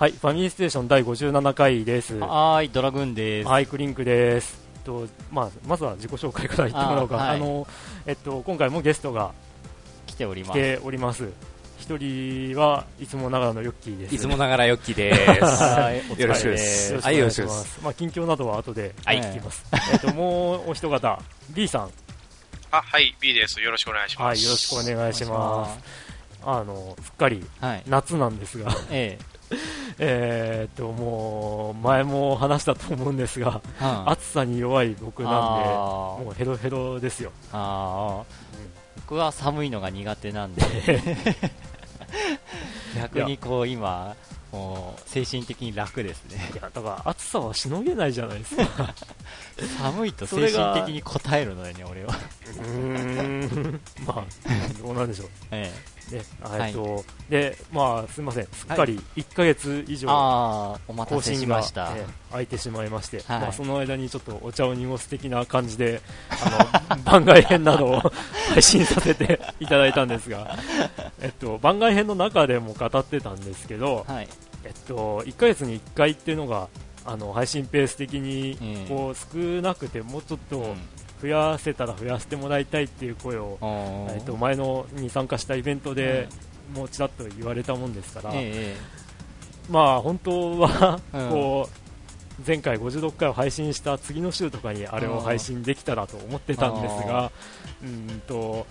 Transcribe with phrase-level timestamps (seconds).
[0.00, 2.16] はい、ファミリーステーション第57回です。
[2.16, 3.46] はーい、ドラグーンです。
[3.46, 4.58] はい、クリンクです。
[4.76, 7.16] えっと、まあ、まずは自己紹介から言ってもらおうか。
[7.16, 7.66] あ,、あはいの、
[8.06, 9.34] えっと、今回もゲストが
[10.06, 10.52] 来来ております。
[10.54, 11.28] ております。
[11.78, 14.14] 一人はいつもながらのヨッキーです。
[14.14, 15.20] いつもながらヨッキーです。
[15.44, 16.92] はいお疲れよろしくでですす。
[16.92, 17.44] よろしくはい、よお願いしま。
[17.44, 17.80] ろしくですす。
[17.82, 19.66] まあ、近況などは後ではい聞きます。
[19.92, 21.18] えっと、もうお一方、
[21.50, 21.90] B さん。
[22.70, 23.60] あ、はい、B です。
[23.60, 24.24] よろしくお願いします。
[24.24, 25.78] はい、よろしくお願いします。
[26.42, 27.82] あの、すっかりはい。
[27.86, 29.29] 夏なんですが、ええ
[29.98, 33.84] ーっと、もう、前も話したと思うんですが、え。
[33.84, 35.68] うん暑さに弱い僕なんで、あ
[36.22, 37.30] もうヘロヘロですよ。
[37.52, 38.24] ーあー。
[39.08, 40.62] 僕は寒いのが苦手なんで。
[42.96, 44.14] 逆にこう今、
[44.52, 46.50] もう精神的に楽ですね。
[46.52, 48.94] いや、だから暑さはしのげないじゃないですか。
[49.78, 52.14] 寒いと精神的に応えるのでね、俺は。
[52.14, 55.99] うーん、まあ、どうなんでしょえう。
[56.10, 56.68] ね、はい。
[56.68, 59.96] えっと、で、まあ、すみません、すっかり1ヶ月以え。
[59.96, 60.08] 上、
[61.06, 61.62] 更新が
[62.30, 63.40] 空いてしまいまして、はい。
[63.40, 66.00] まあ、その間にちょっとお茶を濁す的な感じで、
[66.30, 68.12] あの 番外編などを
[68.50, 70.56] 配信させていただいたんですが、
[71.20, 74.28] えっと、番外編の中でも語ってたんですけど、はい。
[74.64, 76.68] えっと、1ヶ月に1回っていうのが、
[77.06, 78.86] あの配信ペース的にええ。
[78.88, 80.76] こう少なくてもうちょっとうん
[81.20, 83.58] 増やせたら増やしてもらいたいっていう声を、
[84.10, 86.28] えっと、前のに参加したイベントで
[86.74, 88.76] もうちらっと言われたもんですから、え
[89.68, 91.28] まあ本当はうん。
[91.30, 91.80] こう
[92.46, 97.30] 前回56回を配信した次の週とかにあれを配信できたらと思ってたんですが
[97.82, 98.66] うんと、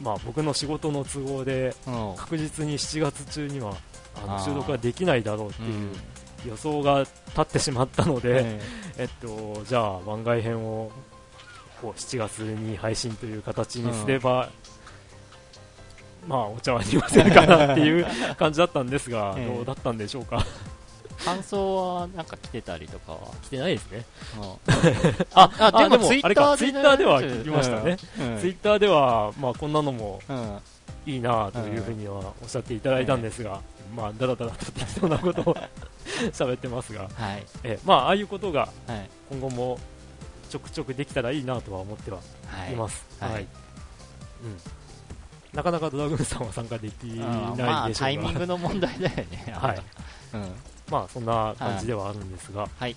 [0.00, 1.74] まあ、僕の仕事の都合で。
[2.16, 3.74] 確実に7月中には
[4.16, 5.66] あの収録ができないだろうってう。
[5.66, 5.92] いうん。
[6.46, 8.60] 予想が立ってしまったので、え。
[8.98, 10.90] えっと、じゃあ番外編を
[11.84, 14.48] こう7月に配信という形にすれば、
[16.26, 18.06] まあお茶碗にはせるかなっていう
[18.38, 20.38] 感じだったんですが、 ええどうだったんでしょうか？
[20.40, 23.18] え感想はなんか来てたりとかは。
[23.42, 24.04] 来てないですね。
[24.38, 24.42] うん
[25.34, 27.96] あ、あ、でもあでもツイッターあれかツイッターでは聞きましたね。
[28.18, 28.38] うん。
[28.40, 30.58] ツイッターでは、まあ、こんなのもうん。
[31.06, 33.60] いいなというふうにはおっしゃっていただいたんですが、
[33.94, 35.56] まあ、だらだらと適当なことを
[36.32, 37.42] 喋ってますが、はい。
[37.62, 39.08] えまあ、ああいうことがはい。
[39.30, 39.78] 今後も
[40.54, 43.04] ちょくちょくできたらいいなとは思ってははいいます。
[43.18, 43.42] はいはい。
[43.42, 43.48] うん。
[45.52, 49.52] なかなかドラグーンさんは参加できうんないまあ、でしょうが、タイミングの問題だよね。
[49.52, 49.82] はい。
[50.34, 50.52] うん。
[50.88, 52.94] まあ、そんな感じではあるんですが、はい。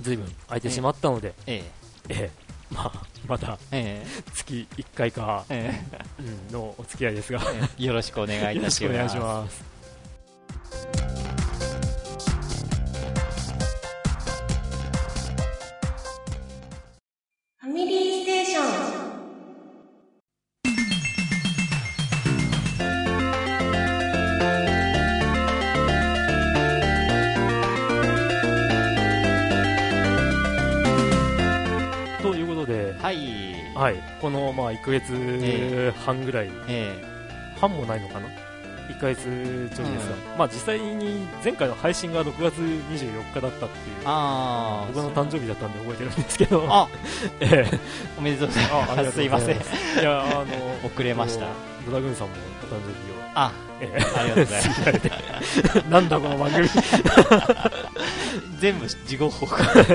[0.00, 1.62] ずいぶん空いてしまったので、え
[2.08, 2.30] ええ
[2.74, 4.02] まあ、またえ。
[4.04, 5.72] え月1回か、え。
[6.18, 7.40] えうんのお付き合いですが、
[7.78, 7.84] え。
[7.84, 9.72] よろしくお願いいたします。
[34.22, 37.04] この、まあ、1ヶ月半ぐらい、え
[37.60, 38.28] 半もないのかな
[38.88, 44.02] ？1ヶ月ちょいですが、まあ実際に前回の配信が6月24日だったっていうえ。
[44.04, 44.92] ああ。
[44.92, 46.88] 僕の誕生日だったんで覚えてるんですけど、あ、
[47.40, 47.78] ええ
[48.16, 49.12] おめでとうございます。
[49.12, 49.56] すいません
[49.96, 50.00] ま。
[50.00, 50.44] いや、あの、
[50.86, 51.46] 遅れました。
[51.86, 55.78] ドラグーンさんもお誕生日を、あ、えありがとうございます。
[55.78, 56.68] え なんだこの番組
[58.60, 59.84] 全部事後報告。
[59.84, 59.92] と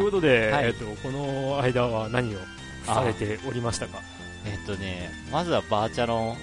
[0.00, 2.38] うことで、はいえっと、この間は何を
[2.84, 3.98] されておりましたか？
[4.46, 6.36] えっとね、まずはバーチャロン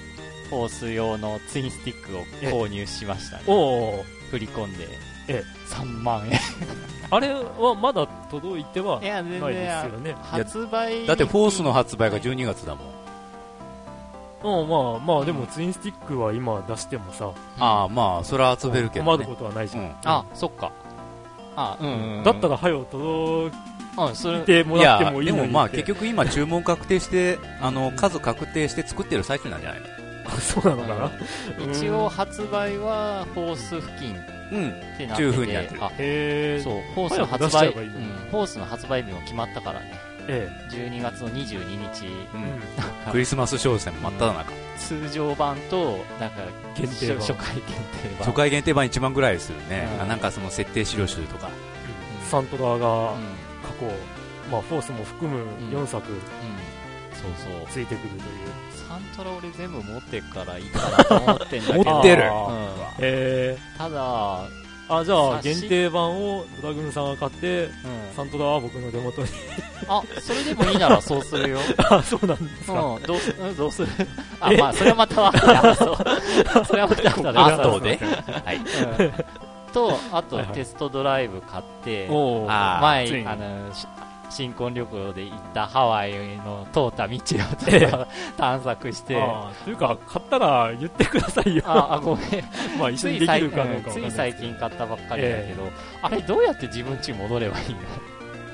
[0.50, 3.44] フォース用のツインスティックを購入しましたね。
[3.48, 4.88] おお振り込んで。
[5.28, 6.40] え3万円。
[7.12, 10.16] あれはまだ届いてはないです然よね。
[10.22, 11.06] 発売。
[11.06, 14.62] だってフォースの発売が12月だもん。
[14.62, 17.30] うん、まあまあ、でもツインスティックは今出してもさ、
[17.60, 19.36] ああ、まあ、それは遊べるけどね困るこ。
[19.36, 19.84] とはないじゃん。
[19.84, 20.72] うんあ、そっか。
[21.56, 22.24] あ、うん。
[22.24, 23.56] だったら、はよ届
[23.98, 29.88] うん、それい、てもらってもいいでものにってまあ結局今注文確定して、あの、数確定して作ってる最中なんじゃないの？
[30.40, 31.12] そうなのかな、
[31.74, 34.16] 一応発売はフォース付近
[34.52, 34.70] うん。
[34.70, 35.18] ってなってて。
[35.18, 40.00] ちゅう風になってるあ、へえそう、フォースの発売、いいのにん、フォースの発売日も決まったからね。
[40.28, 43.12] え12月の22日、うえん。
[43.12, 44.52] クリスマス商戦真っ只中。
[44.78, 46.38] 通常版と、なんか、
[46.76, 48.28] 限定版初初回限定版。
[48.28, 49.98] 初回限定版1万ぐらいするねう。
[49.98, 51.48] んあなんかその設定資料集とか。
[51.48, 51.52] うん
[52.30, 53.20] サントラがうん。
[53.72, 53.78] うん。
[53.78, 53.86] 過去、
[54.52, 56.04] まあ、フォースも含む4作
[57.14, 57.68] そうそう。
[57.70, 58.22] ついてくるという、
[58.88, 61.84] サントラ俺全部持ってっからいいかなと思ってんだけど。
[61.92, 62.68] 持ってるうん。
[63.00, 64.40] えただ、
[64.90, 67.72] あじゃあ限定版をドラグーンさんが買ってうん。
[68.16, 69.28] サントラは僕の手元に
[69.88, 71.60] あ、それでもいいならそうするよ。
[71.90, 73.16] あそうなんですか、うん、ど
[73.58, 73.88] どうする？
[74.42, 75.32] あ、えまあ、それはまたは、
[76.66, 78.00] それはまたは、あとで
[78.46, 78.58] はい。
[78.58, 80.56] うんと、あとはいはい。
[80.56, 82.48] テストドライブ買って、おー。
[82.50, 83.28] あー前ついに。
[83.28, 83.88] あのし
[84.30, 88.06] 新婚旅行で行ったハワイの通った道を
[88.38, 89.22] 探索して、
[89.66, 91.64] というか、買ったら言ってくださいよ。
[91.66, 92.28] あ、あ、ごめん。
[92.80, 95.70] まあ一緒にできるかどうかわつい最近買ったばっかりだけど、
[96.02, 97.80] あれどうやって自分家戻ればいいの？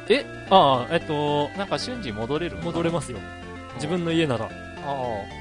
[0.09, 2.63] え、ああ、えっと、なんか瞬時戻れるの？
[2.63, 3.19] 戻れますよ。
[3.75, 4.45] 自分の家なら。
[4.45, 4.51] ああ、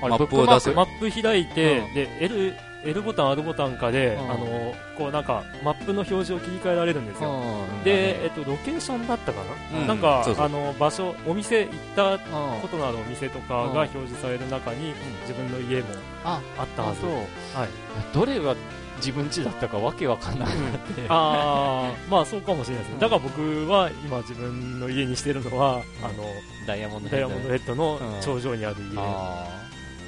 [0.02, 0.70] あれマップを出す。
[0.72, 1.94] マップ開いて、うん。
[1.94, 2.54] で、L、
[2.86, 4.30] L ボタン、R ボタンかで、うん。
[4.30, 7.30] あの、こうなんか、マップの表示を切り替えられるんですよ。
[7.30, 7.84] うん。
[7.84, 9.40] で、えっと、ロケーションだったか
[9.72, 9.86] な、うん。
[9.86, 12.18] なんかあの、場所、お店行ったうん
[12.60, 15.86] ことのあるお店とかが表示される中に、自分の家も
[16.24, 17.04] あ、あったはず。
[17.06, 17.68] はい。
[18.14, 18.54] どれが
[18.98, 21.02] 自分家だったかわけわかんなくなって。
[21.08, 23.00] あ あ、まあそうかもしれないですね。
[23.00, 26.24] だから僕は今自分の家にしてるのは、あの、
[26.66, 27.74] ダイヤモンドヘッド。
[27.74, 28.20] のうん。
[28.20, 29.65] 頂上にある家。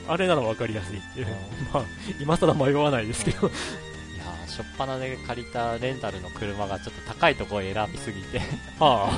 [0.09, 1.27] ああれならわかりやすいっていう。
[1.27, 1.31] う。
[1.73, 1.83] まあ、
[2.21, 3.49] 今更迷わないですけど。
[3.49, 8.41] ーいやーしょっぱなで借りたレンタルの車がちょっと高いところを選びすぎて。
[8.81, 9.11] あ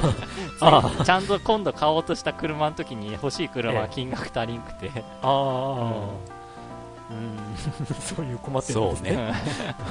[0.61, 4.91] あ、 あちゃんと今度買おうとした車の時に欲しい車が金額足りんくて、
[5.23, 5.31] あ、あ。
[5.31, 6.31] あ、
[7.11, 7.39] うん、
[8.01, 9.35] そういう困ってるんですね。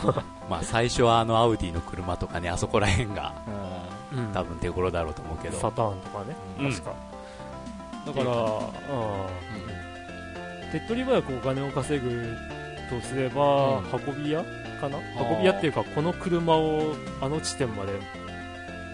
[0.01, 0.21] そうね。
[0.49, 3.53] まあ最初はあのアウディの車とかね、あそこら辺がうん。
[3.53, 5.57] うん多分手頃だろうと思うけど。
[5.59, 6.71] サターンとかね、うん。
[6.71, 6.93] 確か。
[8.05, 8.59] だから、ああ、
[10.71, 12.35] 手っ取り早くお金を稼ぐ
[12.89, 13.85] とすれば、うん。
[14.15, 14.43] 運び屋
[14.79, 14.97] かな？
[15.19, 17.93] 運び屋っていうか、この車をあの地点まで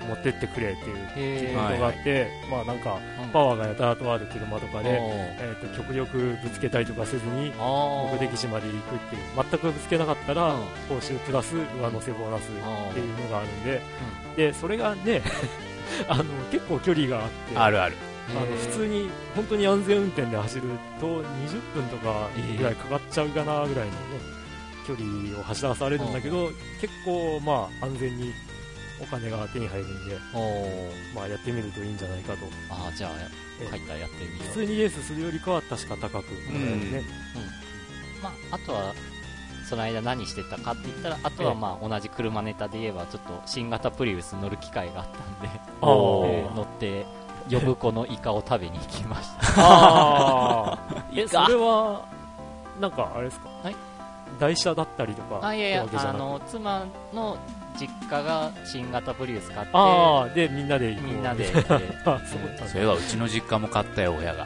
[0.07, 1.67] 持ってってくれっていうへー。
[1.67, 3.29] ことがあって、まあなんか、うん。
[3.29, 10.59] パワーがやたらとある車とかで、えー、と極力ぶつけたりとかせずに、目的地まで行くっていう、全くぶつけなかったら、うん。
[10.89, 13.81] 報酬プラス上乗せボーナスっていうのがあるんで、
[14.37, 15.21] で、それがね、
[16.09, 17.95] あの、結構距離があって、あるある。
[18.29, 20.61] あの普通に本当に安全運転で走る
[20.99, 21.23] と20
[21.73, 23.97] 分とかぐらいかかっちゃうかなぐらいの、ね、
[24.87, 26.49] 距離を走らされるんだけど、
[26.81, 28.33] 結構まあ安全に
[29.01, 30.17] お金が手に入るんで、
[31.13, 32.45] まあやってみるといいんじゃないかと。
[32.69, 33.11] あーじゃあ
[33.61, 34.47] え入ったらやってみよう。
[34.47, 36.23] 普通にレースするよりかは確か高くもらえ
[36.71, 37.03] るね。
[38.23, 38.93] まあ、あとは
[39.69, 41.57] その間何してたかって言ったらあとはええ。
[41.59, 45.49] まあ同じ車ネタで言えばちょっと新型プリウス乗る機会があったんで、
[46.55, 47.05] 乗って
[47.49, 49.61] 呼ぶ子のイカを食べに行きました。
[49.61, 50.79] ああ、
[51.15, 51.45] え、イカ。
[51.45, 52.01] それは、
[52.79, 53.49] なんかあれですか？
[53.63, 53.75] はい。
[54.39, 57.37] 台車だったりとかあいやいやあの妻の
[57.79, 61.07] 実家が新型プリウス買ってああ、で、みんなで行こう。
[61.07, 61.57] みんなで、 え
[62.05, 62.39] あ、そう。
[62.41, 64.45] ーだそれはうちの実家も買ったよ、親が。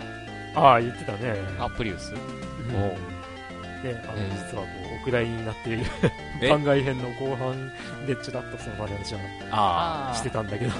[0.55, 1.33] ああ、言ってたね。
[1.59, 2.13] あプリウス？
[2.13, 2.71] うん。
[2.71, 5.85] で、あの、ええ実はこう、お蔵入りになっている
[6.41, 6.49] え？
[6.49, 7.71] 番外編の後半
[8.05, 9.19] でちらっとその話は
[10.11, 10.71] あしてたんだけど。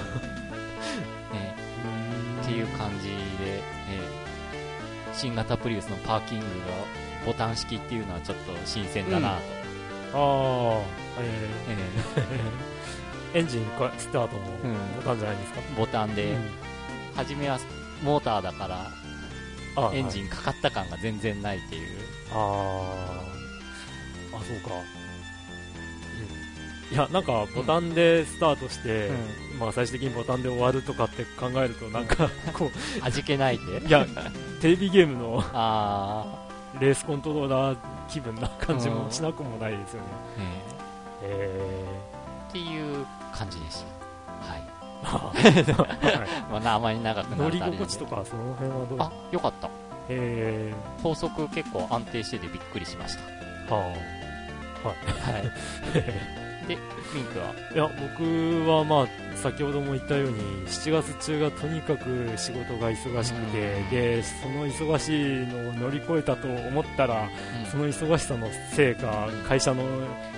[1.34, 1.59] えー
[2.50, 4.20] っていう感じで、えー
[5.12, 6.52] 新型プリウスのパーキングが
[7.26, 9.38] ボタン式っていうのはちょっと新鮮だな
[10.12, 10.84] と、ああ、
[11.20, 11.48] え
[13.34, 13.34] え。
[13.34, 15.60] ー エンジンかスタートのうんボタンじゃないですか？
[15.60, 16.50] ーボタンで、うん。
[17.16, 17.58] 初めは
[18.04, 18.90] モーターだから
[19.76, 21.98] あエンジンかかった感が全然ないっていう、
[22.32, 24.36] あー。
[24.36, 24.76] あ、そうか。
[26.92, 29.10] いや、なんか、ボタンでスタートして、
[29.60, 32.70] まあ、最終的にボタンで終わるとかって考えると、なんか、 こ
[33.02, 33.78] 味気ないで。
[33.78, 34.06] う、いや、
[34.62, 36.24] テレビゲームのあ
[36.80, 37.76] レースコントローラー
[38.08, 40.06] 気分な感じもしなくもないですよね。
[40.38, 40.42] ー、
[41.24, 42.48] ええー。
[42.48, 44.50] っていう感じでした。
[44.50, 44.64] はい。
[45.02, 47.86] ー、は いまあなあまり長くな乗りるとあれなんで。
[47.86, 49.68] 心地とか、その辺はどうあよかった。
[50.08, 53.20] え高速結構安定しててびっくりしました。
[53.68, 55.52] ー、ははい
[56.74, 56.78] あ。
[57.14, 57.54] でミンクは？
[57.74, 62.04] いや、僕はまあ、先ほども言ったように、7月中がとにかく
[62.36, 63.90] 仕事が忙しくて、うん。
[63.90, 67.28] で、その忙しいのを乗り越えたと思ったら、
[67.70, 69.82] その忙しさのせいか、会社の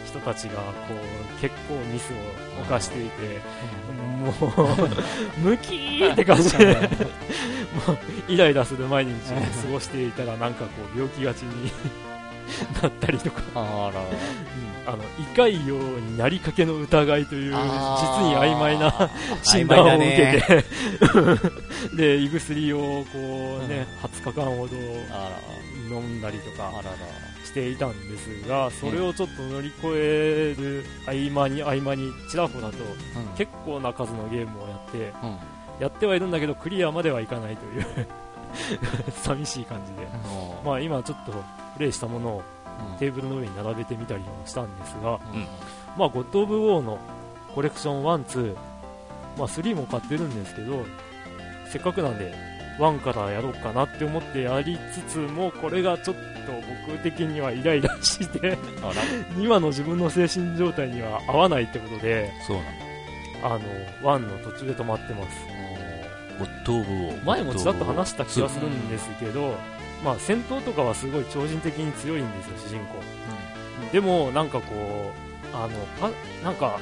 [0.07, 0.55] 人たちが、
[0.89, 2.13] こう、結構ミス
[2.59, 3.41] を犯していて、
[4.21, 4.31] も
[4.65, 6.67] う、 ムキーって感じで、
[7.87, 7.99] もう、
[8.33, 11.73] イライラする毎日を過ごしていたら、なんかこう、病気がちに
[12.83, 14.01] なったりとか、あら
[14.87, 19.11] あの、胃潰瘍になりかけの疑いという、実に曖昧な
[19.43, 20.63] 診断を受ねけ
[21.93, 22.79] て、 で、胃薬を
[23.13, 24.77] こうね、20日間ほど
[25.11, 25.31] あ
[25.91, 27.33] 飲んだりとからあらら。
[27.45, 33.37] していたんですが、それをちょっと乗り越える合間に合間にちらほらとうん。
[33.37, 35.39] 結構な数のゲームをやって、うん。
[35.81, 38.07] やってはいるんだけどクリアまではいかないという
[39.23, 40.03] 寂しい感じで。
[40.03, 40.67] うん。
[40.67, 41.33] まあ今ちょっと
[41.77, 42.43] プレイしたものをうん
[42.99, 45.47] テーブルの上に並べてみたりもしたんですが、うん。
[45.97, 46.99] まあ、ゴッド・オブ・ウォーの
[47.55, 48.55] コレクション1、2、
[49.39, 50.85] まあ、3も買ってるんですけど、
[51.69, 52.35] せっかくなんで、
[52.79, 56.23] 1からやろうかなって思ってやりつつもこれがちょっと
[56.89, 58.57] 僕的にはイライラして
[59.39, 62.69] 今の自分の精神状態には合わないってことでそうなの。
[63.45, 63.61] あの
[64.03, 65.47] 1の途中で止まってます。
[66.39, 67.25] ゴッド・オブ・ウォー。
[67.25, 69.57] 前もちらっと話した気がするんですけど、
[70.05, 73.03] まあ、戦闘とかはすごい超人的に強いんですよ主人公。
[73.93, 75.13] でもなんかこ
[75.53, 76.11] うあのパ
[76.43, 76.79] なんか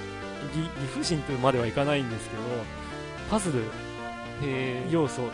[0.54, 2.42] 理理不尽とまではいかないんですけど
[3.30, 3.64] パズル
[4.42, 5.30] へ要素、うん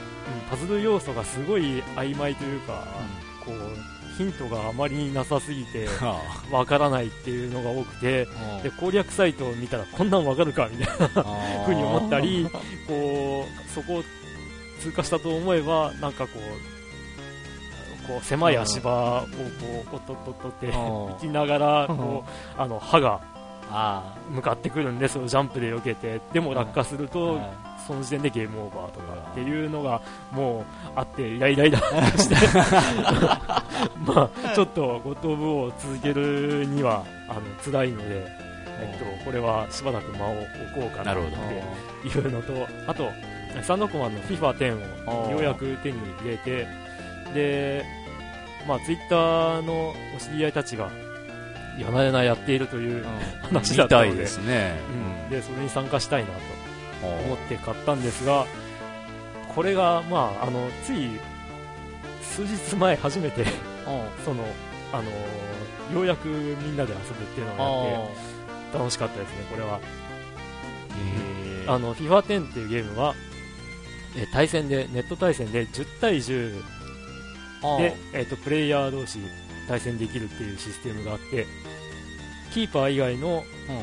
[0.51, 2.85] パズル要素がすごい曖昧というか、
[3.45, 8.27] こうヒントがあまりになさすぎて はわからないっていうのが多くて
[8.63, 11.09] で攻略サイトを見たらこんなんわかるかみたいな
[11.65, 12.49] ふうに思ったり
[12.89, 14.05] こうそこを
[14.81, 16.76] 通過したと思えばなんかこう
[18.07, 19.21] こう狭い足場を
[19.91, 23.21] こうとっとっとって行きながらこうあの歯が
[23.71, 27.41] あ向かってくるんでそれをジャンプで避けてでも落下するあと
[27.87, 30.01] その時点でゲームオーバーとかっていうのが
[30.33, 31.79] もうあってイライライラ
[32.17, 32.37] して
[34.05, 38.27] まあちょっとゴッド・オブ・ウォーを続けるにはあの辛いので、
[38.81, 40.47] えっと、これはしばらく間を置
[40.81, 41.37] こうかなとなる
[42.03, 42.53] ほどいうのと
[42.87, 43.11] あと
[43.63, 46.67] サンドコマンの FIFA10 をようやく手に入れて
[47.35, 47.85] で、
[48.67, 50.91] まあ、ツイッターのお知り合いたちが
[51.79, 53.05] やなやなやっているという
[53.43, 54.15] 話だみったので。
[54.15, 54.75] ですね。
[55.25, 55.31] うん。
[55.31, 57.11] でそれに参加したいなとう。
[57.13, 58.47] ん思って買ったんですが、
[59.55, 61.11] これが、まあ、あのつい
[62.23, 63.45] 数日前、初めて
[64.25, 64.45] その、
[64.93, 65.11] あの
[65.95, 69.79] ようやくみんなで遊ぶっていうのがあって楽しかったですね、これは。
[69.79, 73.15] へあの FIFA10 っていうゲームは、
[74.17, 76.63] え対戦でネット対戦で10対10
[77.79, 79.19] で、えっとプレイヤー同士
[79.69, 81.47] 対戦できるっていうシステムがあって
[82.53, 83.43] キーパー以外の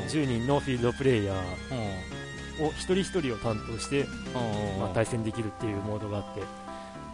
[0.09, 4.05] 10人のフィールドプレイヤーを一人一人を担当して、
[4.79, 6.41] まあ、対戦できるっていうモードがあって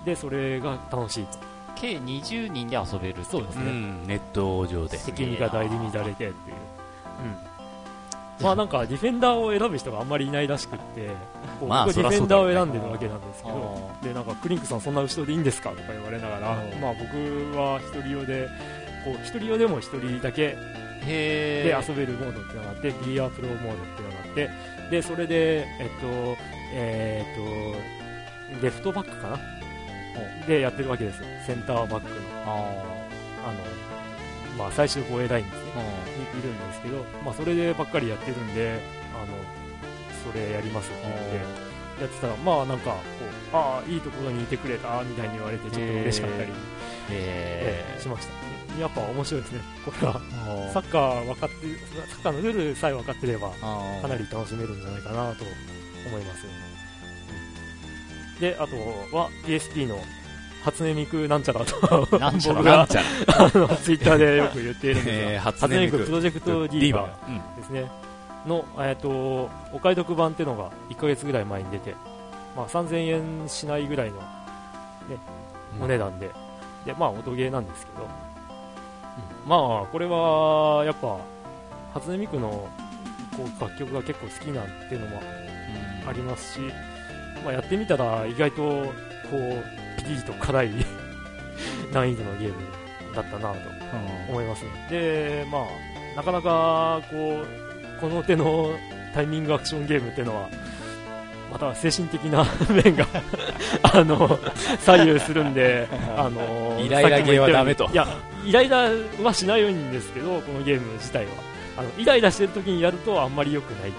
[0.05, 1.49] でそれが楽しいと。
[1.75, 4.97] 計20人で遊べるそうですね、うん、ネット上で。
[4.97, 6.33] 敵味方入り乱れてっていう、
[7.23, 7.48] うん、
[8.41, 11.07] まあなんかディフェンダーを選ぶ人があんまりいないらしくって
[11.59, 16.81] こうまあ僕ディフェンダーを選んでるわけなんですけどでなんかクリンクさんそんな後ろでいいんですかとか言われながら、うん。
[16.81, 17.05] まあ、僕
[17.57, 18.47] は一人用で
[19.05, 20.55] こう一人用でも一人だけ
[21.05, 24.49] へで遊べるモードってのがあって、ビリヤープロモードってのがあって、
[24.91, 26.37] で、それで、えっと、
[26.73, 29.37] えーっと、レフトバックかな？
[30.45, 31.25] でやってるわけですよ。
[31.47, 32.15] センターバックの、
[32.45, 32.49] あ
[33.47, 33.59] あの、
[34.59, 35.71] まあ、最終防衛ラインですね。
[36.05, 38.81] ーにいるんですけど、まあ、それでばっかりやってるんで、
[39.15, 39.27] あの、
[40.29, 42.97] それやりますって言って、やってたら、まあなんか、こ
[43.53, 46.51] う、ああ、いいところにいてくれた、みたいに言われて、ちょっと嬉しかったり、
[47.09, 48.33] えへえしました。
[48.79, 49.61] やっぱ面白いですね。
[49.85, 51.55] これは、ーサッカー分かって、
[52.11, 55.45] サッカーのルールさえ分かってれば、かなり楽しめるんじゃないかなと
[56.07, 56.45] 思います。
[58.41, 58.75] で、あと
[59.15, 59.99] は PSP の
[60.63, 62.59] 初音ミクなんちゃらと、なんちゃら。
[62.59, 63.01] 僕がちゃ
[63.37, 65.97] あのツイッターでよく言っているんですが、えー初初音ミク。
[65.99, 67.37] クプロジェクトディーバうん。
[67.37, 67.91] ーですね、
[68.45, 69.09] の、えっと、
[69.73, 71.95] お買い得版っていうのが1ヶ月ぐらい前に出て、
[72.55, 74.23] まあ、3000円しないぐらいの、ね、
[75.81, 76.29] お値段で、
[76.85, 78.07] で、まあ、音ゲーなんですけど、
[79.47, 81.17] まあ、これは、やっぱ、
[81.93, 82.67] 初音ミクの
[83.35, 85.21] こう楽曲が結構好きなんていうのも
[86.07, 86.59] ありますし、
[87.43, 88.91] まあ、やってみたら意外とこ
[89.33, 89.63] う
[90.09, 90.71] ピリリと辛い
[91.93, 92.55] 難易度のゲーム
[93.15, 93.59] だったなと
[94.27, 94.69] 思いますね。
[94.89, 98.71] で、まあ、なかなかこうこの手の
[99.13, 100.49] タイミングアクションゲームっていうのは、
[101.51, 102.45] また精神的な
[102.83, 103.05] 面が
[103.83, 104.39] あの
[104.79, 105.87] 左右するんで、
[106.17, 107.87] あのイライラゲーはダメと。
[107.91, 108.07] いや、
[108.45, 108.89] イライラ
[109.21, 111.31] はしないんですけど、このゲーム自体は。
[111.77, 113.91] あのイライラしてる時にやるとあんまり良くない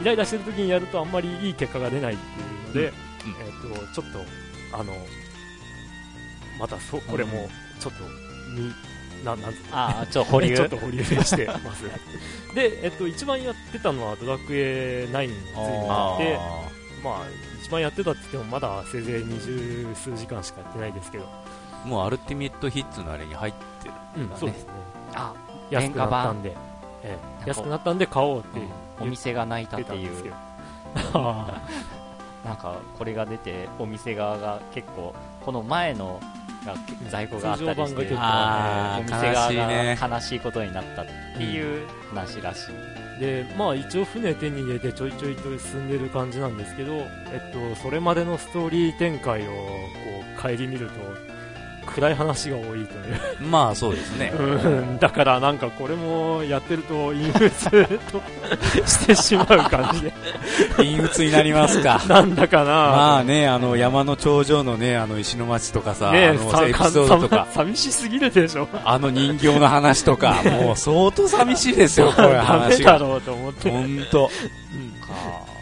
[0.00, 2.92] イライラしてる時にやるとあんまりいい結果が出ないっていうので、
[3.26, 4.20] えっと、ちょっと、
[4.72, 4.92] あの、
[6.58, 7.48] またそ、これも、
[7.80, 8.04] ちょっと、
[8.54, 8.72] に、
[9.24, 9.76] ななんつうの？
[9.76, 10.54] ああ、ちょ、保留？
[10.56, 11.84] ちょっと保留してます。
[12.54, 15.56] で、えっと、一番やってたのはドラクエ9について
[15.88, 16.38] あで、
[17.02, 17.16] まあ、
[17.62, 23.94] 一番やってたって言っても、まだせいぜい二十数時間しかやってないですけど、ーもうアルティメットヒッツのあれに入ってる。
[24.16, 24.70] うん、そうですね。
[25.14, 25.34] あ、
[25.70, 26.50] 安くなったんで、
[27.02, 28.60] ええ安くなったんで買おうって
[29.00, 30.34] お店が泣いた言っていう。
[31.14, 31.60] あ
[32.44, 35.14] なんかこれが出てお店側が結構
[35.44, 36.20] この前の
[36.64, 36.74] が
[37.08, 49.52] 在庫があったりしてお店側が悲しいことになったっていう話らしい、ーで、まあ一応船手に入れてちょいちょいと進んでる感じなんですけど、えっと、それまでのストーリー展開をこ
[50.38, 50.92] う顧みると、
[51.96, 52.86] 暗い話が多いという。
[53.40, 54.30] まあそうですね。
[54.38, 57.70] うん、だからなんかこれもやってると陰鬱
[58.12, 58.22] と
[58.86, 60.12] してしまう感じで。
[60.76, 62.02] 陰鬱になりますか。
[62.06, 68.68] なんだかなまあね、あの山の頂上のね、あの石の町とかさ、ねあのエピソードとか、寂しすぎるでしょ。
[68.84, 72.92] あの人形の話とか、もう相当寂しいですよ、こういうダメ話が。
[72.92, 73.70] だろうと思って。
[73.70, 74.30] 本当。
[74.74, 74.85] うん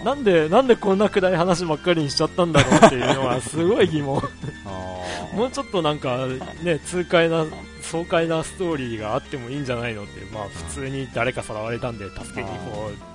[0.04, 4.22] なんで、なんでこんな暗い話ばっかりにしちゃったんだろうっていうのはすごい疑問。
[5.34, 6.26] もうちょっとなんか、
[6.62, 7.44] ね、痛快な、
[7.80, 13.14] 爽快なストーリーがあってもいいんじゃないのって、まあ普通に誰かさらわれたんで助けにこう、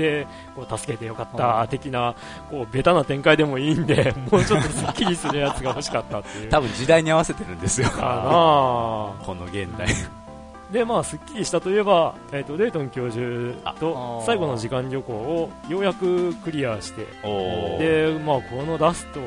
[0.00, 2.14] で、こう助けてよかった的な、
[2.50, 6.48] こうベタな展開でもいいんで、 もうちょっとスッキリするやつが欲しかったっていう。
[6.48, 7.88] 多分時代に合わせてるんですよ。
[7.92, 9.88] この現代。
[10.72, 17.06] で、まあ、すっきりしたといえば、えっ、と、レイトン教授とあ最後の時間旅行をようやくクリアして、
[17.78, 19.20] で、まあ、このラスト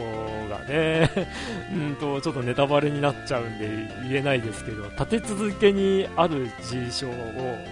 [0.50, 1.10] がね、
[1.74, 3.68] うんと、ちょっとネタバレになっちゃうんで
[4.10, 7.12] 言えないですけど、立て続けにある事象を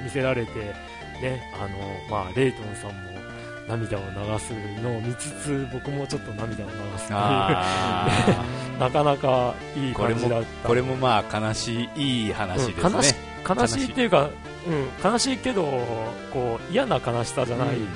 [0.04, 0.52] 見せられて、
[1.22, 1.78] ね、あの、
[2.10, 3.12] まあ、レイトンさんも
[3.70, 8.08] 涙を流すのを見つつ、僕もちょっと涙を流すという、あ
[8.78, 14.30] なかなかいいーこれも感じだった。、これもまあ悲しい、いい話ですうん悲しいっていうか、
[14.68, 15.64] うん、悲しいけど、
[16.32, 17.84] こう、嫌な悲しさじゃない、うん。
[17.84, 17.88] う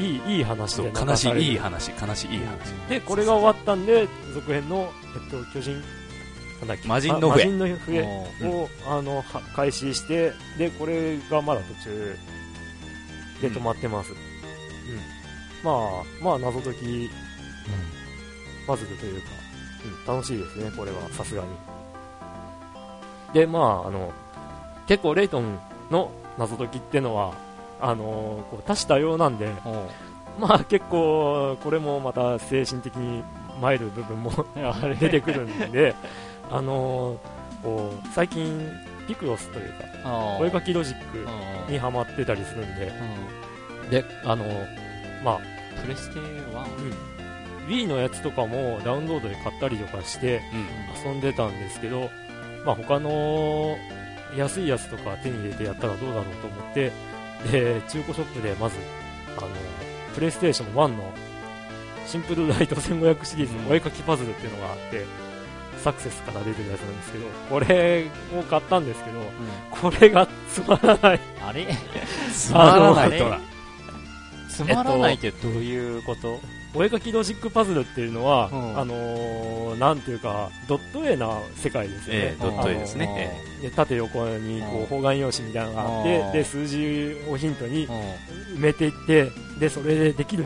[0.00, 0.04] ん。
[0.04, 2.70] いい、いい話で流悲しい、いい話、悲しい、いい話。
[2.88, 5.82] で、これが終わったんで、続編の、えっと、巨人、
[6.60, 7.46] なんだっけ、魔人の笛。
[7.46, 8.00] の笛
[8.40, 8.50] うん。
[8.50, 12.16] を、あの、は開始して、で、これがまだ途中
[13.42, 14.12] で止まってます。
[14.12, 14.16] うん。
[15.62, 17.10] まあ、まあ、謎解き、
[18.66, 19.28] パズルというか、
[20.08, 21.77] うん、楽しいですね、これは、さすがに。
[23.32, 24.12] で、まあ、あの、
[24.86, 25.58] 結構レイトン
[25.90, 27.34] の謎解きってのは、
[27.80, 29.48] あのこう多種多様なんで、
[30.38, 33.22] まあ結構、これもまた精神的に
[33.60, 34.32] 参る部分も
[34.98, 35.94] 出てくるんで、
[36.50, 37.18] あの
[37.62, 38.70] こう最近、
[39.06, 42.92] ピクロスというか、お絵かきロジックにハマってたりするんで、
[43.90, 44.44] で、あの
[45.24, 45.40] まあ、
[45.82, 46.24] プレステ 1?
[46.26, 50.40] うん、Wii のやつとかもダウンロードで買ったりとかして
[51.04, 52.10] 遊んでたんですけど、
[52.64, 53.76] まあ他の
[54.36, 56.92] 安いやつとか手に入れてやったらどうだろうと思って、
[57.50, 58.76] で、中古ショップでまず、
[59.36, 59.48] あの、
[60.14, 61.12] プレイステーション1の
[62.06, 65.04] シンプルライト1500シリーズのお絵かきパズルっていうのがあって、
[65.78, 69.20] サクセスから出てるやつなんですけど、これを買ったんですけど、
[69.70, 71.20] これがつまらない。
[71.40, 71.66] あれ？
[72.34, 73.40] つまらないとは。
[74.50, 76.40] つまらないってどういうこと？
[76.74, 78.78] お絵かきロジックパズルっていうのは、うん。
[78.78, 82.20] あのーなんていうか、ドット絵な世界ですよね。
[82.20, 83.40] ええドット絵ですね。
[83.76, 84.82] 縦横にこうん。
[84.82, 86.02] う方眼用紙みたいなのがあっうん。
[86.32, 87.86] て、で、数字をヒントに
[88.56, 90.44] 埋めていって、で、それでできる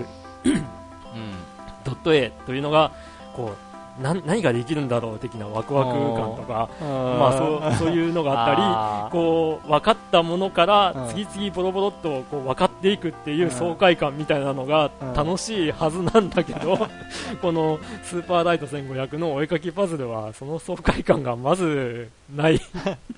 [1.85, 2.93] ドット絵というのが、
[3.35, 11.09] こう、な何ができるんだろう的なワクワク感とか、まあそう、 そういうのがあったり、こう、分かったものからうん。
[11.11, 16.89] 次々ボロボロっとこう分かっていくっていう爽快感みたいなのがうん楽しいはずなんだけど、
[17.43, 22.61] このスーパーライト1500のお絵かきパズルはその爽快感がまずない、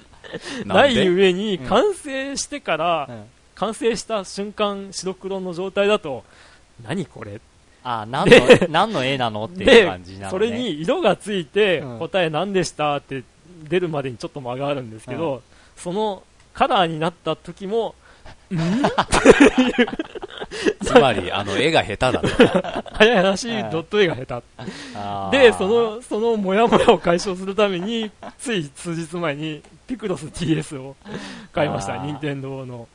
[0.66, 3.24] ない上にうん完成してから、うん。
[3.54, 6.24] 完成した瞬間白黒の状態だと、
[6.82, 7.40] 何これ？
[7.84, 8.36] あ、何の、
[8.70, 10.30] 何の絵なのっていうで感じなのね。
[10.30, 13.22] それに色がついてうん答え何でしたって
[13.68, 15.42] 出るまでにちょっと間があるんですけど、
[15.76, 16.22] その
[16.54, 17.94] カラーになった時も、
[20.82, 22.28] つまり、あの、絵が下手だと。
[22.94, 25.38] 早い話、ドット絵が下手。
[25.38, 30.96] で、そ、の、そのモヤモヤを解消するために、つい数日前にピクロス DS を
[31.52, 31.96] 買いました。
[31.98, 32.88] 任天堂の、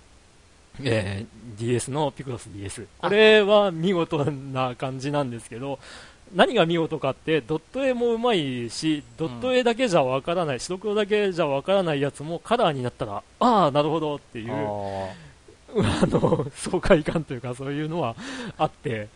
[0.84, 2.88] えー DS のピクロス DS。
[3.00, 5.78] これは見事な感じなんですけど、
[6.34, 15.10] 何が見事かって、ドット絵もうまいし、ドット絵だけじゃわからない、白黒だけじゃわからないやつもカラーになったら、ああ、なるほどっていう、あ
[16.04, 18.16] あの、爽快感というかそういうのは
[18.58, 19.10] あって、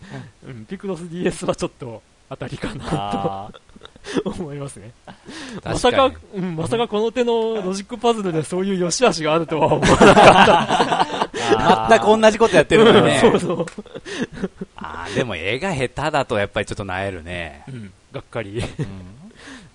[0.46, 3.73] うん、ピクロス DS はちょっと当たりかーなあと
[4.26, 4.92] 思いますね。
[5.06, 5.14] ま
[5.62, 11.90] 確さかうん、まさかこの手のロジックパズルでそういう良し悪しがあるとは思わなか ー。
[11.90, 13.20] 全く同じことやってるのにね。
[13.22, 13.66] そうそう。
[14.76, 17.64] あーでも絵が下手だとやっぱりちょっとなえるね。
[17.68, 18.60] うん、がっかり。
[18.60, 19.24] うん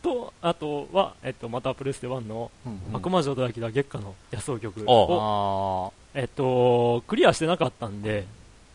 [0.01, 8.25] と、あとは、えっと、またプレステ1のうん悪魔城ドラキュラ月下の野草曲おを、あえっと、クリアしてなかったんで、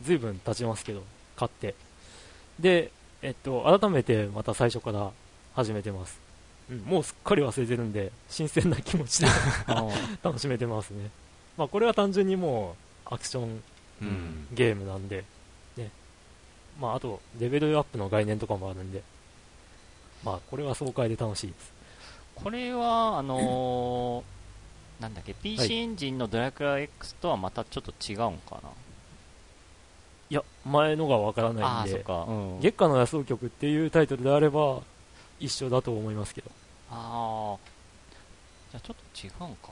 [0.03, 1.03] ずいぶん経ちますけど、
[1.35, 1.75] 買って。
[2.59, 5.11] で、えっと、改めてまた最初から
[5.55, 6.19] 始めてます。
[6.69, 9.27] うん、もうすっかり忘れてるんで、新鮮な気持ちで
[9.67, 11.09] ー楽しめてますね。
[11.57, 12.75] まあ、これは単純にも
[13.09, 13.63] う、アクション
[14.01, 14.47] うん。
[14.51, 15.23] ゲームなんで、
[15.77, 15.91] ね。
[16.79, 19.03] まあ、あと、レベルアップの概念とかもあるんで、
[20.23, 21.71] まあ、これは爽快で楽しいです。
[22.35, 24.23] これは、あのー
[25.01, 28.69] なんだっけ、は PC いエンジンのドラクラ X とはまたちょっと違うんかな？
[30.29, 32.23] いや、前のがわからあないんあー、そっで、か。
[32.23, 32.59] うん。
[32.61, 34.81] 月下の野草曲っていうタイトルであれば、
[35.43, 36.49] 一緒だと思いますけど。
[36.89, 37.57] ああ。
[38.71, 39.71] じゃあちょっと違うんか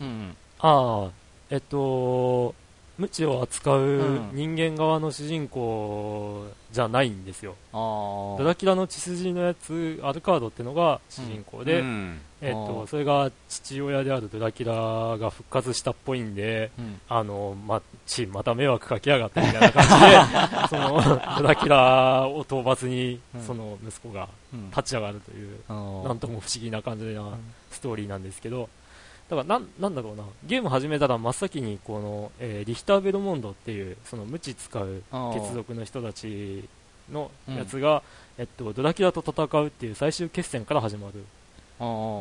[0.00, 0.06] な。
[0.06, 0.36] うん。
[0.60, 1.10] ああ、
[1.50, 2.54] えっと、
[3.02, 7.56] 無知を扱ううん人間側の主人公じゃないんですよ。
[7.72, 8.38] ああ。
[8.38, 17.00] ドラキュラの血筋のやつ、アルカードってのが主人公で、うんえーと、それが父親であるドラキュラが復活したっぽいんで、うん。
[17.08, 21.02] あの、ま、ち、また迷惑かけやがってみたいな感じで、 その、
[21.38, 24.70] ドラキュラを討伐にう、んその息子がうん。
[24.70, 27.34] 立ち上がるという、あなんとも不思議な感じなうん
[27.72, 28.68] ストーリーなんですけど、
[29.32, 36.68] だからなん、なんだろうな、ゲーム始めたら真っ先に、この、えーリヒター・ベルモンドっていう、その無知使う血族の人たち
[37.10, 38.02] のやつが、
[38.36, 41.24] えっと、ドラキュラと戦うっていう最終決戦から始まる。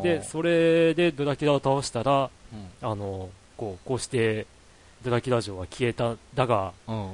[0.03, 2.29] で、それでドラキュラを倒したら、
[2.81, 2.89] うん。
[2.89, 4.47] あの、こう、こうして、
[5.03, 7.09] ドラキュラ城は消えた、だが、うん。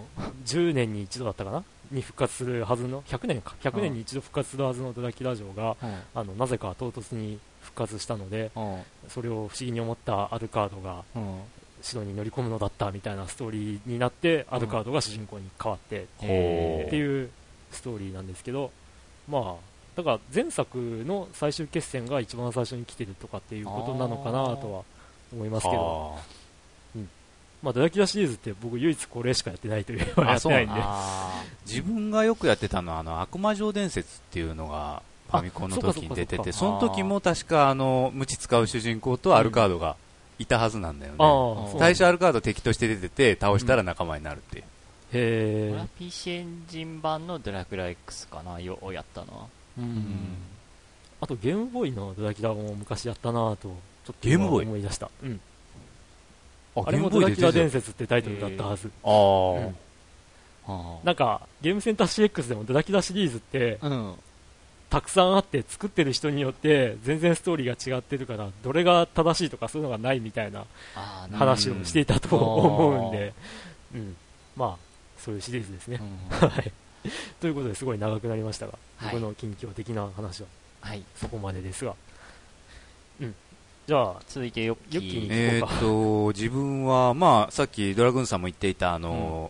[0.45, 5.95] 10年に一度だったかなに復活するはずの、100年か、100年に一度復活するはずのドラキュラ城が、うん。
[6.15, 8.81] あの、なぜか唐突に復活したので、うん。
[9.09, 11.39] それを不思議に思ったアルカードがうん。
[11.81, 17.29] 城に乗り込むのだったみたいなストーリーになって、アルカードが主人公に変わってっていう
[17.71, 18.71] ストーリーなんですけど、
[19.29, 19.55] まあ、
[19.95, 24.83] だから前作の最終決戦が一番最初に来てるとかっていうことなのかなとは
[25.33, 26.19] 思いますけど、は
[27.63, 30.81] まあ、ドラキュラシリーズって僕唯一これしかやってないというやってないんで、
[31.65, 39.95] 自分がよくやってたのはあの悪魔城伝説っていうのがファミコンの時に出ててその時も確かあの無知使う主人公とアルカードが
[40.39, 41.17] いたはずなんだよね、
[41.75, 44.63] う最初アルカード敵として出てて倒したら仲間になるっていう、
[45.13, 49.45] へこれは PC エンジン版のドラクラ X かな、よをやったのは。
[49.79, 50.37] ー、ううんん。
[51.19, 54.67] あとゲームボーイのドラキュラも昔やったなぁと、ちょっとゲームボーイ？
[54.67, 55.09] 思い出した。
[55.23, 55.41] うん。
[56.81, 58.91] ああれもドラキュラ伝説ってタイトルだったはず。
[59.03, 59.75] あん
[60.69, 63.79] あなんか、ゲームセンター CX でもドラキュラシリーズって。
[64.89, 70.65] たくさんあって、作ってる人によって、全然ストーリーが違ってるから、どれが正しいとかそういうのがないみたいな
[71.33, 73.33] 話をしていたと思うんで、
[73.93, 74.15] うん。
[74.55, 74.87] まあ、
[75.17, 76.71] そういうシリーズですねはい。
[77.41, 80.47] ということですごい長くなりましたが、はい僕の近況的な話は
[80.81, 81.03] はい。
[81.15, 81.93] そこまでですが。
[83.21, 83.35] うん。
[83.87, 85.27] じゃあ、続いてヨッキヨッキー。
[85.31, 89.49] えーっと自分はまあさっきドラグーンさんも言っていたあの、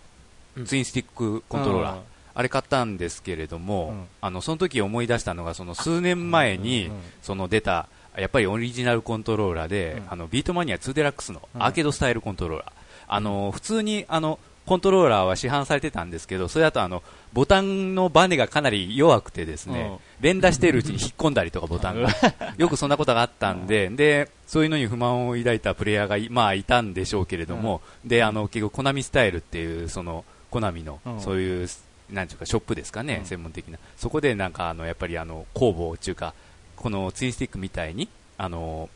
[0.56, 0.66] うん。
[0.66, 2.02] ツインスティックコントローラー、うん。
[2.36, 4.06] あれ買ったんですけれども、うん。
[4.22, 6.92] あのその時思い出したのがその数年前に、
[7.24, 10.06] その出たやっぱりオリジナルコントローラーで、うん。
[10.12, 11.64] あのビートマニア2デラックスのうん。
[11.64, 12.72] アーケードスタイルコントローラー、
[13.08, 17.02] あの普通にあのコントローラーは市販されてたんですけどそれだとあの
[17.32, 22.10] ボタンのバネがかなり弱くてですね、連打しているうちに引っ込んだりとかボタンが。
[22.58, 31.22] よくそんなことがあったんで、でそういうのに不満を抱いたプレイヤーがい,、まあ、いたんでしょうけれども、であの結局コナミスタイルっていうそのコナミの、うん。
[31.22, 31.70] そういう
[32.10, 33.26] なんていうかショップですかね、うん。
[33.26, 36.34] 専門的なそこでなんかあのやっぱりあの工房っていうか
[36.76, 38.90] このツインスティックみたいにあの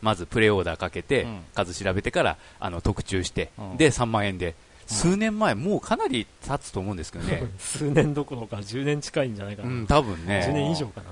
[0.00, 4.54] まずプレイオーダーかけて、うん数調べてからあの特注して、うんで3万円で
[4.88, 9.68] 数年前、もうかなり経つと思うんですけどね、 数年どころか10年近いんじゃないかな。
[9.68, 11.10] うん、多分ね10年以上かな。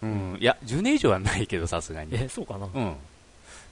[0.00, 2.68] うん、いや10年以上はないけどさすがにえ、そうかな。
[2.72, 2.96] うん、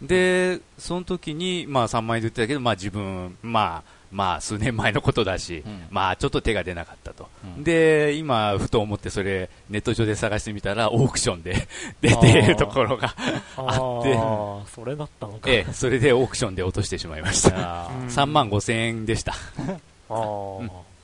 [0.02, 5.86] で、その時に、まあ、3万円で売ってたけど、まあ、自分、まあ、まあ、数年前のことだし、うん。
[5.90, 7.28] まあ、ちょっと手が出なかったと。
[7.56, 7.64] うん。
[7.64, 11.68] で、今、ふと思って、それ、ネット上で探してみたら、オークションで
[12.00, 13.14] 出ているところが
[13.56, 13.68] ああ
[14.00, 14.14] って。
[14.14, 15.50] ーそれだったのか。
[15.50, 17.86] ええ、それでオークションで落としてしまいました。
[17.86, 18.06] あうん。
[18.06, 19.34] 3万5千円でした。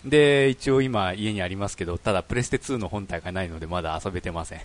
[0.04, 4.60] で、一応今、家にありますけど、ただ、プレステ2の本体がないので、まだ遊べてません。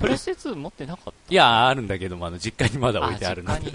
[0.00, 1.12] プレステ2持ってなかった。
[1.30, 3.72] いや、あるんだけども、あの、実家にまだ置いてあるので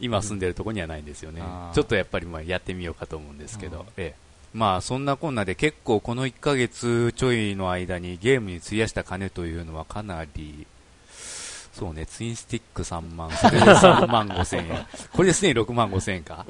[0.00, 1.40] 今住んでるとこにはないんですよね。
[1.42, 3.72] あー、ちょっとやっぱりまあやってみようかと思うんですけうん。
[3.72, 4.28] ど、ええ。
[4.54, 10.66] まあそんなこんなで結構この1ヶ月ちょいの間にゲームに費やした金というのはかなり、
[11.72, 16.44] そうね、ツインスティック3万、それで3万5千円、これですでに6万5千円か。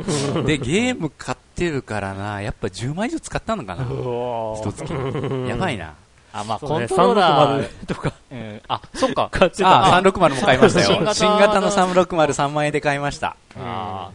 [0.47, 4.91] で、ゲーム買ってるからな、やっぱ10万以上使ったのかな、一月。
[4.91, 5.49] に。
[5.51, 5.95] やばいな。
[6.33, 9.29] あ、まあ、コントローラー、360とか うんあ、そっか。
[9.31, 10.09] 買ってたああ、ね。
[10.11, 11.15] 360も買いましたよ。
[11.15, 13.37] 新型の360、3万円で買いました。
[13.59, 14.11] あ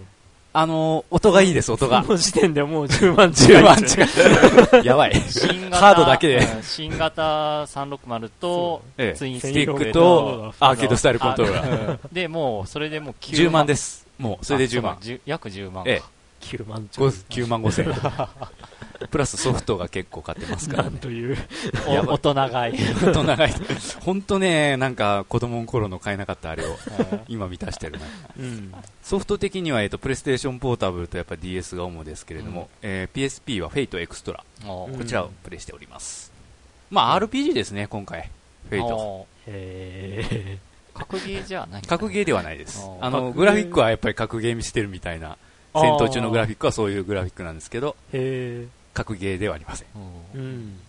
[0.55, 2.09] あの、音がいいです、音がこ。
[2.13, 3.63] の時点でもう 10万近い。
[3.63, 4.03] 10万近
[4.81, 4.85] い。
[4.85, 5.13] やばい。
[5.71, 11.67] ハードだけでうん新型360とええツインススティックとアーケードスタイルコントローラー。
[11.97, 11.99] ー。
[12.11, 14.05] で、もう、それでもう9 10万です。
[14.19, 14.91] もう、それで10万。
[14.93, 15.83] あそうか10約10万。
[15.87, 16.12] ええ
[16.43, 17.09] 9万ちょい。
[17.09, 17.95] 9万5千円。
[19.09, 20.89] プラスソフトが結構買ってますからね。
[20.91, 21.37] なんという。
[22.07, 22.77] お大人買い。
[22.93, 23.53] 本当長い。
[24.01, 26.77] 本当ね、なんか子供の頃の買えなかったあれを
[27.27, 28.05] 今満たしてるな。
[28.39, 28.73] うん。
[29.01, 34.43] ソフト的には、えっと、 PlayStation Portable とやっぱ DS が主ですけれども、えー PSP は Fate/EXTRA。
[34.63, 36.31] こちらをプレイしております。
[36.89, 38.29] まあ、RPG ですね、今回。
[38.69, 38.95] Fate。
[38.95, 40.57] おえ
[40.93, 43.09] 格ゲーじゃない格ゲーではないですあ。
[43.09, 45.37] の、グラフィックはやっぱり格ゲー見してるみたいな、
[45.73, 47.95] 戦闘中のグラフィックはそういうグラフィックなんですけど、
[48.93, 49.87] 格ゲーではありません。
[50.35, 50.79] うん。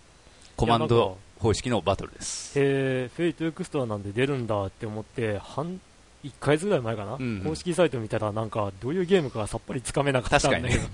[0.57, 2.59] コマンド方式のバトルです。
[2.59, 5.81] へー、 Fate/EXTRA なんで出るんだって思って、半、
[6.25, 10.69] 1ヶ月ぐらい前かな、うん公式サイト見たらなんか、どういうゲームかさっぱりつかめなかったんだけど。
[10.69, 10.91] 確か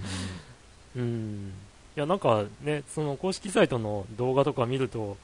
[0.96, 1.52] うん。
[1.96, 5.16] いや、なんかね、その公式サイトの動画とか見ると、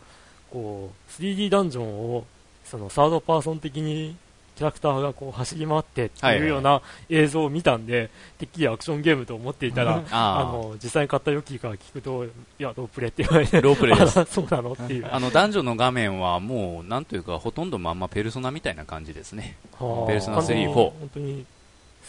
[0.50, 2.24] こう、3D ダンジョンを、
[2.64, 4.16] そのサードパーソン的に
[4.56, 15.08] キャラクターがこう走り回ってってはいうような映像を見たんで、てっきりアクションゲームと思っていたら、ああの、実際に買ったヨッキーから聞くと、いや、ロープレって言われて、ロープレイで そうなのっていう。
[15.12, 19.58] あの、男女の画面はもう、なんというか、ほとんどまんまペルソナみたいな感じですね。
[19.78, 21.44] はあペルソナ3完全に4本当に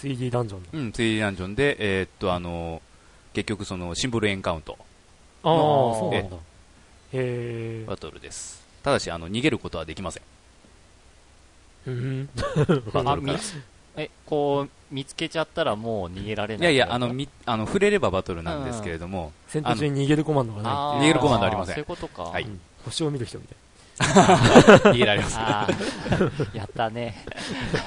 [0.02, 2.82] 3D ダンジョンうん、3D ダンジョンで、えーっと、あの、
[3.34, 4.78] 結局その、シンボルエンカウント、
[5.44, 6.38] ああ、のそうなんだ。
[7.88, 8.66] バトルです。
[8.84, 10.24] ただし、あの、逃げることはできません。
[11.88, 12.30] うん。
[13.98, 16.74] え、こう、見つけちゃったらもう逃げられない？
[16.74, 20.74] いやいや、あの、み、あの、触れればバトルなんですけれども、戦闘中に逃げるコマンドがない。
[20.74, 22.24] 逃げるコマンドありませんそういうことか。
[22.24, 23.58] はいうん星を見る人みたい
[24.94, 25.36] 逃げられます。
[26.56, 27.26] やったね。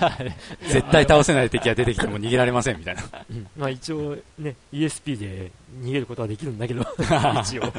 [0.69, 3.03] 絶対倒せない敵が出てきても逃げられません、みたいな。
[3.03, 3.09] な。
[3.31, 6.85] うんまあ一応ね、ESP で逃げることはできるんだけど、
[7.41, 7.73] 一応。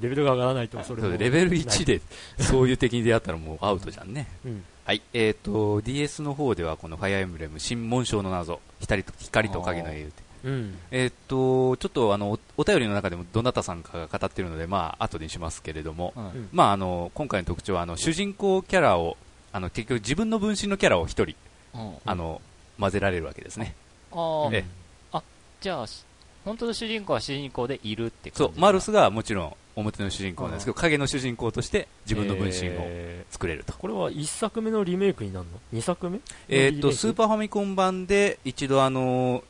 [0.00, 2.00] レベルが上がらないとそれもそうレベル1で、
[2.38, 4.28] そういう敵に出会ったらもうアウトじゃんね。
[4.46, 4.64] うん。
[4.88, 5.02] はい。
[5.12, 10.22] えっ、と、DS の方ではこのファイアーエンブレム、新紋章の謎、光と光と影の英雄って。
[10.44, 10.78] うん。
[10.90, 16.24] えっ、と、ちょっとあの、おお便りの中でもどなたさんかが語ってるので、まあ、後にしますけれども、うん。
[16.24, 19.18] んまあ、あの、今回の特徴は、あの、主人公キャラを、
[19.52, 21.36] あの、結局自分の分身のキャラを一人、
[21.74, 21.94] うん。
[22.06, 22.40] あの、
[22.80, 23.74] 混ぜられるわけですね。
[24.10, 24.64] あえ
[25.12, 25.22] あ、
[25.60, 26.02] じゃあ、し
[26.46, 33.72] 本当の主人公は主人公でいるってそう、マルスがもちろん表の主人公なんですけど、影の主人公として自分の分身をえ作れると。
[33.72, 36.20] ーこれは1作目のリメイクになるの ?2 作目？
[36.48, 39.42] えっ、と、スーーパーファミコン版で一度あの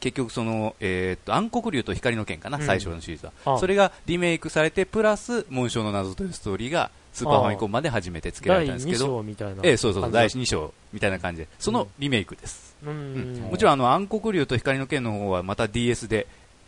[0.00, 3.32] 結局その、えっ、と、暗黒竜と光の剣かな、うん最初のシリーズは。
[3.56, 9.62] あそれがリメイクされて、プラス、紋章の謎というストーリーが、スーパーファミコン版で初めて付けられ第2たんですけど、章みたいな。
[9.62, 12.76] ええそうそうそう、第感2章みたいな感じで、そのリメイクです。
[12.82, 12.90] じ。
[12.90, 13.50] ううんん。
[13.50, 16.26] もちろん、あの、暗黒竜と光の剣の方はまた DS で、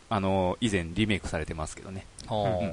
[0.08, 2.06] あの、以前リメイクされてますけどね。
[2.30, 2.72] うん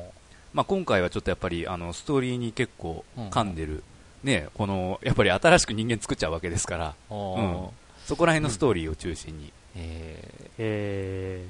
[0.53, 3.83] まあ、今回はちょっとやっぱり、あの、ストーリーに結構噛んでる、
[4.23, 7.67] ね、この、やっぱり新しく人間作っちゃうわけですから、ほううん。
[8.05, 11.47] そこら辺のストーリーを中心に、ええ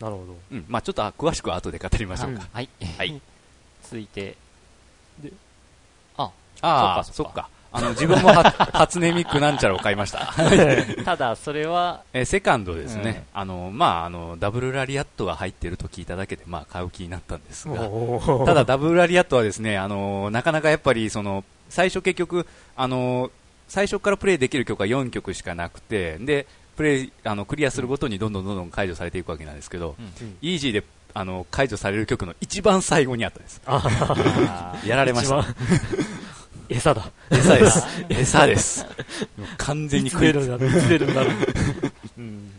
[0.00, 0.36] ー、なるほど。
[0.50, 2.40] うん、まあちょっとあ詳しくは後で語りましょうか。
[2.40, 2.68] ーはい。
[2.96, 3.20] はい。
[3.84, 4.36] 続いて、
[6.60, 7.22] ああ、そっか。
[7.24, 7.48] そっか。
[7.70, 10.32] あの、自分もは初音ミックなんちゃらを買いました。
[11.04, 13.24] ただそれは、えーセカンドですね。
[13.34, 17.88] あの、まああの、ダブルラリアットが入ってると聞いただけで、まあ買う気になったんですが、
[18.46, 23.30] ただ、ダブルラリアットはですね、あの、なかなかやっぱり、その、最初結局、あの、
[23.68, 33.60] 最初からプレイできる曲は4曲しかなくて、で、プレイ、あの、クリアするごとにどんどんどんどん解除されていくわけなんですけど、うんイージーで、あの、解除される曲の一番最後にあったんです。
[34.86, 35.44] やられました。
[36.68, 37.10] 餌だ。
[37.30, 37.86] 餌です。
[38.08, 38.86] 餌です。
[39.56, 41.34] 完全に食い出るんだろう、いつ出るんだろう。
[42.18, 42.50] うん。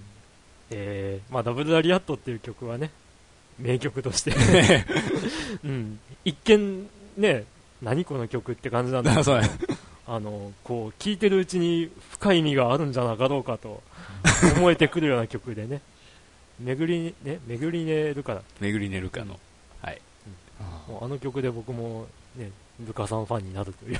[0.71, 2.91] えー、まあ、ダブルラリアットっていう曲はね、
[3.59, 4.33] 名曲として、
[5.63, 5.99] うん。
[6.25, 7.45] 一見、ね、
[7.81, 9.39] 何この曲って感じなんだけど
[10.07, 13.83] あの、こう、聴いてるうちに深い意味があるんじゃなかろうかと
[14.57, 15.81] 思えてくるような曲でね、
[16.59, 19.39] 巡り、ね、巡り寝るから、巡り寝るかの。
[19.81, 20.01] はい。
[20.59, 22.51] あもうあの曲で僕もね、
[22.85, 23.99] ルカさんファンになるという。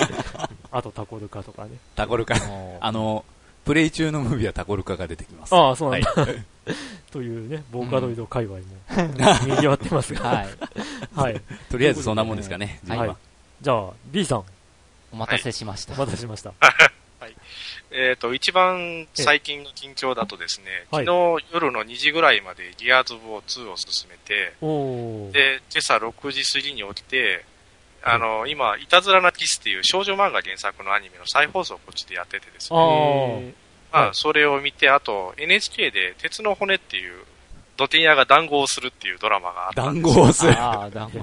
[0.70, 1.70] あとタコルカとかね。
[1.94, 2.34] タコルカ。
[2.34, 3.24] ーあの、
[3.64, 5.54] プレイ中のムービーはタコルカが出てきます。
[5.54, 6.10] ああ、そうなんだ。
[6.10, 6.44] はい。
[7.10, 8.64] というね、ボーカロイド界隈も、
[9.46, 10.20] 賑わってますが。
[10.20, 10.48] はい。
[11.14, 11.40] はい。
[11.70, 12.80] とりあえずそんなもんですかね。
[12.88, 13.16] はいはい。
[13.60, 14.44] じゃあ、B さん、
[15.12, 15.94] お待たせしました。
[15.94, 16.52] お待たせしました。
[17.94, 24.54] えっ、と、一番最近の近況だとですね、はい昨日夜の2時ぐらいまでギアーズ・ウォー2を進めて。
[25.32, 27.44] で、今朝6時過ぎに起きて、
[28.04, 33.54] あの、今、いたずらなキスっていう少女漫画原作のアニメの再放送をこっちでやっててですあね、ー。
[33.92, 37.24] まあ、それを見て、あと NHK で鉄の骨っていう、
[37.76, 40.52] ドテニアが談合をするっていうドラマがあったん談合をする。
[40.52, 41.18] ああ、 団子。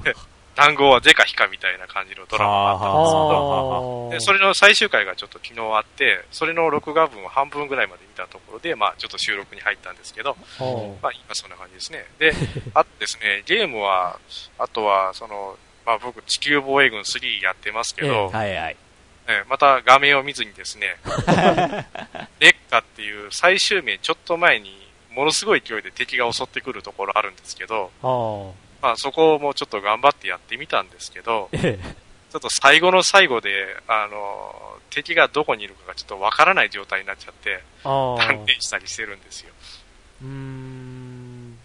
[0.56, 10.36] 談合は是か非かみたいな感じのドラマがあったんですけど、あで、それの最終回がちょっと昨日あって、それの録画分を半分ぐらいまで見たところで、まあちょっと収録に入ったんですけど、
[11.02, 12.04] まあ今そんな感じですね。
[12.18, 12.32] で、
[12.74, 14.18] あとですね、ゲームは、
[14.58, 18.76] あとは、その、まあ僕、地球防衛軍3やってますけど、はいはい。
[19.26, 20.96] えーまた画面を見ずにですね、
[22.40, 27.90] 劣化っていう最終面ちょっと前に、ものすごい勢いで敵が襲ってくるところあるんですけど。
[28.82, 31.94] まあそこもちょっと頑張ってやってみたんですけど、ええ。
[32.30, 37.62] ちょっと最後の最後で、あの、敵がどこにいるかがちょっとわからない状態になっちゃって。
[37.84, 39.52] 断念したりしてるんですよ。
[40.22, 41.58] うーん。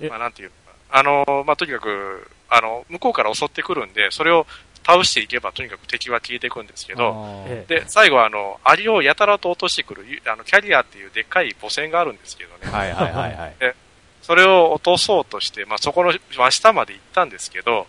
[0.00, 0.78] えまあなんていうのか。
[0.90, 4.46] あの、まあとにかく、あの、向こうから襲ってくるんで、それを
[4.86, 12.70] 倒していけばとにかく敵は消えていくんですけど、えで、最後はあの、アリをやたらと落としてくる、ゆあの、キャリアっていうでっかい母船があるんですけどね。
[12.70, 13.74] はいはいはいはい。
[14.22, 17.86] それを落とそうとして、まあそこの真下まで行ったんですけど、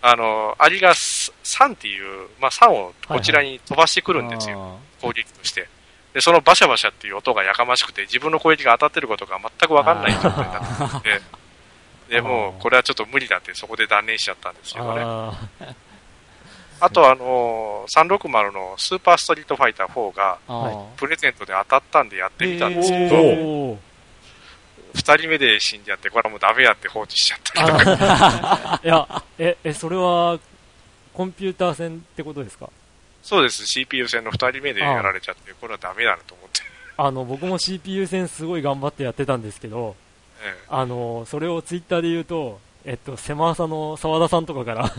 [0.00, 4.78] あの、アリがす3っていう、まあ3をこちらに飛ばしてくるんですよ。
[5.00, 5.68] 攻撃として。
[6.14, 11.20] で、そのバシャバシャっていう音がやかましくて、自分の攻撃が当たってることが全くわかんない状態になってて、
[12.12, 15.02] で、もう、これはちょっと無理だって、そこで断念しちゃったんですけどね。
[15.02, 15.48] あ
[16.80, 23.08] あと、あのー、360のスーパーストリートファイター4が、はプレゼントで当たったんでやってみたんですけー。
[23.08, 23.78] ど、おー。
[24.94, 28.78] 二人目で死んじゃって、これはもうダメやって放置しちゃった。
[28.82, 30.38] り いや、え、え、それは、
[31.14, 32.68] コンピューター戦ってことですか？
[33.22, 36.60] そうです、CPU 戦の二人目でやられちゃって、これはダメだなと思って。
[36.98, 40.11] あの、僕も CPU 戦すごい頑張ってやってたんですけど、え
[40.68, 44.92] あの、それをツイッターで言うと、えっと、狭朝の沢田さんとかから、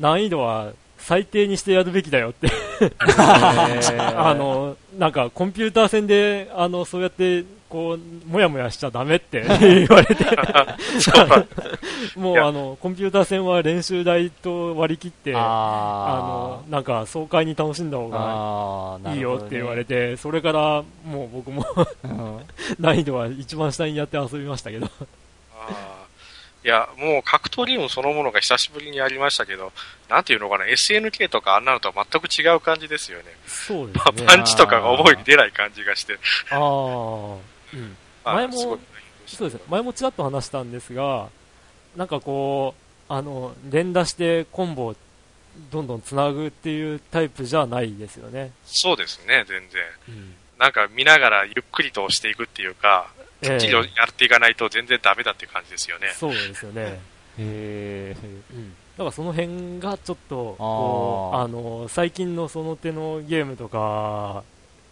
[0.00, 2.48] 難易度は最低にしてやるべきだよって、
[3.16, 10.24] あの、なんかコンピューター戦で、あの、そうやって、こう、もやもやしちゃダメって 言われて、
[12.16, 20.60] もうあの、コンピューター戦は練習台と割り切って、あのあ、なんか爽快に楽しんだ方がいいよって言われて、て、それから
[21.04, 21.64] もう僕も
[22.04, 22.40] うん
[22.78, 24.86] 難易度は一番下にやって遊びましたけど。
[26.64, 29.72] いや、もう格闘ゲームそのものが久しぶりにやりましたけど、
[30.08, 33.24] なんていうのかな、SNK とかあんなのとは全く違う感じですよね。
[33.46, 34.26] そうでまあすね。
[34.26, 36.18] パンチとかが思いに出ない感じがして。
[36.50, 37.36] ああ、
[37.76, 37.96] うん。
[38.24, 38.78] あ前も
[39.26, 39.64] そうですね。
[39.68, 41.28] 前もちらっと話したんですが、
[41.96, 42.74] なんかこ
[43.08, 44.96] う、あの、連打してコンボを
[45.70, 48.52] どんどんつなぐっていうタイプじゃないですよね。
[48.64, 49.82] そうですね、全然。
[50.08, 50.34] うん。
[50.58, 53.08] なんか見ながらゆっくりと押していくっていうか、
[53.42, 56.12] きっちりやっていかないと全然ダメだっていう感じですよね。
[56.14, 57.00] そうですよね。
[57.38, 58.16] へ
[58.52, 58.70] うん。
[58.70, 60.56] だからその辺がちょっと、
[61.34, 64.42] あの、最近のその手のゲームとか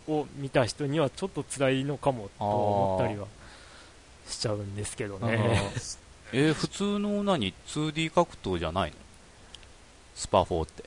[0.09, 3.27] を見た人にはちょっと辛いのかもと思ったりは
[4.29, 5.63] しちゃうんですけどね。
[6.33, 8.97] えー普通の何？2D 格闘じゃないの？
[10.17, 10.85] スパ4って。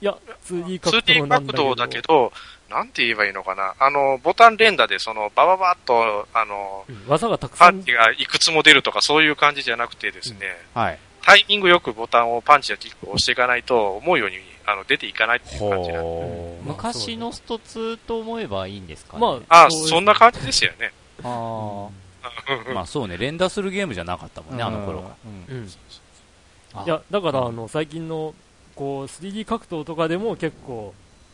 [0.00, 1.64] いや、2D 格闘 2D なんだけど。
[1.64, 2.32] 角度だけど、
[2.70, 3.74] なんて言えばいいのかな？
[3.78, 10.38] あの、ボタン連打でその、バババッと、あの、うん技がたくパさんンチがいくつも出るとかそういう感じじゃなくてですね、
[10.72, 10.98] はい。
[11.22, 14.36] タイミングよくボタンをパンチやキックを押していかないと、思うように
[14.70, 16.04] あの出ていかないっていう感じなん。
[16.62, 19.20] 昔のスト2と思えばいいんですかね。
[19.20, 20.92] まああ、そんな感じですよね。
[21.24, 21.88] あ
[22.74, 25.16] まあそうね、連打するゲームじゃなかったもんね、あの頃は。
[25.48, 25.56] うん。
[25.56, 25.68] うん。
[26.74, 28.34] あいや、だから、あの、最近の、
[28.74, 30.92] こう、3D 格闘とかでも結構、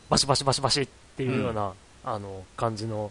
[0.08, 1.72] バシバシバシバシっていうような、
[2.04, 3.10] あの、感じの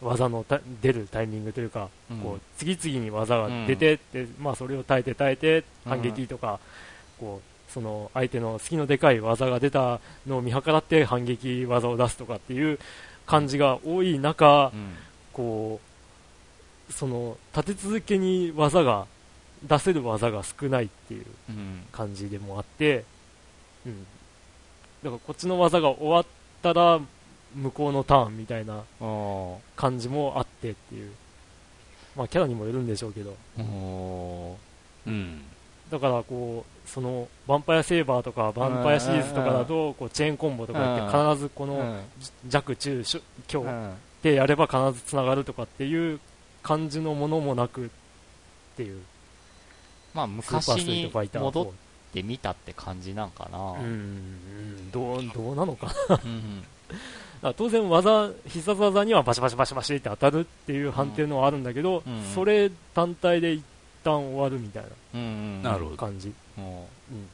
[0.00, 2.18] 技のた出るタイミングというか、うん。
[2.18, 6.60] こう、次々に技が出てって、まあ、それを耐えて耐えて、反撃とか、
[7.18, 12.78] こう、その、相手の隙のでかい技が出たのを見計らって反撃技を出すとかっていう
[13.26, 14.94] 感じが多い中、うん
[15.34, 15.78] こ
[16.88, 19.06] う、その、立て続けに技が、
[19.62, 23.04] 出せる技が少ないっていううん感じでもあって、
[23.84, 24.06] うん。
[25.04, 26.26] だからこっちの技が終わっ
[26.62, 26.98] たら、
[27.54, 28.84] 向こうのターンみたいな
[29.76, 31.12] 感じもあってっていう。
[32.16, 33.36] まあキャラにもよるんでしょうけど。
[33.58, 34.56] お
[35.06, 35.42] うん。
[35.90, 42.00] だからこう、その、ヴァンパイアセーバーとか、ヴァンパイアシリーズとかだと、こう、チェーンコンボとかやって、必ずこの、
[42.48, 43.94] 弱、中、小強うん。
[44.22, 46.18] でやれば必ず繋がるとかっていう
[46.62, 47.88] 感じのものもなくっ
[48.76, 49.02] ていう。
[50.14, 51.66] まあ昔にトファイター4戻っ
[52.12, 53.58] てみたって感じなんかな。
[53.58, 55.92] うん、うんどう、どうなのか
[56.24, 56.98] うんだか
[57.48, 63.62] ら当然技、必殺技にはバシバシバシバシって当たるっていう判定のはあるんだけど、うんそれ単体で一
[64.02, 64.84] 旦終わるみたい
[65.14, 65.62] うんうん。
[65.62, 65.90] なるほど。
[65.92, 66.32] な感じ。
[66.56, 67.28] もうん。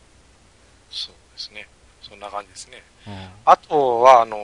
[0.91, 1.67] そうですね。
[2.03, 2.83] そんな感じですね。
[3.07, 4.37] ううんあとは、あの、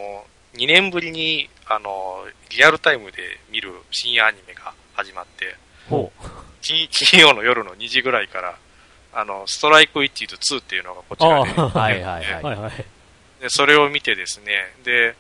[0.55, 5.57] 2年ぶりに、あの、リアルタイムで見る深夜アニメが始まって、
[5.89, 6.11] ほ
[6.61, 8.59] 金金曜の夜の2時ぐらいから、
[9.13, 12.43] あの、ストライクイッチーと2っていうのがこちらで、ああはいはいはい。
[12.43, 12.73] はいはい。
[13.41, 15.15] で、それを見てですね、で、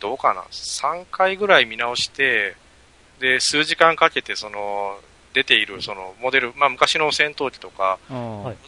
[0.00, 2.56] どうかな、3回ぐらい見直して、
[3.20, 5.00] で、数時間かけて、その、
[5.34, 7.98] 出ている、その、モデル、まあ、昔の戦闘機とか、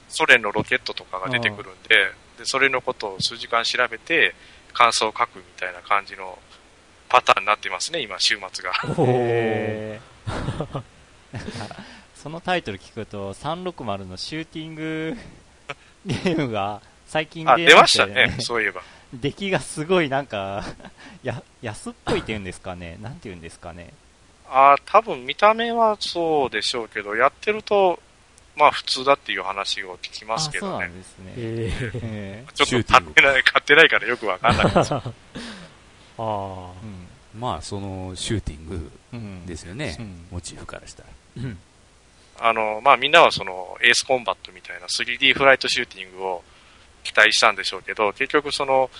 [0.09, 4.35] ソ連のロケットとかが出てくるんで、で、それのことを数時間調べて、
[4.75, 6.39] 感想を書くみたいな感じの
[7.09, 8.75] パターンになってますね、今、週末が。
[12.15, 15.17] そのタイトル聞くと、360のシューティング
[16.05, 18.83] ゲームが最近あ、出出ましたね、そういえば。
[19.15, 20.65] 出来がすごいなんか、
[21.23, 22.99] や、安っぽいって言うんですかね。
[23.01, 23.93] なんて言うんですかね。
[24.51, 28.01] あ多分見た目はそうでしょうけど、やってると、
[28.57, 30.87] まあ普通だっていう話を聞きますけあ、そうどね。
[30.87, 31.33] なんですね。
[31.37, 34.95] えー、えちょっと買ってない、買ってないからよくわかんないです。
[34.95, 35.03] あ
[36.19, 37.07] あーうん
[37.39, 41.09] まあ、そのシューティングうんですよね、うんモチーフからしたら。
[41.39, 41.59] うん
[42.39, 46.45] あの、まあみんなはそのエースコンバットみたいな 3D フライトシューティングを
[47.03, 48.91] 期待したんでしょうけど、結局その、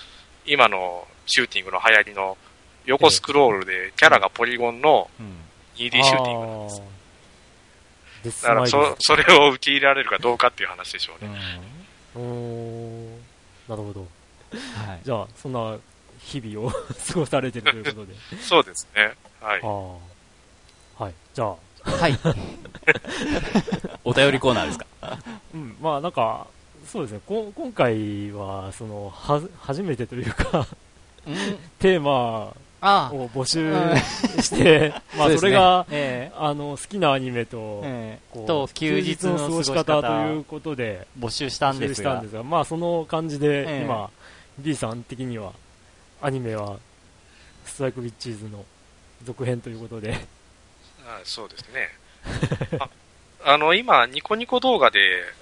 [0.45, 2.37] 今のシューティングの流行りの
[2.87, 5.25] 横スクロールでキャラがポリゴンのうん
[5.75, 6.81] 2D シューティングなんです。
[6.81, 11.33] あーデスだからそ、 それを受け入れられるかどうかっていう話でしょううね。
[11.33, 11.37] ん
[12.15, 13.11] うーん
[13.69, 14.07] なるほど。
[14.87, 14.99] はい。
[15.03, 15.77] じゃあ、そんな
[16.19, 18.13] 日々を 過ごされてるということで。
[18.41, 19.13] そうですね。
[19.41, 19.61] はい。
[21.03, 21.13] はい。
[21.33, 21.55] じゃあ、
[21.91, 22.17] はい。
[24.03, 24.85] お便りコーナーですか？
[25.53, 26.47] うん、まあなんか、
[26.87, 30.65] そうですね、こ今回は、その、は、初めてというか、
[31.27, 31.35] うん
[31.79, 33.71] テーマあを募集
[34.41, 40.01] して、まあそれが、えあの、好きなアニメと、えと、休日の過ごし方。
[40.01, 42.11] ということで、募集したんですが。
[42.11, 43.81] 募集したんで、すが、まあその感じで、ええ。
[43.83, 44.09] 今、
[44.59, 45.53] D さん的には、
[46.21, 46.77] アニメは、
[47.65, 48.65] ストライクビッチーズの
[49.23, 50.25] 続編ということで、
[51.05, 51.89] あそうですね。
[52.79, 52.89] あ
[53.45, 54.99] あの、今、ニコニコ動画で、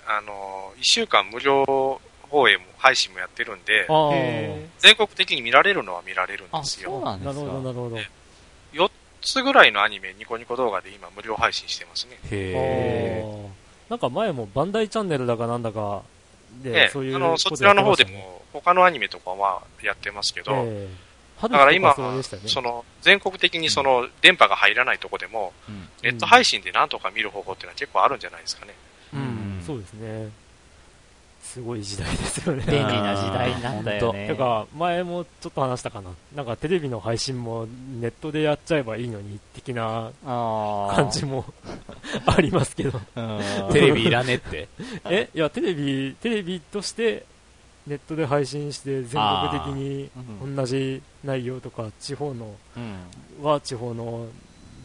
[0.07, 1.99] あの、1週間無料
[2.36, 3.88] 放映も、配信もやってるんで、
[4.79, 6.99] 全国的に見られるのは見られるんあ、ですそうよ。
[6.99, 7.41] なんですか。
[7.41, 7.97] なるほど、なるほど。
[8.73, 12.19] 4つぐらいのアニメ、ニコニコ動画で今無料配信してますね。
[12.31, 13.49] へ
[13.89, 16.01] なんか前もバンダイチャンネルだかなんだか
[16.61, 20.51] で、ね、そういうあの、こそちらの方でも、他のアニメとかはやってますけど、
[21.41, 21.95] だから今。
[22.47, 28.75] その、全国的にその、電波が入らないとこでも、うんネット配信でなんとか見る方法っていうのは結構あるんじゃないですかね。
[29.13, 30.29] うん、うんそうですね。
[31.46, 32.64] すごい時代ですよね。
[32.68, 34.28] 便利な時代なんだよね。
[34.28, 36.10] てか、前もちょっと話したかな。
[36.36, 37.68] なんかテレビの配信も
[38.02, 41.46] ネットでやっちゃえばいいのに、的な感じも
[42.26, 43.00] ありますけど。
[43.16, 43.39] うん
[43.72, 44.68] テレビいらねって。
[45.06, 47.26] え、いや、テレビ、テレビとして
[47.88, 50.10] ネットで配信して全国的に
[50.41, 52.80] うん同じ内容とか、地方のう
[53.43, 54.28] んは地方の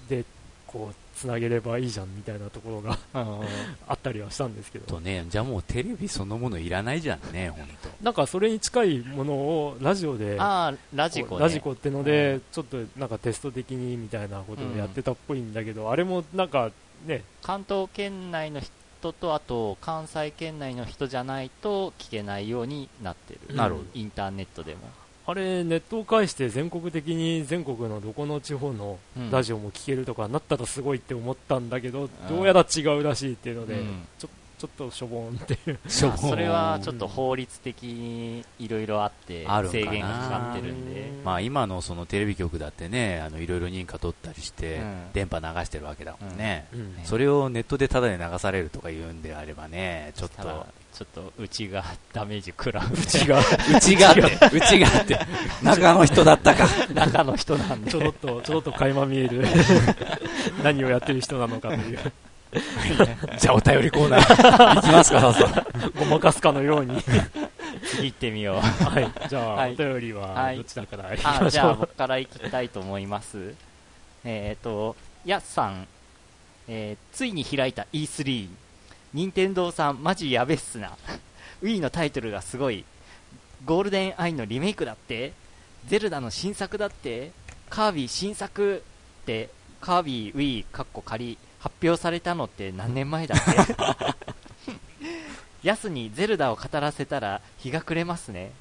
[0.09, 0.25] で、
[0.67, 3.41] こう、つなげればいいじゃんみたいなところがうん
[3.87, 4.87] あったりはしたんですけど。
[4.87, 7.75] とね、じゃあもうテレビそのものいらないじゃんね、ほんと。
[8.03, 11.43] なんかそれに近いものをラジオで、ああ、ラジコね。
[11.43, 16.71] ラジコってので、うちょっとなんかテスト的にみたいなことをやってたっぽいんだけど、あれもなんか
[17.07, 23.55] ね、関東圏内の人と、あと関西圏内の人じゃないと聞けないようになってる。
[23.55, 24.81] なるほどインターネットでも。
[25.27, 29.31] あれネットを介して全国的に全国のどこの地方のうん。
[29.31, 32.11] ラジオも聞けるとかなったらすごいって思ったんだけど、ん。
[32.29, 34.07] どうやら違うらしいっていうので、うん。
[34.18, 35.79] ちょちょっとしょぼんっていう。
[36.03, 41.11] まあそれはちょっと法律的にいろいろあって制限がかかってるんで。
[41.25, 45.12] まあ今のそのテレビ局だってね、あのいろいろ認可取ったりして、うん。
[45.14, 46.66] 電波流してるわけだもんね。
[46.75, 46.95] うん。
[47.05, 52.88] それをネットでタダで流されるとか言うんであればね、ちょっとただ、ちょっとうちがダメージ食らう。
[52.93, 53.43] うちがう
[53.80, 55.18] ちがあって、うちがあって、
[55.62, 56.66] 中の人だったか。
[56.93, 58.01] 中の人なんでちょ。
[58.01, 59.47] ろっと、ちょろっと垣間見える
[60.62, 61.99] 何をやってる人なのかという、
[63.38, 65.66] じゃあお便りコーナー 行きますか、さ
[65.99, 67.03] ごまかすかのように。
[67.86, 68.84] 次行ってみよう。
[68.84, 69.28] はい。
[69.28, 71.51] じゃあ、はいお便りははいどちらから行きあましょう？
[71.51, 73.55] じゃあ僕から行きたいと思います。
[74.24, 75.86] えっ、と、やすさん、
[76.68, 78.49] えーついに開いた E3。
[79.13, 80.97] 任天堂さん、マジやべっすな。
[81.63, 82.85] Wii のタイトルがすごい。
[83.65, 85.35] ゴールデンアイのリメイクだって
[85.87, 87.31] ゼルダの新作だって
[87.69, 88.83] カービィ新作
[89.23, 89.51] って、
[89.81, 93.75] カービィ Wii かっこ仮発表されたのって何年前だっけ
[95.63, 98.53] ヤスにゼルダを語らせたら日が暮れますね。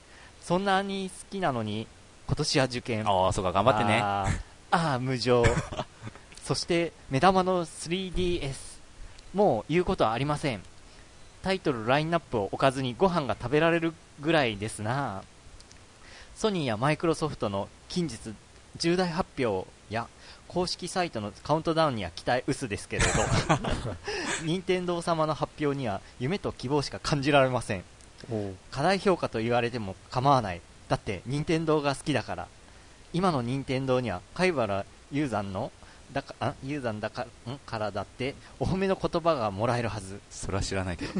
[0.41, 1.87] そんなに好きなのに
[2.27, 3.07] 今年は受験。
[3.07, 3.99] ああ、そうか、頑張ってね。
[4.03, 4.39] あー
[4.71, 5.43] あー無情。
[6.43, 8.68] そして、目玉の 3DS。
[9.33, 10.61] もう言うことはありません。
[11.41, 15.23] タイトル、ラインナップを置かずにご飯が食べられるぐらいですな。
[16.35, 18.33] ソニーやマイクロソフトの近日
[18.77, 20.07] 重大発表や
[20.47, 23.09] 公式サイトのカウントダウンには期待薄ですけれど。
[24.43, 27.83] 任天堂様の発表には夢と希望しか感じられません。
[28.71, 30.61] 過大評価と言われても構わない。
[30.87, 32.47] だって任天堂が好きだから。
[33.13, 35.71] 今の任天堂には貝原雄山の
[36.11, 37.27] だかあ雄山だかん？
[37.65, 40.19] からだってお褒めの言葉がもらえるはず。
[40.29, 41.11] それは知らないけど。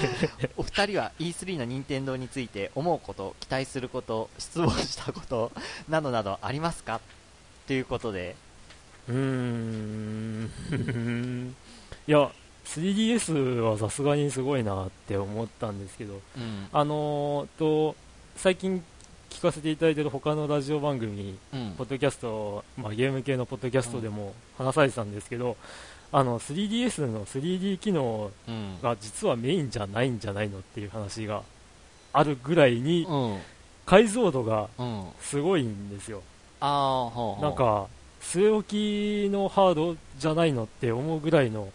[0.56, 5.52] お二人は E3 の任天堂について思うこと期待すること失望したこと
[5.88, 7.00] などなどありますか？
[7.66, 8.34] ということで。
[9.08, 10.50] うーん。
[12.08, 12.30] いや
[12.64, 16.14] 3DS はさすがにすごいなって思ったんですけど。
[16.14, 16.68] うん。
[16.72, 17.96] あのーと
[18.36, 18.82] 最近
[19.30, 21.74] 聞かせていただいている他のラジオ番組うん。
[21.78, 25.56] ポッドキャスト、まあ、ゲーム系のポッドキャストでも話されてたんですけど、
[26.12, 28.78] あの 3DS の 3D 機能うん。
[28.82, 31.42] が実はメインじゃないんじゃないのっていう話が
[32.12, 33.38] あるぐらいにうん。
[33.86, 35.04] 解像度がうん。
[35.20, 36.22] すごいんですよ。
[36.60, 37.42] ああほうほう。
[37.42, 37.86] なんか
[38.20, 41.68] 据え置きのハードじゃないのって思うぐらいの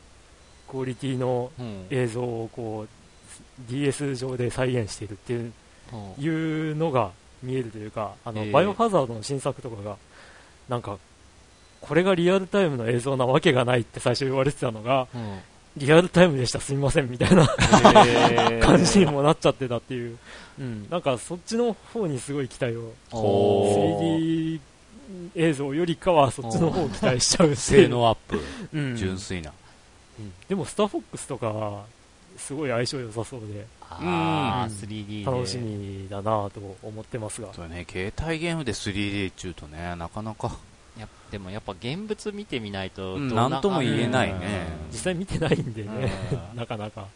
[0.70, 1.86] クオリティのうん。
[1.90, 5.34] 映像をこう DS 上で再現しているって
[6.22, 7.12] いうのが
[7.46, 9.98] 見えるというかあの、えーバイオハザードの新作とかが
[10.70, 10.98] なんか
[11.82, 15.40] これがリアルタイムの映像なわけがないって最初言われてたのがうん。
[15.78, 20.18] リアルタイムでしたすみませんみたいなへー感じにもなっちゃってたっていう、
[20.60, 22.94] うん、なんかそっちの方にすごい期待を。
[23.12, 24.56] おー。
[24.56, 24.60] 3D
[25.36, 27.56] 映像よりかはそっちの方を期待しちゃうっていう。
[27.58, 28.40] 性能アップ。
[28.74, 28.96] うん。
[28.96, 29.52] 純粋な。
[30.18, 30.34] うん。
[30.48, 31.84] でもスターフォックスとかは
[32.38, 33.66] すごい相性良さそうで。
[33.82, 35.06] あーうん。
[35.06, 40.58] 3D で楽しみだなと思ってますが、そうね、携帯ゲームで 3D 中とね、なかなか。
[41.00, 44.68] やでもやっぱ現物見てみないとうんどななんとも言えないね。
[44.92, 46.12] 実際見てないんでね、
[46.52, 46.56] うん。
[46.58, 47.08] なかなか、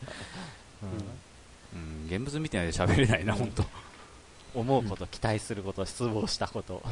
[1.74, 1.82] うん。
[1.82, 3.64] うん、現物見てないで喋れないな、本当。
[4.56, 6.84] 思うこと、期待すること失望したこと。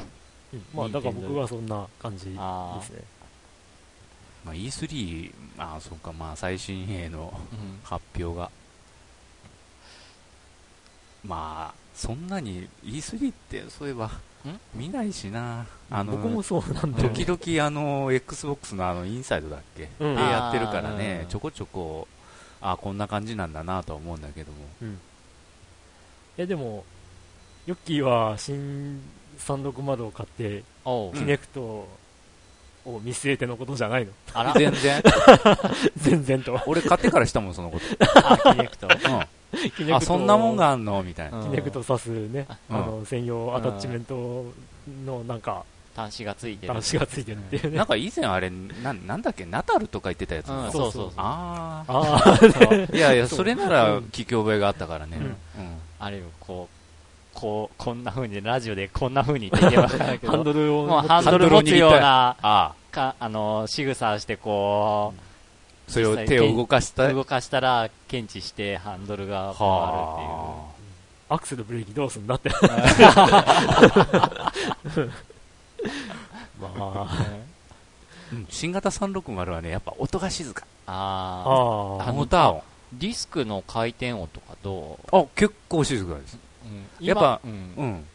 [0.53, 0.65] うん。
[0.73, 2.37] まあだから僕はそんな感じですね。
[2.39, 2.79] あ
[4.47, 7.79] まあ、E3、ああ、そうか、まあ、最新鋭のうん。
[7.83, 8.49] 発表が。
[11.25, 14.09] まあ、そんなに E3 って、そういえば、
[14.73, 15.65] 見ないしな。
[15.89, 20.15] あの、僕もそうなんで時々あの XBOX のあのインサイドだっけ、うん。
[20.15, 22.07] でやってるからねちょこちょこ
[22.61, 24.57] あこんな感じなんだなとは思うんだけども。
[26.37, 26.85] えでも
[27.65, 29.01] ヨッキーは新
[29.39, 30.63] 360を買って、
[31.17, 31.97] キネクトを
[33.03, 34.11] 見据えてのことじゃないの。
[34.33, 34.53] あら。
[34.53, 35.03] 全然。
[35.97, 36.59] 全然と。
[36.65, 37.85] 俺買ってからしたもんそのこと、
[38.27, 38.87] あキネクト。
[39.93, 41.03] あそんなもんがあんの？
[41.03, 41.49] みたいな、うん。
[41.51, 42.75] キネクト挿すね、うん。
[42.77, 44.45] あの専用アタッチメント
[45.05, 45.63] のなんか
[45.95, 46.73] 端子がついてる。
[46.73, 49.45] 端子がついてるっていうね、なんか以前あれななんだっけ？
[49.45, 50.71] ナタルとか言ってたやつ、うん。
[50.71, 50.89] そそそう。
[50.89, 51.11] うそうう。
[51.17, 55.23] あああいやいやそれなら聞き覚えがあったからね、うん。
[55.25, 55.33] うん。
[55.99, 56.76] あれよこう
[57.37, 59.87] こうこんな風にラジオでこんな風に言って言えば
[60.27, 62.35] ハンどドルをハンドル持つような。
[62.41, 65.21] あかあの仕草してこあ
[65.91, 67.05] それを手を動かした。
[67.05, 70.65] う動かしたら検知してハンドルが変わは
[71.29, 72.49] アクセルブレーキどうすんだって。
[72.59, 72.59] ま
[76.75, 77.07] あ。
[77.13, 80.65] るっていううん新型360はねやっぱ音が静か。
[80.87, 80.91] あ
[81.45, 82.63] あああのモーター音。
[82.93, 86.39] ディスクの回転音とかどあ結構静かです
[86.99, 87.83] やっぱ今うん。
[87.83, 88.05] うん、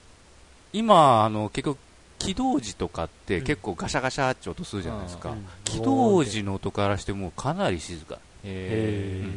[0.73, 1.79] 今あの結局
[2.19, 5.47] 起動時とかって結構ガシャガシャって音するじゃないですか、うん。
[5.65, 8.15] 起動時の音からしてもかなり静か。
[8.15, 9.29] へへ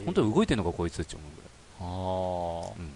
[0.00, 1.28] え本当に動いてんのかこいつって思う
[1.80, 2.92] あぐらい、うん、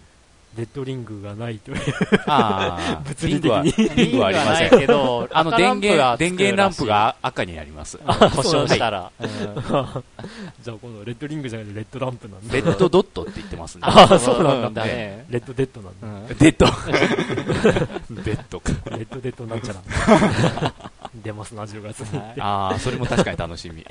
[0.56, 1.78] レッドリングがないという。
[2.26, 3.72] ああ 物理的に。
[3.72, 7.98] リングはリングはありませんけどあの電源電源ランプが赤になります。
[8.34, 9.28] 故障したら、うん。
[10.62, 12.54] じゃあ今度レッドリングじゃなくてレッドランプなんだ。
[12.54, 13.80] レッドドットって言ってますね。
[13.84, 14.82] ああそうなんだ。
[14.82, 16.36] だね、レッドデッドなんだ、うん。
[16.36, 16.66] デッド。
[18.22, 18.60] デッド。
[18.60, 20.72] かレッドデッドなんちゃら。
[21.14, 23.84] 出ますな10月に、はいああそれも確かに楽しみ。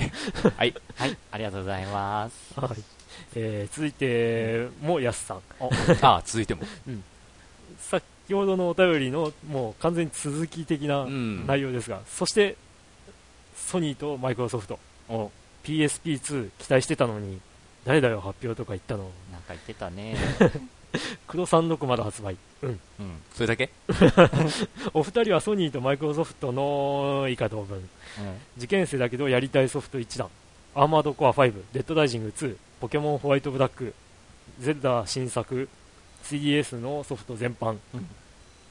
[0.58, 0.74] はい。
[0.96, 2.60] はい、ありがとうございます。
[2.60, 3.01] はい
[3.36, 5.38] えー続いてもやすさん。
[6.02, 6.62] ああ続いても。
[7.80, 8.04] 先
[8.34, 11.46] ほどのお便りのもう完全に続き的なうん。
[11.48, 12.56] 内容ですが、そして
[13.56, 14.80] ソニーとマイクロソフト。
[15.10, 15.32] お。
[15.64, 17.40] PSP2 期待してたのに
[17.86, 19.12] 誰だよ発表とか言ったの。
[19.32, 20.16] なんか言ってたね。
[21.28, 23.22] 黒360発売、うん、うん。
[23.34, 23.70] それだけ？
[24.94, 27.88] お二人はソニーとマイクロソフトの以下同文。
[28.58, 30.28] 受験生だけどやりたいソフト一覧
[30.76, 33.94] アーマードコア5レッドダイジング2ポケモンホワイトブラック
[34.60, 35.70] ゼルダ新作
[36.24, 38.08] 3DS のソフト全般、うん。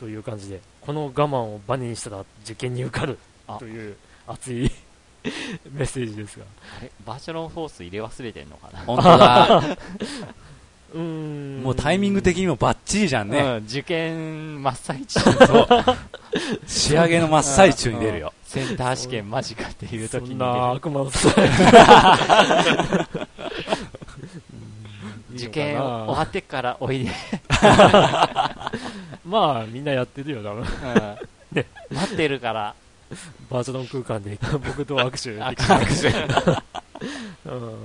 [0.01, 3.57] という感じでこの我慢をバネにしたら受験に受かるあ。
[3.59, 3.97] という
[4.27, 4.69] 熱い
[5.73, 6.45] メッセージですが。
[6.79, 6.91] あれ？
[7.07, 8.81] バーチャロンフォース入れ忘れてんのかな？
[8.87, 9.63] 本当だ。
[10.93, 11.63] うーん。
[11.63, 15.21] もうタイミング的にもバッチリじゃんね、うん、受験真っ最中。
[16.67, 21.29] 仕上げの真っ最中に出るよ、センター試験間近っていうそ時にんな悪魔のさ
[25.35, 27.11] 受験終わってからおいで、
[29.24, 30.62] まあみんなやってるよ多分。
[30.62, 30.66] うん。
[31.97, 32.74] 待ってるから。
[33.51, 36.55] バーチャル空間で 僕と握手でき握
[37.45, 37.51] 手。
[37.51, 37.76] うん。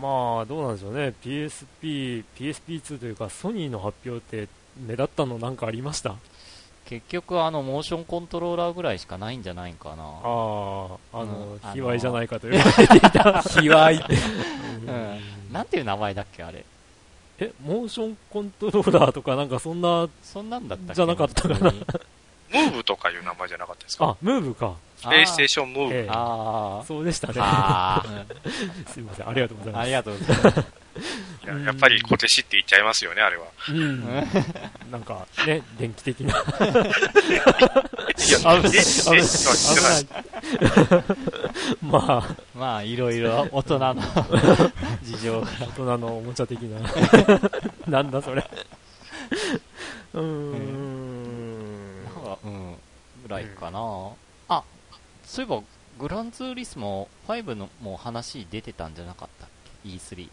[0.00, 1.12] まあどうなんでしょうね。
[1.24, 6.14] PSP PSP2 というかソニーの発表って目立ったのなんかありました？
[6.92, 10.02] 結局あのモーションコントローラーぐらいしかないんじゃないんかな。
[10.04, 14.04] あああうんのあの卑猥じゃないかと言われていた 卑猥。
[14.04, 14.14] って。
[14.14, 14.20] う
[14.90, 15.20] ん。
[15.52, 16.64] なんていう名前だっけあれ。
[17.38, 21.70] えモーションコントローラーとかなんかそんなそんなんだったっけじゃなかったかな？
[21.70, 24.06] ムーブとかいう名前じゃなかったですか？
[24.10, 24.74] あムーブか。
[25.02, 25.48] プレイステー。
[25.48, 25.94] ションムーブ。
[25.94, 26.08] ええ。
[26.10, 27.34] あそうでしたね。
[27.38, 28.04] あ
[28.86, 29.28] すいません。
[29.28, 29.82] ありがとうございます。
[29.82, 30.60] ありがとうございます。
[30.60, 30.64] い
[31.46, 33.44] ややっぱり小手師って言っちゃいますよね、あれは。
[33.68, 34.04] うん。
[34.90, 36.34] なんかね電気的な。
[36.34, 36.42] いや、
[38.38, 38.68] 危ない危
[39.80, 40.06] ない。
[41.82, 42.36] まあ。
[42.54, 43.94] まあいろいろ大人の
[45.02, 45.46] 事情が。
[45.46, 46.80] 大人のおもちゃ的な。
[47.86, 48.44] なんだそれ。
[50.14, 52.04] うーん。
[52.04, 52.76] なんかうん。
[53.22, 53.78] ぐらいかな、
[54.48, 54.64] あ
[55.24, 55.62] そういえば
[55.98, 59.48] グランツーリスモ5のもう話出てたんじゃなかったっ
[59.84, 60.24] け？E3 で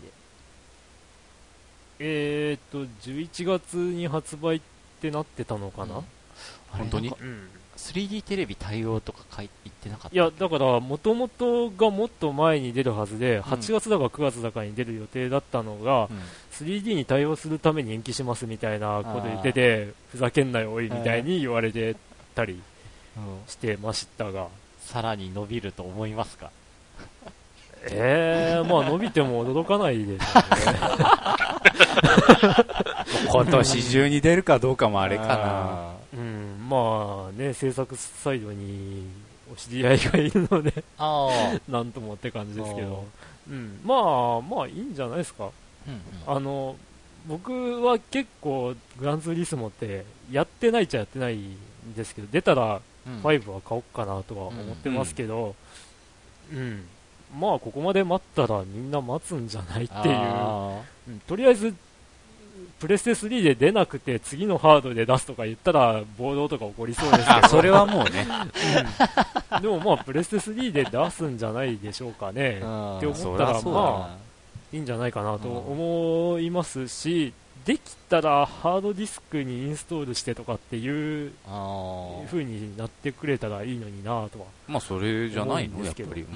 [2.00, 4.62] えーっと11月に発売っ
[5.02, 6.04] てなってたのかな、うん。
[6.72, 7.10] 本当に？
[7.10, 7.50] うん。
[7.78, 10.16] 3D テレビ対応とか書い言ってなかった？
[10.16, 16.20] いやだからもともとがもっと前に出るはずで8月だか9月だかに出る予定だったのが、うん。
[16.52, 21.96] 3D に対応するために延期しますみたいなこと言っててふざけんなよおいみたいに言われて
[22.36, 22.62] たり
[23.18, 23.48] うん。
[23.48, 24.48] してましたが。
[24.82, 26.50] さらに伸びると思いますか？
[27.84, 30.26] えー、まあ伸びても驚かないでしょ
[33.32, 35.36] 今年中に出るかどうかもあれかな。
[35.38, 39.08] あうね、うん、まあね制作サイドに
[39.52, 41.62] お知り合いがいるのでーあー。
[41.72, 43.06] なんともって感じですけど、
[43.50, 45.50] うん、まあまあいいんじゃないですか。
[45.88, 46.02] うんうん。
[46.36, 46.76] あの
[47.28, 51.58] 僕は結構グランツーリスモってやってないっちゃやってないん
[51.96, 53.22] ですけど出たらうん。
[53.22, 55.56] 5は買おうかなとは思ってますけど、
[56.52, 56.86] うん
[57.38, 61.74] まあここまで待ったらみんな待つんじゃないっていう、あうんとりあえず
[62.80, 68.26] プレステ3で出なくて次のハードで出すとか言ったら暴動とか起こりそうですけあ、それはもうね。
[69.52, 74.18] ど、でもまあプレステ3で出すんじゃないでしょうかね、ーって思そったらまあ
[74.72, 77.34] いいんじゃないかなと思いますし、
[77.66, 81.34] できたらハードディスクにインストールしてとかっていう
[82.28, 85.84] 風になってくれたらいいのになとはまあ、それじゃないの？
[85.84, 86.22] やっぱり。
[86.22, 86.28] うん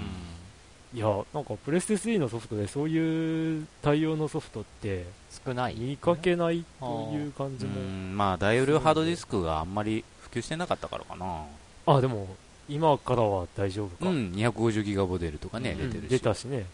[0.93, 5.05] いやなんかプレステ3のソフトでそういう対応のソフトって
[5.45, 5.75] 少ない。
[5.75, 11.43] 見かけないという感じも、うんまあ、大容量ハードディスクがあんまり普及してなかったからかな。
[11.85, 12.27] あでも
[12.69, 15.89] 今からは大丈夫か、うん、250ギガモデルとかね、うん。
[15.89, 16.11] 出てるし。
[16.11, 16.65] 出たしね。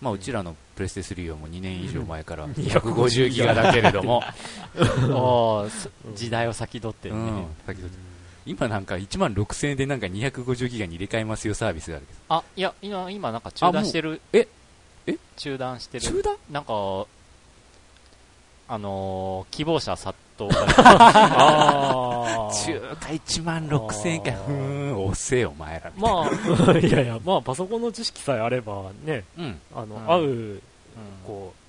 [0.00, 4.22] まあ、うちらのプレステ3はもう2年以上前から うん250ギガだけれども、
[6.14, 7.94] 時代を先取ってるね、うん、先ほど
[8.46, 12.18] 今なんか1万6000円でなんか250ギガに入れ替えますよサービスがあるけど。
[12.28, 14.20] あいや今今なんか中断してる。
[14.32, 14.46] え？
[15.06, 15.16] え？
[15.36, 16.04] 中断してる。
[16.04, 16.36] 中断？
[16.50, 17.06] なんか
[18.68, 22.64] あのー希望者殺到が あー。
[22.66, 24.30] 中華1万6000円か。
[24.32, 25.92] ふーん、遅えよ、お前ら。
[25.96, 26.78] まあ。
[26.78, 29.60] いやいやまあパソコンの知識さえあればねうん。
[29.74, 30.10] あの、うん。
[30.10, 30.62] 合ううん。
[31.26, 31.65] こう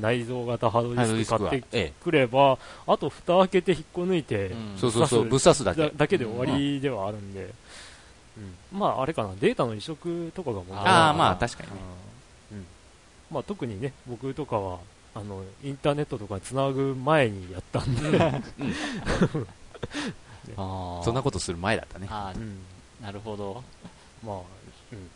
[0.00, 4.50] 内蔵型ハードディスク買ってえくればあと蓋開けて引っこ抜いて。
[4.76, 5.82] そうそうそう、ぶぶっ刺すだけ。
[5.82, 5.90] だ。
[5.94, 7.52] だけで終わりではあるんで、
[8.36, 8.78] うん。
[8.78, 9.34] まああれかな。
[9.40, 11.76] データの移植とかが問題ああ、まあ確かにね。
[12.52, 12.66] うん。
[13.30, 14.78] まあ、特にね僕とかは
[15.14, 18.20] あのインターネットとかつなぐ前にやったんで、
[20.56, 21.02] あー。
[21.02, 22.08] そんなことする前だったね。
[22.10, 22.38] あー。
[22.38, 22.58] うん。
[23.00, 23.62] なるほど。
[24.24, 24.36] まあ、
[24.92, 25.10] うん。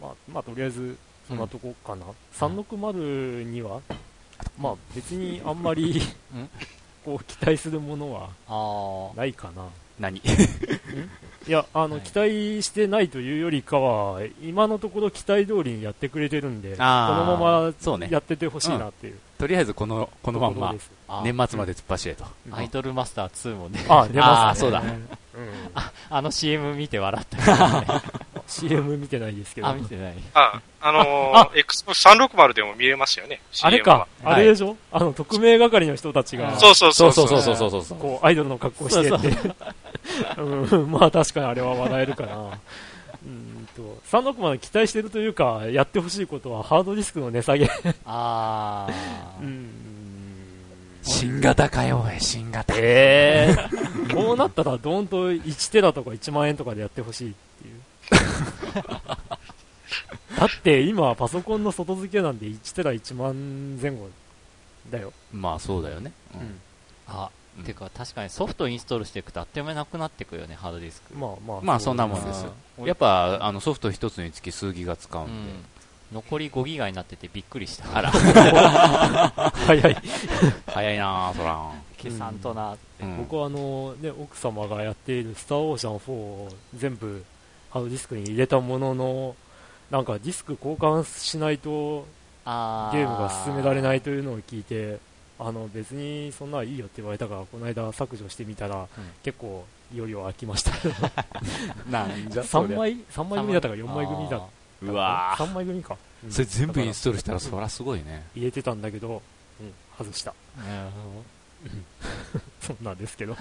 [0.00, 0.96] まあ、まあとりあえず
[1.28, 3.80] そんなとこかな、360には
[4.58, 6.00] まあ別にあんまり
[6.34, 6.48] うん。
[7.04, 9.64] こう期待するものはあないかな。
[9.98, 10.18] 何？
[10.18, 12.02] いやあの、はい。
[12.02, 18.06] 期待してないというよりかは今のところ期待通りにやってくれてるんでこのまそうね。
[18.06, 19.18] まやっててほしいなっていう。
[19.38, 20.74] とりあえずこの、このまんま
[21.22, 22.24] 年末まで突っ走れと。
[22.48, 22.54] うん。
[22.54, 23.84] アイドルマスター2もね。
[23.88, 24.20] あ出ますね。
[24.20, 24.80] あーそうだ。
[24.80, 25.08] うん。
[26.10, 28.02] あの CM 見て笑ったけどね
[28.48, 33.40] CM 見てないですけどあ見てないあ、あのあー、X360 でも見れますよね。
[33.62, 37.42] あれかは、あれでしょ、あの、特命係の人たちが、そうそうそうそうそう。
[37.42, 37.98] そうそうそうそう。
[37.98, 39.54] こう、アイドルの格好してって。
[40.38, 42.58] うん、まあ確かにあれは笑えるかな。
[43.24, 47.66] うんと、360まで期待してるというか、やってほしいことはハードディスクの値下げ。
[48.04, 48.88] ああ
[49.40, 49.70] うん。
[51.02, 52.74] 新型かよ、おい、新型。
[52.76, 53.54] え
[54.10, 57.32] えこうなったらドーンと1テラとか1万円とかでやってほしいっ
[57.62, 57.80] ていう。
[60.38, 64.08] だって今パソコンの外付けなんで1テラ1万前後
[64.90, 65.12] だよ。
[65.32, 66.12] まあそうだよね。
[66.34, 66.60] うんうん
[67.08, 71.14] あ、うんてか確かにソフトインストールしていくとあっという間になくなっていくよね、ハードディスク。
[71.14, 71.60] まあまあ。
[71.62, 72.52] まあそんなもんですよ。
[72.86, 75.52] やっぱあのソフト一つにつき数ギガ使ううんで。
[75.52, 75.64] ん。
[76.12, 77.96] 残り5ギガになっててびっくりした。
[77.96, 78.10] あら、
[79.52, 79.96] 早い。
[80.66, 81.70] 早いなあそら。
[82.00, 83.04] 消さんとなって。
[83.04, 87.24] うん僕はあの、ね、奥様がやっているスターオーシャン4を全部
[87.70, 89.36] ハードディスクに入れたものの、
[89.90, 92.06] なんかディスク交換しないと
[92.44, 94.98] あゲームが進められないというのを聞いて、
[95.38, 98.86] あの別にそんなのいいよって言われたから、この間削除してみたら、
[99.22, 99.64] 結構
[99.94, 100.72] いよいよ飽きました。
[101.90, 104.42] なんじゃ3枚、三枚組だったか4枚組だっ
[104.82, 105.96] うわ3枚組か。
[106.24, 108.26] うんそれ全部インストールしたらそらすごいね。
[108.34, 109.22] 入れてたんだけど、
[109.60, 110.34] うん、外した。
[110.56, 110.90] なる
[112.60, 113.36] そんなんですけど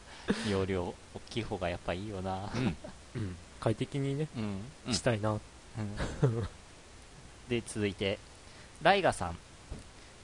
[0.48, 2.50] 容量大きい方がやっぱいいよな。
[2.54, 2.76] うん。
[3.16, 4.60] うん快適にね、うん。
[4.88, 5.38] うんしたいな。
[7.48, 8.18] で、続いて、
[8.82, 9.38] ライガさん。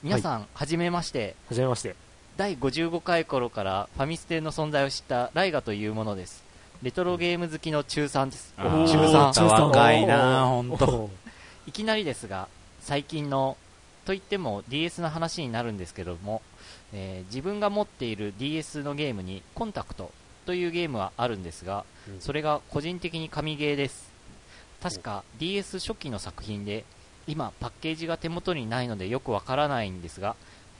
[0.03, 1.35] 皆さん、はじめまして。
[1.47, 1.95] はじめまして。
[2.35, 6.43] 第55回頃からファミステの存在を知ったライガというものです。
[6.83, 8.53] レトロゲーム好きの中3です。
[8.57, 9.33] あー中3。
[9.33, 11.11] 中三若いなほんとおー
[11.67, 12.49] いきなりですが、
[12.81, 13.55] 最近の、
[14.05, 16.41] といっても DS の話になるんですけども、
[16.91, 20.11] えー自分が持っている DS のゲームにコンタクト
[20.49, 24.09] というゲームはあるんですが、うんそれが個人的に神ゲーです。
[24.81, 26.85] 確か DS 初期の作品で、
[27.27, 30.35] 今パッケージが手元にないのでよくわからないんですが、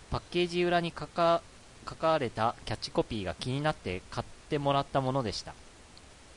[0.10, 1.44] パッケージ裏に書か
[1.88, 5.54] 書かれたキャッチコピーが気になって買ってもらったものでした。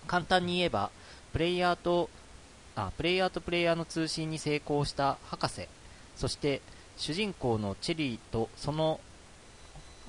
[0.06, 0.90] 簡単に言えば、
[1.32, 2.10] プレイヤーと
[2.76, 5.68] あプレイヤーとプレイヤーの通信に成功した博士
[6.16, 6.60] そして
[6.98, 9.00] 主人公のチェリーとその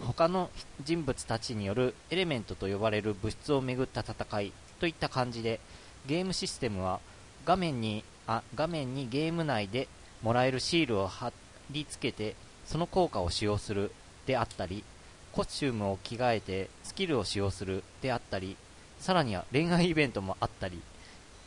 [0.02, 0.50] 他の
[0.84, 5.60] 人物たちによるエレメントと呼ばれる物質をめぐった戦いといった感じで
[6.08, 7.00] ゲームシステムは
[7.46, 9.88] 画面にあ画面にゲーム内で
[10.22, 11.32] もらえるシールを貼
[11.72, 12.36] り付けて
[12.66, 13.91] その効果を使用する
[14.26, 14.84] であったり
[15.32, 18.56] コスチュームを着替えてスキルを使用するであったり
[19.00, 20.82] さらには恋愛イベントもあったり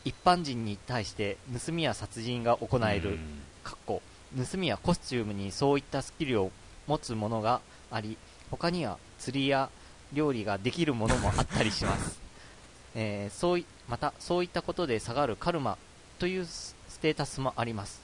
[0.04, 1.36] 一般人に対して
[1.66, 3.18] 盗みや殺人が行える、
[3.64, 4.02] かっこ
[4.36, 6.52] 盗みやコスチュームにそういったスキルを
[6.86, 8.16] 持つものがあり
[8.50, 9.70] 他には釣りや
[10.12, 12.18] 料理ができるものもあったりします、
[12.94, 15.78] えーそういまたそういったことで下がるカルマ
[16.18, 18.00] というスステータスもあります。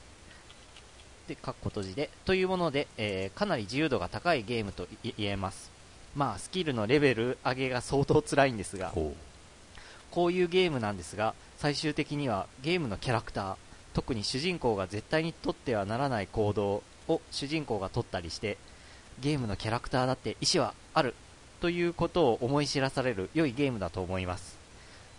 [1.27, 2.11] でかっこ閉じで。
[2.25, 5.71] というもので、えーかなり自由度が高いゲームとい言えます。
[6.15, 8.91] まあスキルのレベル上げが相当辛いんですが。
[8.91, 9.15] ほ
[10.11, 13.57] こういうゲームなんですが、最終的にはゲームのキャラクター、
[13.95, 18.59] 特に主人公が絶対に取ってはならない行動を主人公が取ったりして、
[19.21, 21.15] ゲームのキャラクターだって意思はある
[21.61, 24.59] ということを思い知らされる良いゲームだと思います。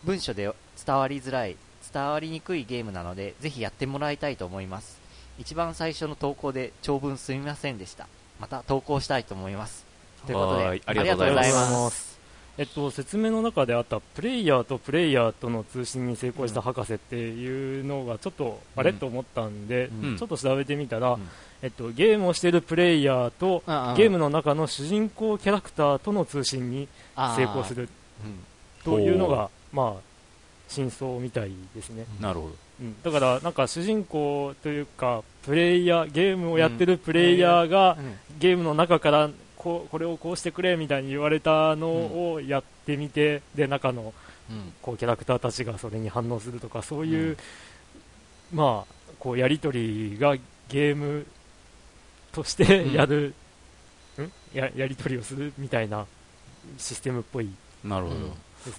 [0.04, 0.52] 文書で
[0.86, 1.56] 伝わりづらい、
[1.94, 5.00] 伝わりにくいゲームなので、ぜひやってもらいたいと思います。
[5.40, 8.08] 一番最初の投稿で長文すみませんでした。
[8.40, 9.86] また投稿したいと思います。
[10.26, 12.13] ということでありがとうございます。
[12.58, 20.18] えっと、説明の中であったプレイヤーとプレイヤーとの通信に成功した博士っていうのがちょっとあれ、うんと思ったんで、うん。
[20.18, 21.28] ちょっと調べてみたら、うん。
[21.64, 23.64] えっと、ゲームをしているプレイヤーと
[23.96, 27.90] ゲームの中の主人公キャラクターとの通信に成功する
[28.24, 28.44] うん
[28.84, 30.02] というのが、まあ、
[30.68, 32.06] 真相みたいですね。
[32.20, 32.22] う。
[32.22, 32.56] なるほど。
[32.82, 38.40] うん、だから、なんか主人公というか、プレイヤー、ゲームをやってるプレイヤーが、うん。
[38.40, 39.30] ゲームの中から
[39.64, 41.88] こうこれをこうしてくれみたいに言われたの
[42.34, 44.14] をやってみて、で中の
[44.50, 44.74] うん。
[44.82, 47.38] こうキャラクターたちがそれに反応するとかそういう、
[48.54, 50.36] まあこうやり取りが
[50.68, 51.26] ゲーム
[52.34, 53.34] としてやる、
[54.20, 54.32] ん？
[54.54, 56.06] ややり取りをするみたいな
[56.78, 57.50] システムっぽい。
[57.86, 58.18] なるほど。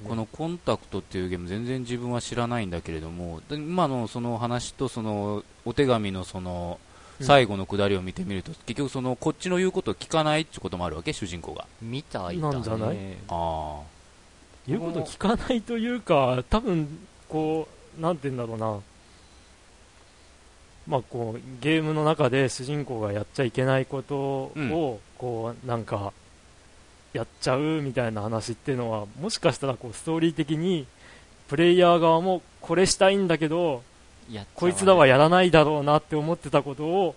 [0.07, 6.84] このコンタクトっていうゲーム全然自分は知らないんだけれども、で今のその話とそのお手紙のそのうん
[7.21, 11.67] 最後のくだりを見てみると、結局そのこっちの言うことを聞かないってこともあるわけ、主人公が。
[11.81, 12.53] みたいだね。
[12.55, 12.97] なんじゃない？
[13.29, 13.81] あ。
[14.67, 16.89] 言うこと聞かないというか、多分
[17.29, 18.81] こう、なんて言うんだろうな、
[20.87, 24.71] まあ、こうゲームの中で主人公がやっちゃいけないことを、うん。
[25.17, 26.13] こうなんか
[27.13, 30.87] やっちゃうみたいな話っていうのは、もしかしたらこうストーリー的に
[31.49, 33.83] プレイヤー側もこれしたいんだけど、
[34.55, 37.15] こいつらはやらないだろうなって思ってたことを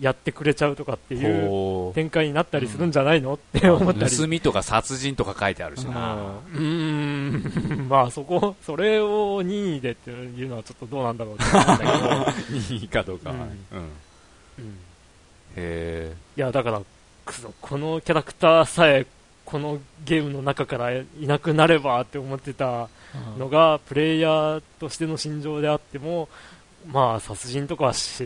[0.00, 1.18] やってくれちゃうとかってあ。
[1.18, 4.16] いうほ展開になったりするんじゃないのって思ったり。
[4.16, 6.16] 盗みとか殺人とか書いてあるしな。
[6.54, 13.36] うーん、 まあそこ、それを任意でっていうのはちょっとどうなんだろうって思うんだけど、 いいかどうかは。
[13.36, 13.46] ううんん。
[14.58, 14.78] うん
[15.56, 16.82] へいやだから、
[17.60, 19.06] このキャラクターさえ
[19.46, 22.88] このゲームの中からいなくなればって思ってた
[23.38, 26.28] のが、プレイヤーとしての心情であっても、
[26.86, 28.24] まあ、殺人とかはし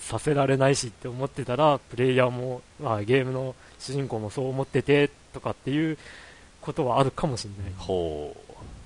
[0.00, 5.96] させられないしって思ってたら、プレイヤーも、まあ、ゲームの主人公もそう思っててとかっていう
[6.60, 7.72] ことはあるかもしれない。
[7.78, 8.36] ほ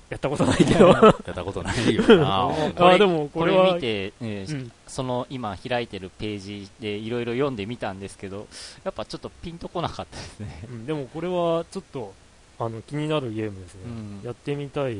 [0.09, 0.89] やったことないけど。
[0.91, 0.93] う。
[1.03, 2.49] やったことないよな。
[2.77, 8.47] あでもここれれは見て、えーうんその今開いてるページでいろいろ読んでみたんですけど、
[8.83, 10.63] やっぱちょっとピンとこなかったですね。
[10.67, 12.13] うんでもこれはちょっと
[12.57, 14.95] あの気になるゲームですね、うんやってみたい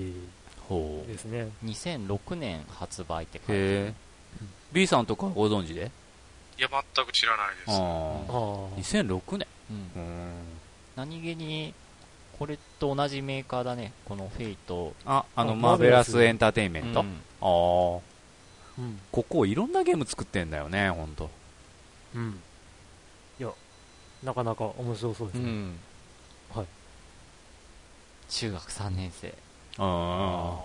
[0.67, 1.11] ほう。
[1.11, 3.93] ですね2006年発売って書いてへえ。
[4.71, 5.91] B さんとかご存知で？
[6.59, 7.71] いや、全く知らないです。
[7.71, 7.77] ああ。
[7.77, 7.81] ああ
[8.77, 9.47] 2006年。
[9.71, 10.31] うんうん。
[10.95, 11.73] 何気に、
[12.39, 14.93] これと同じメーカーだね、このフェイト。
[15.05, 17.01] あ、あの、あマーベラスエンターテインメント。
[17.01, 18.01] うんああ。
[18.79, 21.29] うんここいろんなゲーム作ってんだよね、ほんと。
[22.15, 22.39] うん
[23.39, 23.49] いや
[24.23, 25.79] なかなか面白そうですね、うん
[26.53, 26.65] はい
[28.29, 29.33] 中学3年生。
[29.77, 30.63] あ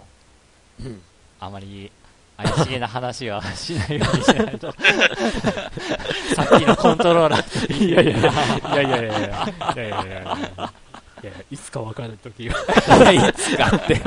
[0.80, 1.02] うん
[1.40, 1.90] あまり
[2.36, 4.72] 怪しげな話はしないようにしないと。
[6.36, 7.84] さっきのコントローラー。
[7.84, 10.83] いやいやいやいやいやいやいやいやいやいや
[11.24, 12.54] いやいつか分かる時が
[12.88, 13.12] あ。
[13.12, 13.98] いつかって。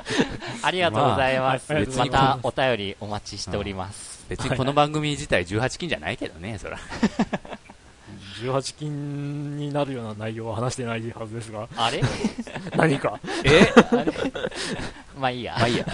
[0.62, 1.70] ありがとうございます。
[1.72, 4.24] まあまますたお便りお待ちしております。
[4.28, 6.78] 別にこの番組自体18禁じゃないけどね、そら。
[8.40, 12.00] 18禁になるような内容は話してないはずですがあれ？
[12.76, 13.20] 何か？
[13.44, 13.70] え？
[13.90, 14.12] あれ？
[15.18, 15.54] まあいいや。
[15.58, 15.86] まあいいや。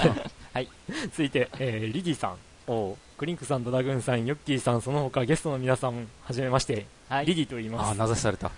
[1.10, 2.36] 続いて、えーリディさん
[2.68, 7.26] おうクリンクさんドラグーンさんヨッキーさんその他ゲストの皆さんはじめまして、はい。
[7.26, 8.52] リディと言いまあ、す名指しされた。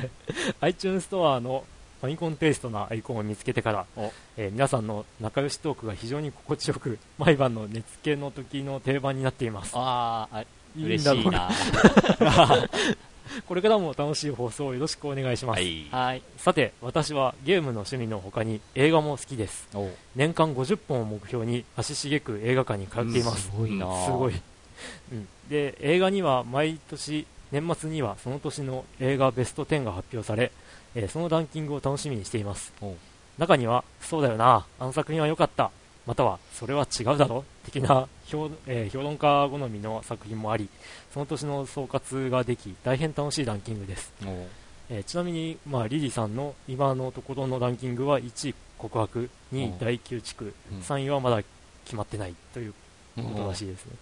[0.60, 1.64] iTunes ストアの
[2.00, 10.46] ファミコンテイストなアイコンを見つけてからお、えー皆さんの仲良しトークが非常に心地よく毎晩の寝つけの時の定番になっていますあーあ、い
[10.76, 11.50] いん嬉しいうな。
[13.46, 15.86] これからも楽しい放送をよろしくお願いします、はい。
[15.90, 16.22] はい。
[16.36, 19.68] さて私はゲームの趣味の他に映画も好きです。
[20.14, 24.04] 年間50本を目標に足しげく映画館に通っています、すごいな。
[24.04, 24.34] すごい、
[25.12, 30.52] うん、で映画には毎年年末にはその年の映画ベスト10が発表され、
[30.94, 32.72] えーそのランキングを楽しみにしています。
[33.38, 34.66] 中にはそうだよな。
[34.78, 35.70] あの作品は良かった
[36.06, 37.44] またはそれは違うだろ？
[37.64, 40.68] 的な 評,、えー評論家好みの作品もあり
[41.12, 44.12] その年の総括ができ大変楽しいランキングです、
[44.88, 49.68] えーちなみに、まあ、リリーさんの今のところのランキングは1位告白2位う。
[49.70, 50.78] ん第9地区うん。
[50.78, 51.42] 3位はまだ
[51.84, 52.74] 決まってないという
[53.16, 53.92] ことらしいですね。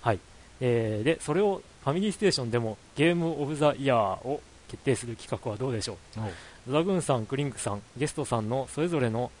[0.00, 0.20] はい。
[0.60, 3.98] えーで、それをファミリーステーションでもゲームオブザイヤー
[4.28, 6.20] を決定する企画はどうでしょう。
[6.68, 9.32] ドラグーンさん、クリンクさん、ゲストさんのそれぞれの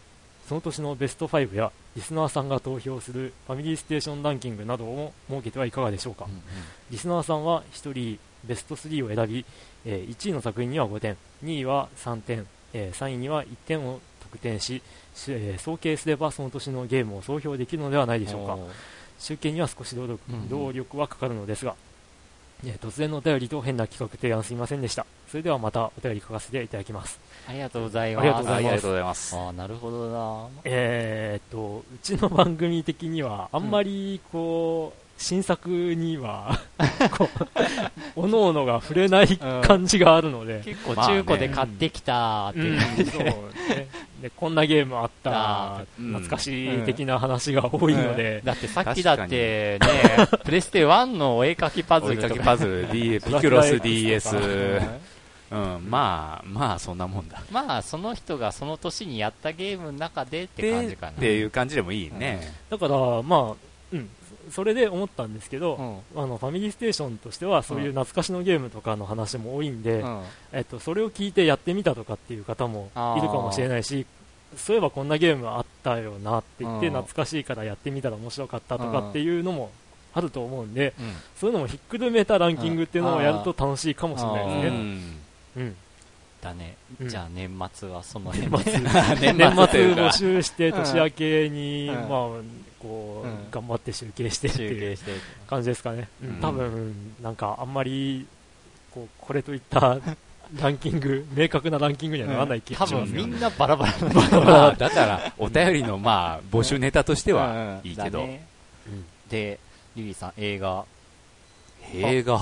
[0.48, 6.24] その年のベスト5やリスナーさんが投票するファミリーステーションランキングなどを設けてはいかがでしょうか。
[6.26, 6.42] うんうん
[6.90, 9.44] リスナーさんは1人ベスト3を選び、
[9.84, 14.80] えー1位の作品には5点、2位は3点、えー3位には1点を得点し、
[15.14, 18.56] しえー総計すればその年のゲームを総評できるのではないでしょうか。
[19.18, 21.74] 集計には少し労力,、うんうん労力はかかるのですが、
[22.66, 25.06] えー突然のお便りと変な企画提案すみませんでした。
[25.30, 27.20] それではまたお便り書かせていただきます。
[27.48, 28.24] ありがとうございます。
[28.24, 29.36] ありがとうございますありがとうございます。
[29.36, 30.48] ああ、なるほどな。
[30.64, 36.60] えーっと、うちの番組的には、あんまりこう、新作には、
[37.18, 37.28] こ
[38.16, 43.88] う、おのおのが触れない感じがあるので、結構中古で買ってきたーってうんいう感じそうね
[44.20, 52.34] でこんなゲームあった懐かしい的な話が多いので、だってさっきだってね、プレステ1のお絵描きパズルとか。
[52.34, 54.36] けパズル、D、ピクロス DS。
[55.50, 57.42] うん、まあ、まあ、そんなもんだ。
[57.50, 61.12] まあ、その人がその年にやったゲームの中でって感じかな。
[61.12, 62.54] っていう感じでもいいね。
[62.68, 63.54] だから、まあ、
[63.92, 64.10] うん、
[64.50, 66.22] それで思ったんですけど、うん。
[66.22, 70.22] あのファミリーステーションとしては、そういう懐かしのゲームとかの話も多いんで、うん。
[70.52, 74.06] えっと、それを聞いてやってみたとかっていう方もいるかもしれないし、
[74.56, 76.92] そういえばこんなゲームあったよなって言って、うん。
[76.92, 79.70] 懐かしいからやってみたら面白かったとかっていうのも
[80.14, 81.12] あると思うんで、うん。
[81.36, 84.78] そういうのもひっくるめたランキングっていうのをやると楽しいかもしれなういですね。
[84.78, 85.18] ん。
[85.56, 85.76] うん。
[86.40, 86.76] だね。
[87.00, 87.08] うん。
[87.08, 88.70] じゃあ年末はその年辺で。
[88.70, 88.80] 末。
[89.20, 92.08] 年年末募集して年明けに、うん。
[92.08, 92.28] まあ
[92.80, 93.50] こう、うん。
[93.50, 95.12] 頑張って集計してって集いう計して。
[95.46, 96.28] 感じですかね、うん。
[96.30, 98.26] うん多分なんかあんまり
[98.92, 99.98] こうこれといった
[100.60, 103.14] ランキング明確なランキングにはならない気が多します。
[103.14, 108.26] よ、分みんなバラバラなまあ、だから、お便りの、まあ、募集ネタとしてはいいけど。
[109.28, 109.60] で、
[109.94, 110.86] リリーさん、映画。
[111.92, 112.40] 映画。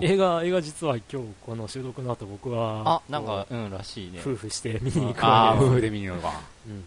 [0.00, 4.20] 映画映画実は今日この収録の後僕はあ、なんか、うん、らしいね。
[4.24, 6.40] 夫婦して見に行く夫婦で見に行くのか。
[6.66, 6.84] うん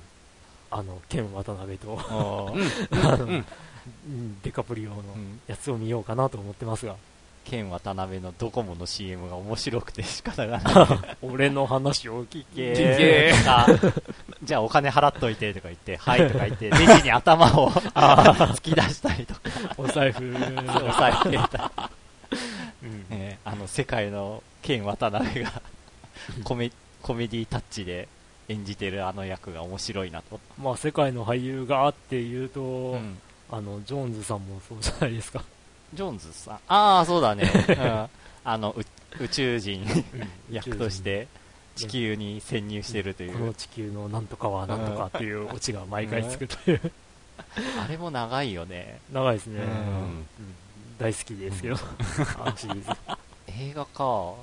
[0.74, 2.00] あのケン渡辺と
[4.44, 6.96] デカプリオのうんやつを見ようかなと思ってますが。
[7.46, 11.18] ケン渡辺のドコモの CM が面白くて仕方がない。
[11.22, 12.72] 俺の話を聞け。
[12.72, 13.34] 聞け。
[13.38, 13.68] とか、
[14.42, 19.42] じゃあお金払っといてとか言って、はいとか言って、レジに頭を 突き出したりとか、
[19.78, 21.72] お財布、抑えてた。
[22.82, 23.06] うん。
[23.10, 25.62] ねあの、世界のケン渡辺が
[26.46, 26.72] コメ、
[27.02, 28.08] コメディタッチで
[28.54, 30.40] 演じてるあの役が面白いなと。
[30.62, 33.18] まあ、世界の俳優がっていうと、うん
[33.52, 35.44] あの、ジョーンズさんもそうじゃないですか。
[35.94, 37.52] ジョーンズさん、ああ、そうだね。
[37.70, 38.10] うん
[38.46, 38.86] あの、う
[39.24, 39.86] 宇宙人
[40.52, 41.28] 役として
[41.76, 43.34] 地球に潜入してるという。
[43.34, 46.92] この地球のなんとかはなんとかっていうオチが毎回つくという。
[47.56, 49.00] あれも長いよね。
[49.12, 49.62] 長いですね。
[49.62, 50.26] うんうん
[51.00, 51.76] 大好きですけど、
[52.40, 52.92] あのシリーズ。
[53.48, 54.36] 映画か。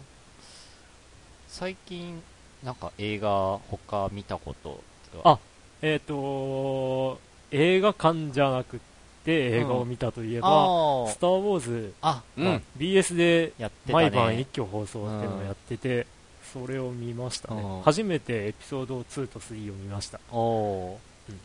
[1.48, 2.22] 最近、
[2.64, 4.80] なんか映画他見たこと
[5.24, 5.38] あ
[5.82, 7.18] えっ、と
[7.50, 8.80] 映画館じゃなく
[9.24, 12.44] て映画を見たといえば、あスター・ウォーズ、あ、うん。
[12.44, 14.04] まあ BS でやってたね。
[14.04, 16.06] 毎晩一挙放送っていうのをやってて、
[16.52, 17.82] それを見ましたね、うん。
[17.82, 20.18] 初めてエピソード2と3を見ました、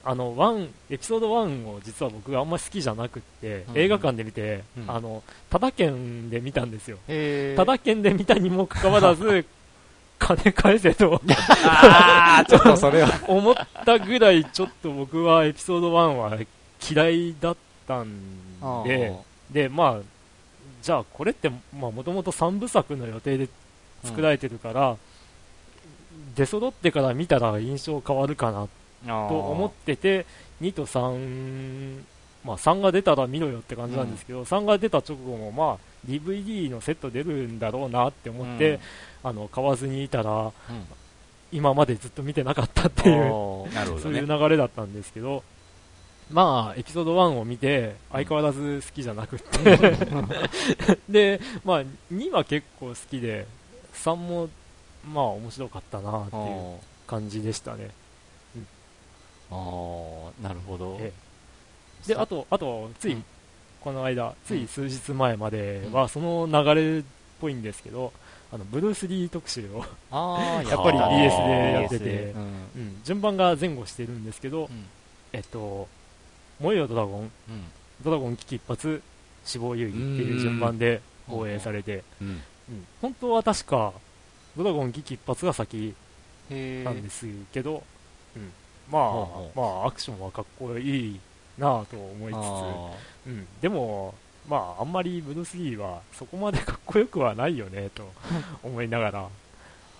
[0.03, 3.77] あの1エピソード1を実は僕があんまり好きじゃなくって、うん。
[3.77, 4.91] 映画館で見て、うん。
[4.91, 7.57] あのただ券で見たんですよ、へー。
[7.57, 9.45] ただ券で見たにもかかわらず
[10.19, 11.21] 金返せと。
[11.65, 13.09] ああ、 ちょっとそれは。
[13.27, 13.55] 思っ
[13.85, 16.37] たぐらいちょっと僕はエピソード1は
[16.89, 17.55] 嫌いだっ
[17.87, 19.13] たんで、
[19.51, 19.99] で、まあ、
[20.81, 23.49] じゃあこれって、まあもともと3部作の予定で
[24.03, 24.97] 作られてるから、
[26.35, 28.67] 出揃ってから見たら印象変わるかな
[29.05, 30.25] と思ってて、
[30.61, 31.99] 2と3、
[32.43, 38.79] まあ3が出たら見ろよって感じなんですけど、3が出た直後もまあ DVD のセット出るんだろうなって思って、
[39.25, 40.51] あの、買わずにいたら、うん
[41.51, 43.15] 今までずっと見てなかったっていう。
[43.15, 43.69] ね
[44.01, 44.25] そういう。
[44.25, 45.41] 流れだったんですけど、
[46.29, 49.77] まあ、エピソード1を見て、相変わらず好きじゃなくって、
[51.07, 53.47] で、まあ、2は結構好きで、
[53.93, 54.49] 3も、
[55.13, 57.91] まあ、面白かったなっていう感じでしたね。
[59.51, 60.97] あーなるほど。
[60.99, 61.13] え
[62.05, 63.25] えで、あと、あと、つい、うん
[63.81, 67.03] この間、つい数日前までうんは、その流れっ
[67.39, 68.11] ぽいんですけど、
[68.55, 72.31] あの、ブルース・リー特集を、 やっぱり BS でやってて。
[72.31, 72.41] うん。
[72.41, 72.45] う
[72.79, 73.01] ん。
[73.03, 74.85] 順番が前後してるんですけど、うん。
[75.33, 75.89] えっと、
[76.61, 77.31] 燃えよドラゴン、うん。
[78.01, 79.01] ドラゴン危機一髪、
[79.43, 82.05] 死亡遊戯っていう順番で放映されて、
[83.01, 83.91] 本当は確か、
[84.55, 85.93] ドラゴン危機一髪が先
[86.49, 87.83] なんですけど、
[88.37, 88.53] うん。
[88.89, 89.03] まあ、
[89.53, 91.19] まあ、アクションはかっこいい
[91.57, 92.91] なぁと思いつあ
[93.25, 94.13] つ、うん、でも、
[94.47, 98.11] まあ、あんまりブルース・リーはそこまでかっこよくはないよね、と
[98.63, 99.27] 思いながら、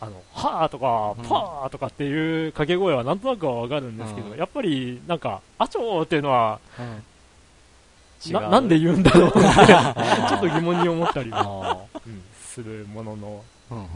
[0.01, 4.37] あの、はーとかうん、パーとかっていう掛け声はなんとなくはわかるんですけど、うん。
[4.37, 8.33] やっぱり、なんか、アチョーっていうのは、ーうん。
[8.33, 13.81] ななんで言うんだろうって、 ちょっと疑問に思ったりも、あうんするものの、ーうん。
[13.81, 13.87] うん。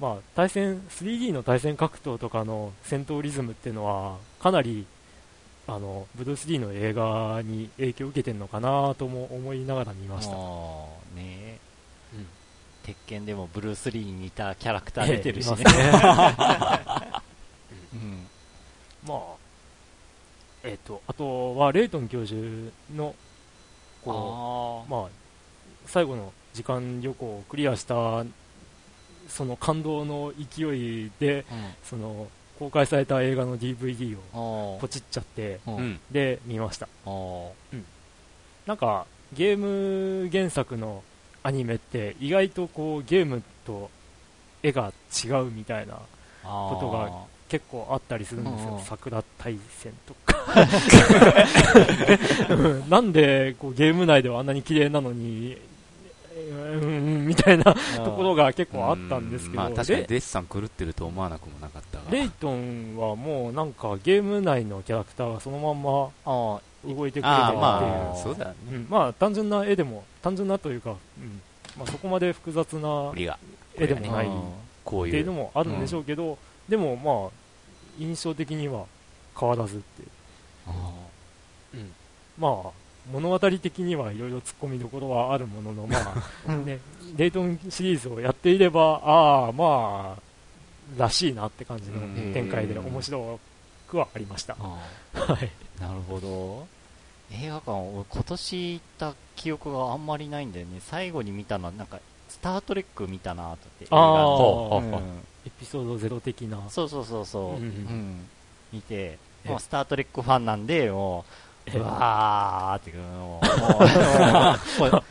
[0.00, 4.86] まあ、対戦、3D の対戦格闘とかの戦闘リズムっていうのは、かなり、
[5.66, 10.32] あの、ブルース・リーの映画に影響を受けてるのかなとも思いながら見ました。
[11.16, 11.58] ね。
[12.14, 12.26] うん。
[12.82, 15.50] 鉄拳でもブルース・リーに似たキャラクター出てるしね。
[15.50, 17.22] ますね。
[17.94, 18.26] うん。
[19.06, 19.18] まあ、
[20.64, 22.40] えっ、と、あとは、レイトン教授
[22.94, 23.14] の、
[24.02, 25.10] こあう、まあ、
[25.86, 28.24] 最後の時間旅行をクリアした、
[29.28, 31.74] その感動の勢いで、ーうん。
[31.84, 35.60] その、公開された映画の DVD をポチっちゃって。
[36.10, 36.88] で、見ました。
[38.66, 41.02] なんか、ゲーム原作の
[41.42, 43.90] アニメって、意外とこう、ゲームと
[44.62, 44.92] 絵が
[45.24, 45.98] 違うみたいな
[46.42, 47.10] ことが
[47.48, 48.80] 結構あったりするんですよ。
[48.84, 50.44] 桜大戦とか。
[52.50, 52.54] う
[52.86, 55.58] ん なんでこうゲーム内ではあんなに綺麗なのに、
[56.76, 61.98] うんうん、みたいなところが結構あったんですけど、まあ確かにレデッサン狂ってると思わなくもなかった。
[61.98, 62.04] が。
[62.10, 67.58] レイトンはもうなんかゲーム内のキャラクターがそのまんまあ動いてくれてるっていう。
[67.58, 68.54] まあ、そうだね。
[68.72, 71.40] うん、まあ単純な絵でも、単純なというか、うん。
[71.76, 73.12] まあ、そこまで複雑な
[73.76, 74.30] 絵でもーないっ
[74.84, 75.12] こういう。
[75.12, 77.30] ていうのもあるんでしょうけど、でもまあ、
[77.98, 78.86] 印象的には
[79.38, 79.84] 変わらずって、
[80.66, 80.72] あ
[82.38, 82.70] まあ、
[83.12, 85.96] 物語的にはいろいろ突っ込みどころはあるものの、 ま
[86.48, 86.78] あ、ね、
[87.16, 90.22] レイトンシリーズをやっていれば、ああ、まあ、
[90.98, 92.32] らしいなって感じのうん。
[92.32, 93.40] 展開で面白
[93.88, 94.56] くはありました。
[94.60, 94.78] あ
[95.14, 95.50] はい。
[95.80, 96.66] なるほど。
[97.32, 100.80] 映画館俺今年行った記憶があんまりないんだよね。
[100.80, 101.98] 最後に見たのはなんか
[102.28, 104.70] スター・トレック見たなとって映画あの。
[104.72, 104.94] あ、うん。
[105.46, 106.58] エピソードゼロ的な。
[106.68, 108.26] そうそうそうそう、うん
[108.72, 109.48] 見て、え。
[109.48, 113.46] もうスター・トレックファンなんでもうえうわーってもう
[114.80, 115.02] もうもう。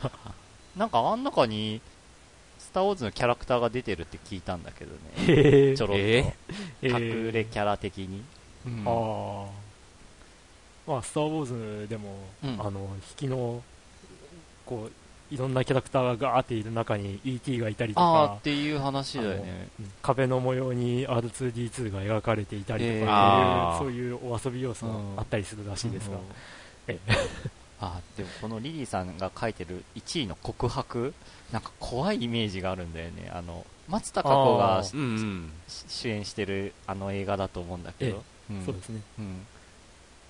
[0.78, 1.82] なんかあん中に、
[2.58, 4.92] スター・ウォーズのキャラクターが出てるって聞いたんだけど
[5.26, 5.76] ね。
[5.76, 6.04] ちょろっと。
[6.04, 6.36] え
[6.82, 8.24] 隠れキャラ的に。
[8.66, 8.84] うん。
[8.86, 9.64] ああ
[10.86, 11.46] まあ「スター・ウォー
[11.84, 12.60] ズ」でも、うん。
[12.60, 12.80] あの
[13.20, 13.62] 引きの
[14.66, 14.92] こう
[15.34, 17.58] いろんなキャラクターがガーっている中に E.T.
[17.58, 19.68] がいたりとかあーっていう話だよね。
[19.80, 26.22] うん壁の模様に R2D2 が描かれていたりとかっていう、そういうお遊び要素があったりするらしいですが、うん
[26.88, 27.00] え
[27.80, 31.14] あでもこのリリーさんが書いてる1位の告白
[31.52, 33.30] なんか怖いイメージがあるんだよね。
[33.34, 34.98] あの松たか子があー。
[34.98, 35.52] うんうん。
[35.68, 38.66] し主演してるあの映画だと思うんだけど、うん。
[38.66, 39.46] そうですね、うん。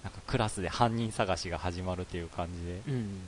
[0.03, 2.81] なんかクラスで犯人探しが始まるっていう感じで。
[2.87, 3.19] うん、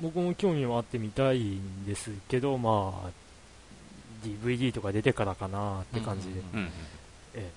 [0.00, 3.10] 僕も興味はあってみたいんですけどまあ
[4.24, 6.66] DVD とか出てからかなって感じで、うんうん。
[6.66, 6.70] え
[7.36, 7.50] え。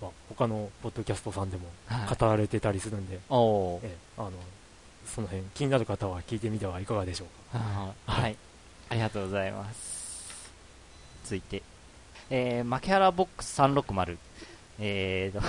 [0.00, 2.16] まあ、他のポッドキャストさんでもはい。
[2.16, 3.80] 語られてたりするんで、おー。
[3.84, 3.96] ええ。
[4.18, 4.32] あの
[5.06, 7.94] その辺気になる方は聞いてみてはいかがでしょうか。
[8.06, 8.36] はい。
[8.90, 10.52] ありがとうございます。
[11.24, 11.62] 続いて、
[12.30, 14.16] えー、牧原ボックス360
[14.80, 15.46] えーと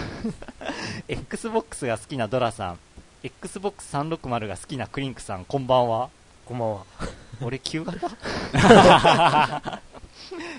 [1.08, 2.80] XBOX が好きなドラさん
[3.24, 6.10] XBOX360 が好きなクリンクさんこんばんは。
[6.46, 6.84] こんばんは。
[7.42, 8.12] 俺旧型？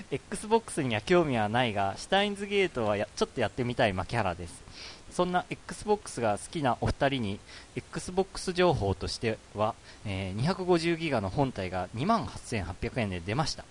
[0.09, 4.63] Xbox には興味はないがシュタインズゲートはやちょっとやってみたい牧原です。
[5.11, 7.39] そんな Xbox が好きなお二人に
[7.75, 13.63] Xbox 情報としては、えー250ギガの本体が28,800円で出ました。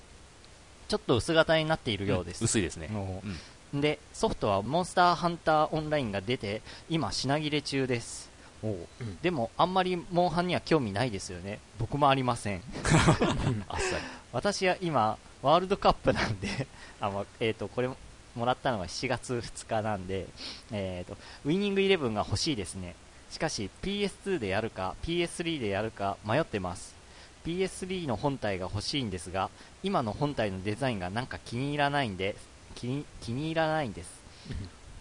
[0.86, 2.88] ちょっと薄型になっているようです、薄いですね。
[2.92, 3.22] の
[3.72, 3.80] うん。
[3.80, 8.28] でソフトはモンスターハンターオンラインが出て今品切れ中です。
[8.28, 8.34] うん
[9.22, 11.58] でもあんまりモンハンには興味ないですよね。
[11.78, 12.62] 僕もありません。
[13.68, 14.02] あっさり。
[14.32, 16.66] 私は今ワールドカップなんで
[17.00, 17.96] あの、えー、とこれも
[18.46, 20.26] らったのが7月2日なんで、
[20.72, 22.96] えー、とウイニングイレブンが欲しいですね。
[23.30, 26.94] しかし PS2 でやるか PS3 でやるか迷ってます。
[27.44, 29.50] PS3 の本体が欲しいんですが
[29.82, 32.36] 今の本体のデザインがなんか気に入らないんで
[32.74, 34.10] 気に気に入らないんです。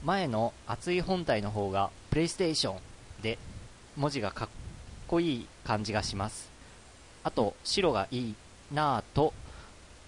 [0.04, 2.78] 前の熱い本体の方がプレイステーション
[3.22, 3.38] で
[3.98, 4.50] 文字がかっ
[5.08, 6.50] こいい感じがします。
[7.24, 8.36] あと白がいい
[8.72, 9.34] なぁと、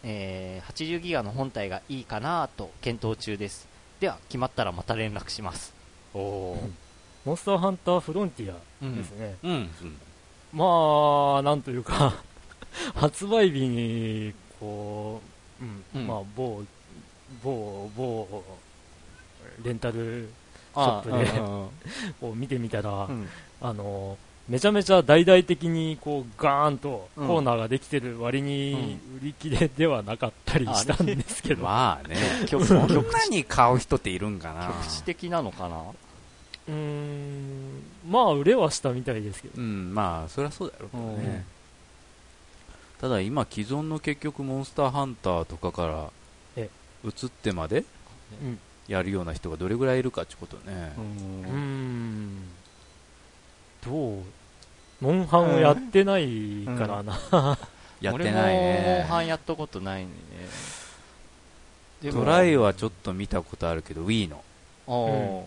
[0.03, 3.67] えー80ギガの本体がいいかなぁと検討中です。
[3.99, 5.73] では決まったらまた連絡します。
[6.13, 6.69] おお
[7.25, 9.51] モンスターハンターフロンティアうんですね、うん。
[9.51, 9.97] うん
[10.53, 12.13] まあなんというか
[12.95, 15.21] 発売日にこ
[15.61, 16.07] う、うんうん。
[16.07, 16.63] まあ某
[17.43, 18.43] 某某
[19.63, 20.29] レンタル
[20.75, 21.69] ショあッ
[22.21, 22.29] プで。
[22.29, 23.27] う 見てみたら、うん。
[23.61, 24.17] あの
[24.47, 27.27] めちゃめちゃ大々的にこうガーンとうん。
[27.27, 32.15] コーナーができてる割に売り切れではなかったりしたんですけど、 まあね。
[32.47, 34.67] 局そんなに買う人っているんかな。
[34.67, 35.77] 局地的なのかな。
[36.67, 37.81] うーん。
[38.07, 41.23] まあ売れはしたみたいですけど、うん、まあ、そりゃそうだろうけどうん。
[41.23, 41.45] ね。
[43.01, 46.09] ただ今、既存の結局、モンスターハンターとかから
[46.55, 46.69] え。
[47.03, 47.83] 移ってまで
[48.41, 50.93] うんやるような人がどれぐらいいるかってことね。
[50.97, 51.03] うー
[51.53, 52.47] ん。
[53.83, 54.23] どう？
[55.01, 57.19] モンハンをやってないからな、
[57.99, 59.05] やってない俺もモンね。
[59.09, 60.15] ハンやったことないんで
[62.07, 64.43] ねトライはちょっと見たことあるけど、Wii の。
[64.87, 65.43] おー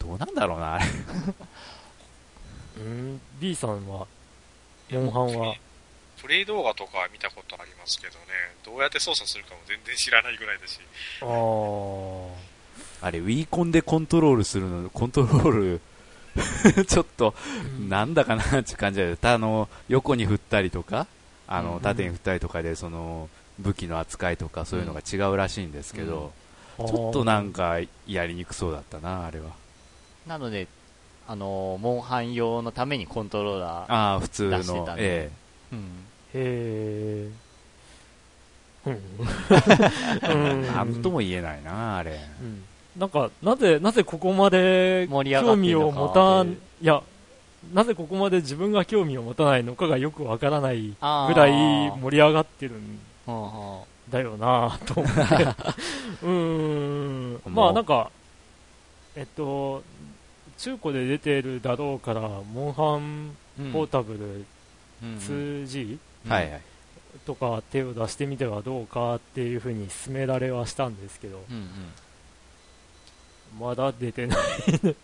[0.00, 0.84] どうなんだろうな、あれ。
[2.78, 3.20] うん。
[3.38, 4.06] B さんは
[4.90, 5.54] モンハンは？
[6.22, 8.18] プレイ動画とかは見たことありますけどね、
[8.64, 10.80] どうやって操作するかも全然知らないぐらいだし、
[11.20, 12.28] あー
[13.02, 15.80] あれ、Wii コンでコントロールするの、コントロール、
[16.86, 17.34] ちょっと、
[17.88, 19.16] なんだかなって感じだよ。
[19.16, 21.06] たあの、横に振ったりとか、
[21.48, 23.28] あの、うん縦に振ったりとかで、その、
[23.58, 26.32] 武器の扱いとかそういうのが違うらしいんですけど、
[26.78, 27.76] ちょっとなんか
[28.06, 29.50] やりにくそうだったな、あれは。
[30.26, 30.68] なので
[31.26, 35.30] あのーモンハン用のためにコントローラーああ、普通の出してた、ねえ
[35.72, 35.78] うん。
[35.78, 35.82] へ
[36.34, 37.30] え
[38.86, 38.92] うん。
[38.92, 40.28] え。
[40.28, 40.66] うん。
[40.74, 42.18] なんとも言えないな、あれ。
[42.40, 42.64] うん
[42.96, 47.02] なんかなぜなぜここまで興味を持たんいや
[47.72, 51.52] なぜここまで自分が興味を持たないのかがよくわからないぐらい
[52.00, 52.98] 盛り上がってるん
[54.10, 55.20] だよなと思って。
[56.22, 57.40] う ーん。
[57.46, 58.10] まあなんか
[59.16, 59.82] えっと
[60.58, 63.72] 中古で出てるだろうからモンハンうん。
[63.72, 65.18] ポータブルうんうん。
[65.18, 65.98] 2G
[66.28, 66.60] はいはい。
[67.24, 71.42] とか手を出してみてはどうかっていうふうに勧められはしたんですけど。
[71.48, 71.68] うんうん
[73.58, 74.38] まだ出てない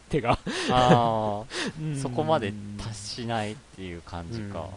[0.08, 0.38] 手が。
[0.70, 1.44] あ
[1.80, 4.68] うんあそこまで達しないっていう感じか、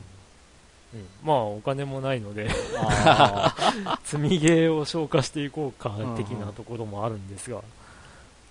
[0.94, 1.08] うん。
[1.24, 2.50] まあお金もないので。
[2.78, 3.56] あ
[4.04, 7.62] 積みゲーを消化していこうかうんうん的なところもあるんですが、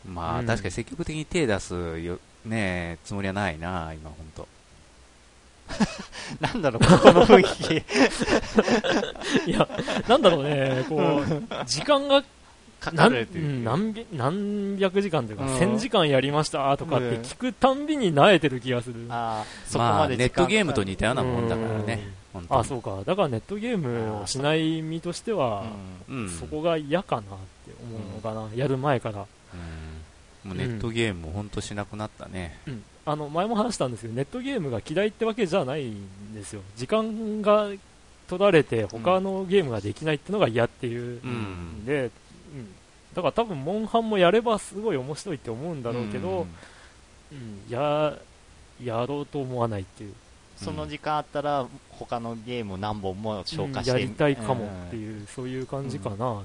[0.07, 0.47] まあ、うん。
[0.47, 4.49] 確かに積極的に手出すよ、ねえ、つもりはないな、今、ほんと。
[6.41, 7.83] なんだろう、ここの雰囲
[9.45, 9.47] 気。
[9.51, 9.69] いや、
[10.09, 12.23] なんだろうね、こう、時間が
[12.93, 19.07] 何百何百時間というか、うん1000時間やりましたとかって聞くたんびに慣れてる気がする。
[19.09, 22.09] ああ、そこまあ、までネットゲームとに似たようなもんだからね。
[22.49, 23.03] あ、そうか。
[23.05, 25.65] だからネットゲームをしない身としては、
[26.09, 26.31] うん。
[26.31, 28.57] そこが嫌かなって思うのかな。
[28.57, 29.21] やる前から。
[29.21, 29.27] うん
[30.45, 32.59] もうネットゲームも本当しなくなったね。
[32.67, 32.83] うん。
[33.05, 36.63] あの、前も話したんですけど、ネットゲームが嫌いってわけじゃないんですよ。
[36.77, 37.69] 時間が
[38.27, 41.85] 取られて、他のゲームができないってのが嫌っていううん。
[41.85, 42.11] で、うん。
[43.15, 46.47] だから多分、モンハンもやればすごい面白いって思うんだろうけど、
[47.33, 48.17] うん、や、
[48.83, 50.15] やろうと思わないっていう。
[50.57, 56.15] その時間あったら、他のゲームを何本も消化して、うんやりたいかもってういう、そういう感じかな。
[56.17, 56.19] ん。
[56.19, 56.37] うん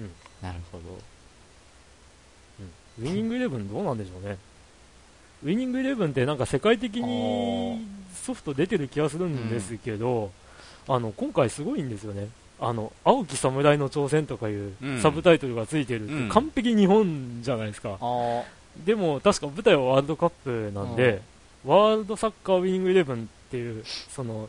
[0.00, 0.10] うん
[0.42, 0.84] なるほど。
[2.98, 4.38] ウィニングイレブンどうなんでしょうね。
[5.42, 10.30] ウィニングイレブンってなんか世界的にソフト出てる気がするんですけど、
[10.88, 12.28] あの、今回すごいんですよね。
[12.60, 15.00] あの、青き侍の挑戦とかいううん。
[15.00, 16.28] サブタイトルがついてるうん。
[16.28, 17.98] 完璧日本じゃないですか。
[18.00, 18.42] あ
[18.84, 21.22] でも確か舞台はワールドカップなんで、
[21.64, 24.48] ワールドサッカーウィニングイレブンっていう、その、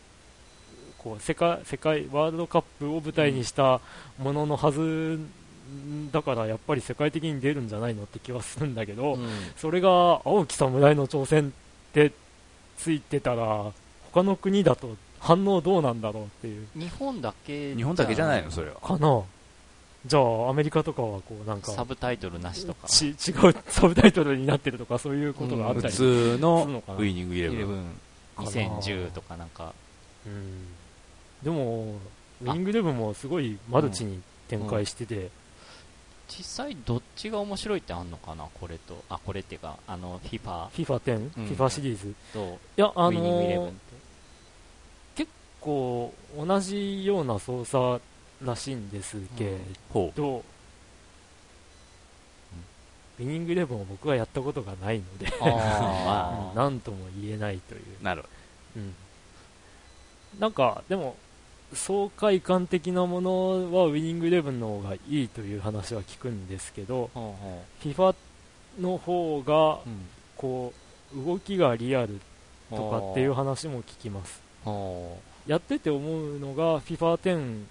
[0.98, 3.82] こう世界、世界、ワールドカップを舞台にした
[4.20, 5.20] もののはず
[6.12, 9.28] だから、やっぱり世界的に出るんじゃないのって気はするんだけど、うん。
[9.56, 11.52] それが青き侍の挑戦っ
[11.94, 12.12] て
[12.78, 13.72] ついてたら、
[14.12, 16.68] 他の国だと反応どうなんだろうっていう。
[16.76, 18.76] 日本だけ日本だけじゃないの、それは。
[18.76, 19.22] かな
[20.04, 22.88] じゃあ、アメリカとかはこう、なんか、サブタイトルなしとか。
[22.88, 23.16] ち違う
[23.68, 27.58] サブタイトルになってるとか、そういうことがあった普り通のするのかなウィニングイレブン。
[27.58, 27.84] イレブン
[28.36, 29.74] かな2010とかなんか。
[30.26, 30.68] うん
[31.44, 31.96] でも、
[32.42, 35.30] ウィニングイレブンもすごいマルチに展開してて、
[36.28, 39.04] 実際どっちが面白いってあんのかなこれと。
[39.10, 42.08] あ、これっていうか、あの、FIFA FIFA10、うん FIFA シリーズ。
[42.10, 43.91] いとや、あウィニングイレブンっのー
[45.62, 45.66] て。
[45.66, 48.02] こう、同じような操作
[48.44, 49.58] らしいんですけ
[49.90, 50.44] ほど、
[53.20, 57.82] ウィニングイレブンを僕はやったことがないので、あなんとも言えないという。
[58.02, 58.04] う。
[58.04, 58.28] なるほ
[58.78, 58.96] うん。
[60.40, 61.16] なんか、でも、
[61.74, 67.10] 爽快感的なものはウィニングイレブンの方がいいという話は聞くんですけど、
[67.82, 68.16] FIFA
[68.80, 69.80] の方が。
[70.42, 70.74] こ
[71.16, 72.20] う動きがリアル
[72.72, 74.42] とかっていう話も聞きます。
[74.66, 76.00] ほやってて思
[76.36, 77.64] うのが FIFA10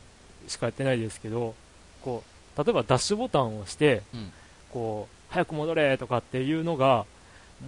[0.48, 1.54] しかやってないですけど
[2.02, 2.22] こ
[2.56, 4.32] う例えばダッシュボタンを押して、うん。
[4.72, 7.04] こう早く戻れとかっていうのが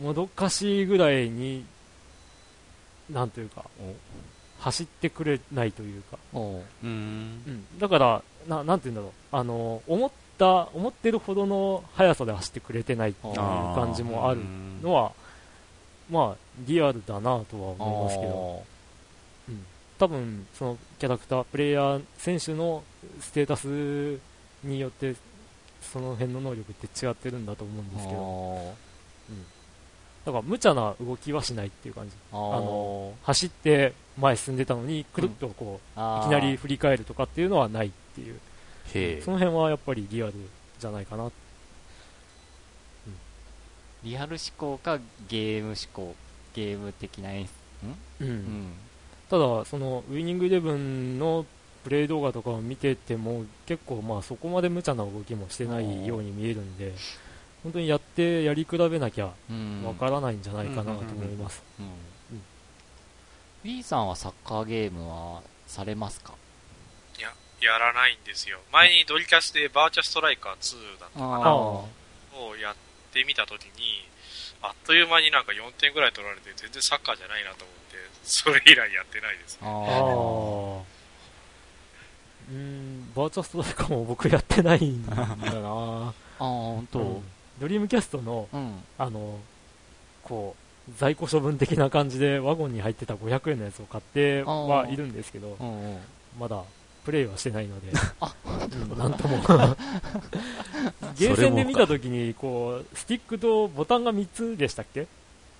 [0.00, 1.64] もどかしいぐらいに
[3.10, 3.64] なんというか
[4.60, 6.38] 走ってくれないというか、う。
[6.38, 6.62] ん。
[6.84, 9.10] うん、だからななんていうんだろう。
[9.32, 14.40] あの思った思ってるほどの速さで走ってくれてないっていうあ感じもある
[14.82, 15.12] のは、
[16.10, 17.44] まあ、リアルだなとはう。
[17.78, 18.64] 思いますけど、
[20.02, 22.82] 多分、そのキャラクター、プレイヤー、選手の
[23.20, 24.18] ステータス
[24.64, 25.14] によって、
[25.80, 28.74] その辺の能力って違ってるんだと思うんですけど、ど。
[30.26, 32.16] だから無茶な動きはしないっていう感じ。
[32.32, 38.40] あの走って前進んでたのに、くるっとこう、いきなり振り返るとかっていうのはないっていう、
[39.22, 39.30] そ。
[39.30, 40.32] の辺はやっぱりリアル
[40.80, 41.30] じゃないかな。
[44.02, 44.98] リアル思考か
[45.28, 46.16] ゲーム思考、
[46.54, 47.50] ゲーム的な演出？
[48.22, 48.72] うんうん。
[49.32, 51.46] ただ、そのウイニングイレブンの
[51.84, 56.92] プレイ動画とかを見てても、結構まあそこまで無茶な動きもしてないように見えるんで、
[57.62, 59.84] 本当にやってやり比べなきゃうん。
[59.84, 61.62] わからないんじゃないかなと思います。
[63.62, 66.34] B さんはサッカーゲームはされますか？
[67.18, 67.32] いや、
[67.62, 68.58] やらないんですよ。
[68.70, 71.88] 前にドリキャスでバーチャストライカー2だったかあなあを
[72.60, 72.74] やっ
[73.14, 74.04] てみたときに、
[74.60, 79.58] あっという間になんか4点ぐらい取られて全然サッカーじゃないなと思って、 それ以来やってないです。
[79.62, 80.80] あああー。
[82.50, 87.22] うーん、バーチャストライカーも僕やってないんだな あー、本当、うん
[87.60, 88.82] ドリームキャストの、うん。
[88.98, 89.38] あの、
[90.24, 90.56] こ
[90.88, 95.98] う、在庫処分的な感じでワゴンに入ってた500円のやつを買ってはいるんですけど、うんうん。
[96.40, 96.62] まだ
[97.04, 99.36] プレイはしてないので、あうん なんとも。
[101.16, 105.06] ゲーセンで見たときに、こう、スティックとボタンが3つでしたっけっ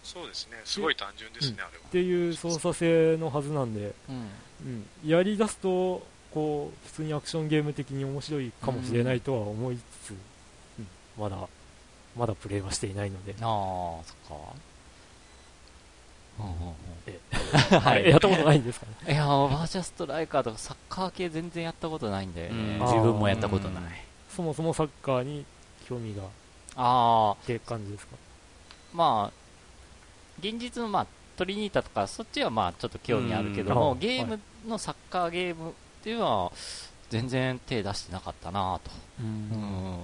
[0.03, 0.61] そうですね。
[0.65, 1.85] すごい単純ですね、あれは。
[1.91, 4.31] ていう操作性のはずなんで、うん。
[4.65, 10.15] うん、やり出すと、こう、普通にアクションゲーム的に面白いかもしれないとは思いつつ、う
[10.83, 10.89] ん
[11.19, 11.37] まだ、
[12.17, 13.47] まだプレイはしていないので、ああ、
[14.05, 14.39] そっ
[17.79, 17.79] か。
[17.79, 18.09] はい。
[18.09, 19.13] やったことないんですかね。
[19.13, 22.79] いやー、バーチャストライカーとかサッカー系全然やったことないんだようね。
[22.79, 23.85] んあー自分もやったことない。
[24.35, 25.45] そもそもサッカーに
[25.87, 26.23] 興味が
[26.77, 28.17] ああ、って感じですか？
[28.95, 29.42] まあ、
[30.39, 31.07] 現実の、まあ、
[31.37, 35.73] トリニータとか、そっちはまあちょっと興味あるけども、うんゲームのサッカーゲームっ
[36.03, 36.53] ていうのは、
[37.11, 38.91] 全然手出してなかったなと。
[39.21, 39.97] うん。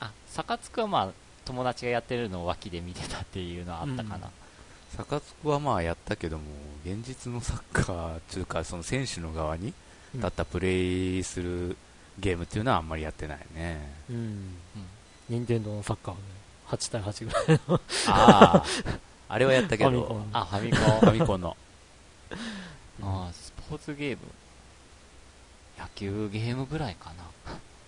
[0.00, 1.10] あ、サカツクはまあ、
[1.44, 4.30] 友達がやってるのを脇で見てたっていうのはあったかな。
[4.96, 6.44] サカツクはまあやったけども、
[6.84, 9.72] 現実のサッカーというか、その選手の側に
[10.14, 11.76] 立ったプレイする
[12.18, 13.92] ゲームっていうのはあんまりやってないね。
[14.10, 14.56] うん。
[15.28, 16.20] 任天堂のサッカーね、
[16.68, 18.64] 8対8ぐらいのああ、
[19.32, 20.80] あれはやったけどファミコン、あ、ファミコン。
[20.80, 21.56] ファミコンの。
[23.02, 24.18] あースポーツゲーム。
[25.78, 27.24] 野球ゲームぐらいかな。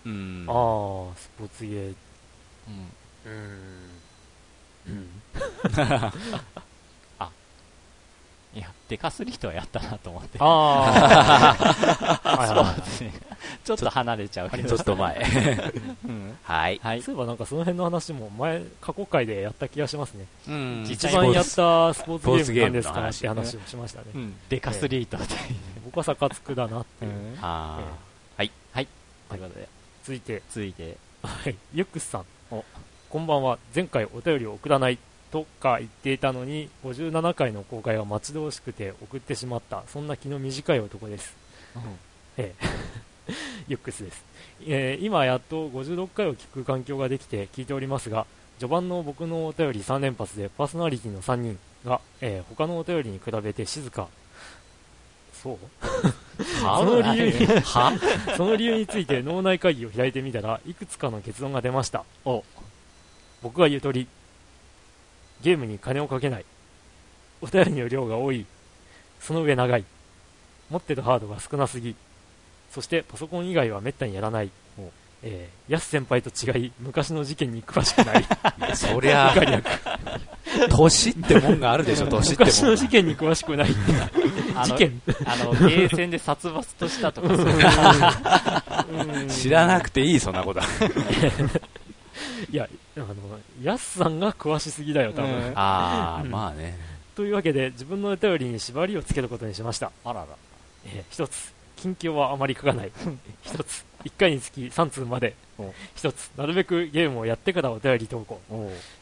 [0.04, 0.46] うん。
[0.48, 1.94] ああ、スポーツゲー。
[3.26, 3.92] うん。
[4.86, 5.22] うん。
[8.54, 10.38] いや、デカスリートはやったなと思って。
[10.40, 13.32] ああ、 はいはいはい
[13.64, 14.68] ちょっと離れちゃうけど。
[14.68, 15.22] ちょっと前。
[16.04, 16.36] うん。
[16.42, 16.80] はい。
[16.82, 17.02] はい。
[17.02, 20.26] そういえばなんかその辺の話も前、過去回でやった気がしますね。
[20.48, 24.06] うん実一番やったスポーツゲームなんですかって話をしましたね。
[24.14, 24.34] うん。
[24.48, 25.34] デカスリートって。
[25.84, 27.12] 僕はサカツクだなっていう。
[27.12, 27.38] うん。
[27.40, 27.78] あ
[28.36, 28.86] はい。
[29.28, 29.68] ということで、
[30.04, 32.64] 続いて、続いて、はい、ユックスさんお。
[33.08, 33.58] こんばんは。
[33.74, 34.98] 前回お便りを送らない
[35.32, 39.82] とか言っていたのに、57回の公開が待ち遠しくて送ってしまった。
[39.88, 41.34] そんな気の短い男です。
[42.36, 42.64] ええ、
[43.66, 44.24] ユックスです、
[44.66, 48.26] えー今やっと56回を聞く環境ができて聞いておりますが、
[48.58, 54.08] 序盤の僕のお便り3連発でパーソナリティの3人が、えー他のお便りに比べて静か。
[55.42, 55.58] そう？
[56.60, 57.92] その理由に、は？
[58.36, 62.04] その理由について脳内会議を開いてみたらいくつかの結論が出ました。
[62.24, 62.44] お。
[63.42, 64.06] 僕が言う通り
[65.42, 66.44] ゲームに金をかけない。
[67.40, 68.46] お便りの量が多い。
[69.20, 69.84] その上長い。
[70.70, 71.94] 持ってるハードが少なすぎ。
[72.70, 74.50] そしてパソコン以外はめったにやらない。
[75.24, 78.24] えー、ヤス先輩と違い昔の事件に詳しくない。
[78.74, 79.32] そりゃ、
[80.68, 82.70] 年ってもんがあるでしょ、年って昔もんが。
[82.70, 83.68] の事件に詳しくない。
[84.64, 85.00] 事件。
[85.24, 87.52] あの、ゲーセンで殺伐としたとか、そうい
[89.14, 89.28] ううん。
[89.28, 90.60] 知らなくていい、そんなこと。
[90.60, 90.66] は。
[92.50, 93.06] いやあの
[93.62, 96.76] ヤスさんが詳しすぎだよ多分、うんああ、うんまあね。
[97.14, 100.26] というわけで自分のお便りに縛りをつけることにしましたあらら。
[100.86, 102.92] えー一つ、近況はあまり書かない。
[103.42, 105.72] 一つ、一回につき3通までお。
[105.94, 108.40] 一つ、なるべくゲームをやってからお便り投稿。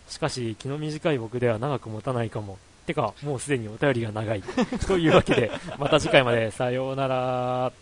[0.09, 2.59] しかし、気の短い僕では長く持たないかも。
[2.87, 4.43] てか、もうすでにお便りが長い。
[4.87, 7.73] というわけで、 また次回までさようなら。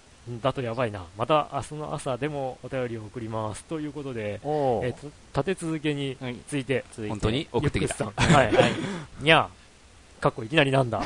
[0.42, 1.04] だとやばいな。
[1.16, 3.64] また明日の朝でもお便りを送ります。
[3.64, 8.04] ということで、えーと立て続けにはいついて、続いて本当に送ってきた。
[8.06, 8.52] はい。
[9.22, 9.58] にゃー。
[10.20, 11.02] かっこいきなりなんだ。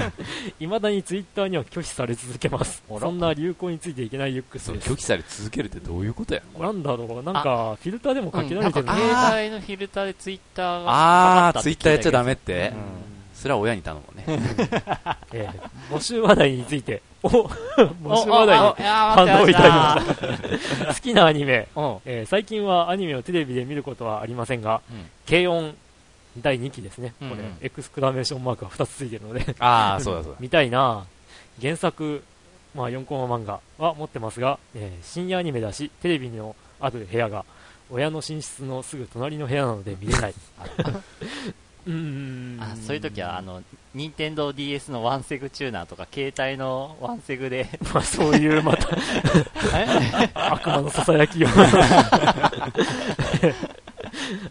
[0.60, 2.82] いまだにツイッターには拒否され続けます。
[2.88, 4.96] そんな流行についていけないユックス拒。
[4.96, 12.76] 否され続けるってどういうことやなんだろう、なんか、フィルターでもかけらなんかれてるの携帯のフィルターでツイッターがああ、かかったツイッターやっちゃダメってたけど
[13.34, 14.24] それは親に頼むね。
[15.32, 17.50] えー募集話題について、お 募
[18.08, 20.94] うん集話題におおいやー反応いただき待ってました。
[20.94, 25.74] 好きなアニメ、うんえー最近はアニメをテレビで見ることはありませんが、うん軽音
[26.38, 27.12] 第2期ですね。
[27.18, 30.38] これ、うんうんエクスクラメーションマークが2つついてるので、ああ、そうだそうだ。
[30.40, 31.04] 見たいな
[31.60, 32.22] 原作、
[32.74, 37.44] まあ4コマ漫画は持ってますが、えー深夜アニメだし、テレビのある部屋が、
[37.90, 40.34] 親の寝室のすぐ隣の部屋なので見れない。
[41.86, 42.58] うーん。
[42.62, 43.62] あそういう時は、あ、の、
[43.94, 48.88] 任天堂 DS のワンセグチューナーとか、携帯のワンセグで、まあそういうまた
[50.52, 51.48] 悪魔のささやきを。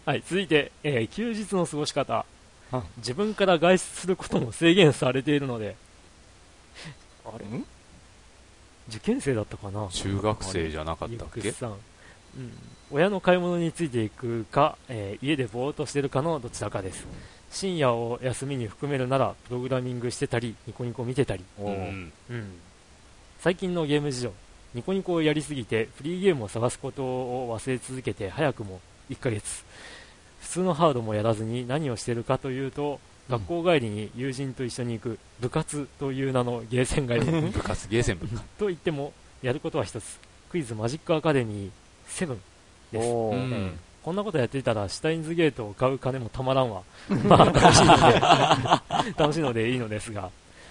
[0.04, 2.24] はい、続いて、えー休日の過ごし方。
[2.72, 2.82] あ。
[2.98, 5.76] 自分から外出することも制限されているので、
[7.24, 7.44] あれ？
[7.46, 7.64] ん
[8.88, 9.88] 受験生だったかな？
[9.92, 11.40] 中学生じゃなかっユたっけ？
[11.40, 11.52] う
[12.40, 12.52] ん、
[12.92, 17.06] 親の買い物についていくか、えー家でぼーっとしてるかのどちらかです。
[17.50, 22.46] 深夜を休みに含めるならプログラミングしてたりニコニコ見てたり、うんうん、
[23.40, 24.32] 最近のゲーム事情。
[24.72, 28.80] ニコニコをやりすぎてフリーゲームを探すことを忘れ続けて早くも
[29.10, 29.64] 1ヶ月。
[30.40, 32.98] 普通のハードもやらずに何をしてるかというと
[33.28, 38.26] 学校帰りに友人と一緒に行く部活という名のゲーセン街に 部活、ゲーセン部。
[38.26, 38.42] か。
[38.58, 39.12] と言っても
[39.42, 40.18] やることは一つ。
[40.50, 41.70] クイズマジックアカデミー
[42.26, 42.36] 7
[42.92, 43.06] です。
[43.06, 43.52] うん。
[43.52, 46.82] ええこんなことやっていたらシュタインズゲートを買う金もたまらんわ。
[47.28, 48.20] まあ楽しいので
[49.18, 50.30] 楽しいのでいいのですが。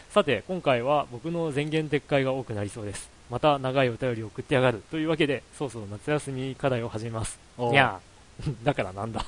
[0.10, 3.10] さて今回は僕の前言撤回が多くなりそうです。
[3.30, 7.40] また長いお便りを送ってやがるというわけでそろそろ夏休み課題を始めます。
[7.60, 8.56] おにゃー。
[8.66, 9.24] だからなんだ、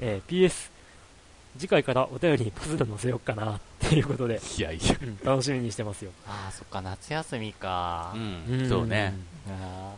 [0.00, 0.70] えー PS
[1.56, 4.94] 次回からお便りにパズル載せようかなっていうことで、いやいや。
[5.02, 8.14] うん楽しみにしてますよああ、そっか、夏休みか。
[8.14, 8.18] う
[8.54, 9.14] ん、そうね。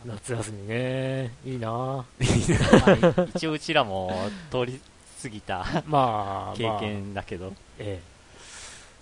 [0.05, 4.79] 夏休みねいいなまあ一応うちらも通り
[5.21, 7.53] 過ぎた まあ経験だけど。
[7.77, 7.99] え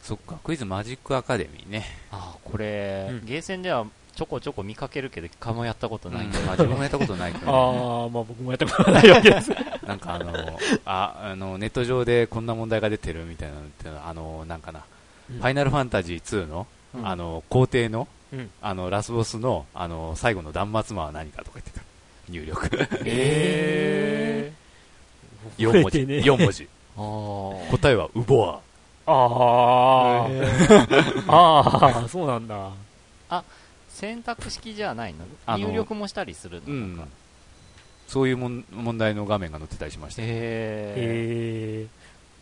[0.02, 1.86] そっか、クイズマジックアカデミーね。
[2.12, 3.86] あこれ、うんゲーセンでは
[4.20, 9.50] ちょこちょこ見かけるけど一回もやったことないんで、うんまあ自分もやったことないけど、ね、 ああ、まあ僕もやったことないわけです。
[9.88, 14.82] なんかあの、あ、あの、ネット上でこんな問題が出てるみたいなのってあの、なんかな、
[15.32, 21.82] うんファイナルファンタジー2の、うんあの、皇帝の、うんあの、ラスボスの、あの、最後の断末魔は何かとか言ってた。
[22.28, 22.70] 入力。
[23.06, 24.52] え
[25.60, 25.84] 4 文字。
[25.86, 26.68] 覚えてねえ4文字。
[26.98, 28.60] あー答えは、ウボア。
[29.06, 32.70] あーあー、そうなんだ。
[34.00, 35.58] 選択式じゃないの？
[35.58, 36.68] 入力もしたりするの？
[36.68, 37.08] うん。
[38.08, 40.22] そういうもん問題の画面が載ってたりしました。
[40.22, 41.88] へえ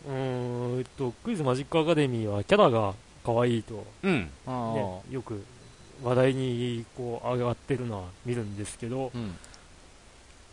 [0.08, 2.94] ー、うーんと、クイズマジックアカデミーはキャラが
[3.26, 4.30] 可愛いと、うん。
[4.46, 5.44] ね、よく
[6.04, 9.36] 話題にこう上がってるのは見るんですけど、ーうん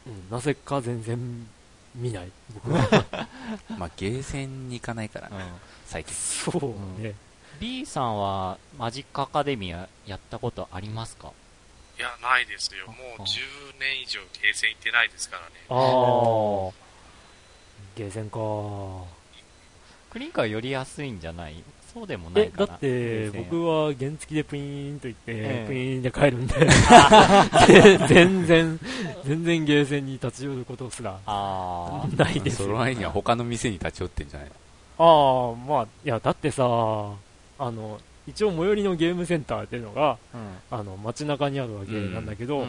[0.07, 1.47] うん、なぜか全然
[1.95, 3.29] 見ない、僕は。
[3.79, 5.43] まあ、ゲーセンに行かないからな、うん
[5.87, 6.15] 最近。
[6.15, 7.15] そうね。
[7.61, 11.33] B さんはマジックアカデミーやったことありますか？
[11.99, 12.87] いや、ないですよ。
[12.89, 13.25] もう10
[13.79, 15.47] 年以上ゲーセン行ってないですからね。
[15.69, 16.73] ああ、
[17.97, 19.09] ゲーセンか。
[20.11, 21.63] クリンカーより安いんじゃない？
[21.93, 22.67] そうでもないえ、かな。
[22.67, 25.69] だって、僕は原付でプイーンと言って、ええ。
[25.69, 26.55] プイーンで帰るんで、
[28.09, 28.81] 全然、
[29.25, 32.67] 全然ゲーセンに立ち寄ることすらあないですよ。
[32.67, 34.49] その前には他の店に立ち寄ってんじゃない
[34.99, 36.65] ああ、まあ、いや、だってさ、
[37.59, 40.17] あの、一応最寄りのゲームセンターっていうのが、あ、
[40.73, 40.79] うん。
[40.81, 42.69] あの、街中にあるわけなんだけど、うんうん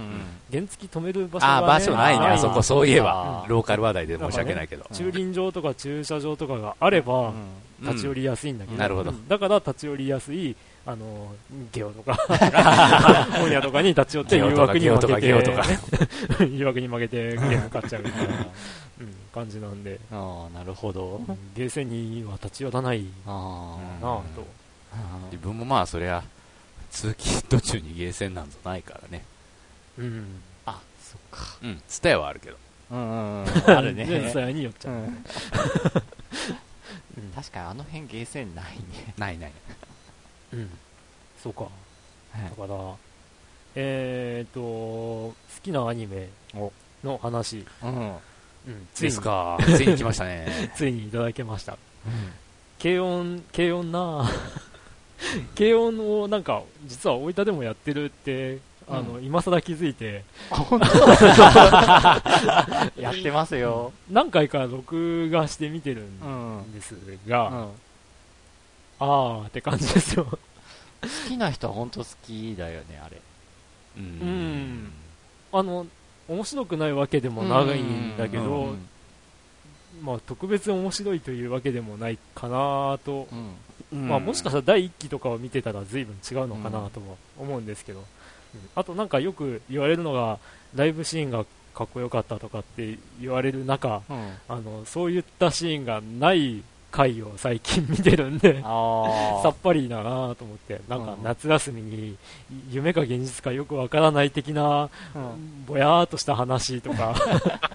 [0.51, 3.43] 原付止める場所が、あね、ー場所ないね、あそこ、そういえあば。
[3.47, 4.85] ーローカル話題で申し訳ないけど。
[4.91, 7.87] 駐輪場とか駐車場とかがあれば、うん。
[7.87, 8.79] 立ち寄りやすいんだけど、うん。
[8.79, 9.11] なるほど。
[9.11, 10.55] うんだから立ち寄りやすい、
[10.85, 11.33] あの、
[11.71, 12.15] ゲオとか、
[13.39, 15.27] 本屋とかに立ち寄って誘惑に負けて、
[16.51, 18.33] 誘惑に負けてゲーム買っちゃうみたいな、
[19.01, 21.21] うん、感じなんで、ああなるほど。
[21.27, 24.64] うんゲーセンには立ち寄らないあなぁと。
[24.95, 26.23] あ自分もまあ、そりゃ、
[26.89, 29.23] 通勤途中にゲーセンなんぞないからね。
[29.97, 30.41] うん。
[30.65, 32.57] あそっかうん、ツタヤはあるけど。
[32.91, 34.05] うんうんうんあるね
[34.53, 34.93] によっちゃう。
[34.93, 35.25] うん
[37.33, 39.51] 確かにあの辺ゲーセンないねないない。
[40.53, 40.69] うん。
[41.41, 41.63] そうか。
[41.63, 41.69] は
[42.47, 42.95] いだから、
[43.75, 46.29] えーと、好きなアニメ
[47.03, 48.15] の話、うん
[48.67, 49.57] うん、ついにですか。
[49.61, 50.71] ついに来ましたね。
[50.75, 51.77] ついにいただけました。
[52.81, 54.29] 軽音、軽音な
[55.57, 60.23] 軽音をなんか、実は大分でもやってるって、あの、う今更気づいて、
[63.01, 63.93] やってますよ。
[64.09, 67.69] 何回か録画して見てるうんんですうが、ん。
[68.99, 70.25] あーって感じですよ。
[70.25, 70.37] 好
[71.27, 73.17] きな人は本当好きだよねあれ。
[73.97, 74.91] ううん。
[75.51, 75.87] あの、
[76.27, 78.87] 面白くないわけでもないんだけうどん、
[80.03, 83.27] まあ特別面白いというわけでもないかなと、
[83.93, 84.07] うん。
[84.07, 88.05] まあもしかしたら第1期とかを見てたら随分違うのかなとも思うんですけど、うん。
[88.75, 90.39] あとなんかよく言われるのが、
[90.75, 94.33] ライブシーンがかっこよかったとかって言われる中、うん。
[94.47, 96.63] あの、そういったシーンがない
[96.95, 102.17] 回を最近見てるんで、あ さっぱりだなと思って、なんかうん夏休みに
[102.71, 107.13] 夢か現実かよくわからない的な、あうんぼやーっとした話とか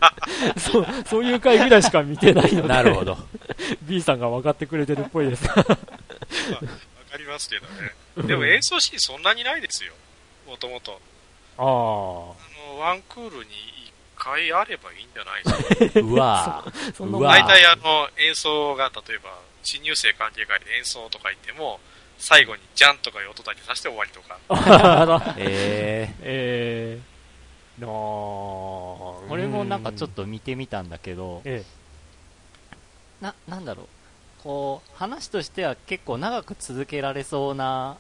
[0.57, 3.19] そう、そういう回ぐらいしか見てないので、なるほど。
[3.83, 5.47] B さんが分かってくれてるっぽいです。
[5.49, 5.77] わか
[7.19, 8.27] りますけどね。
[8.27, 9.93] でも演奏シーンそんなにないですよ。
[10.47, 10.93] もともと。
[11.59, 13.80] ああ、あの、ワンクールに1
[14.21, 15.45] 回あればいいんじゃない
[15.79, 16.01] ですか？
[16.07, 16.65] うわ
[16.95, 19.31] そ 大体あの、演奏が、例えば、
[19.63, 21.81] 新入生歓迎会で演奏とか言っても、
[22.19, 24.39] 最後にジャンとかいう音だけさせて終わりとか。
[24.49, 25.35] あら。
[25.39, 27.91] ええー、なあ、
[29.33, 31.65] 俺もなんかちょっと見てみたんだけどえ
[33.23, 33.87] ななんだろう。
[34.43, 37.97] こう話としては結構長く続けられそうな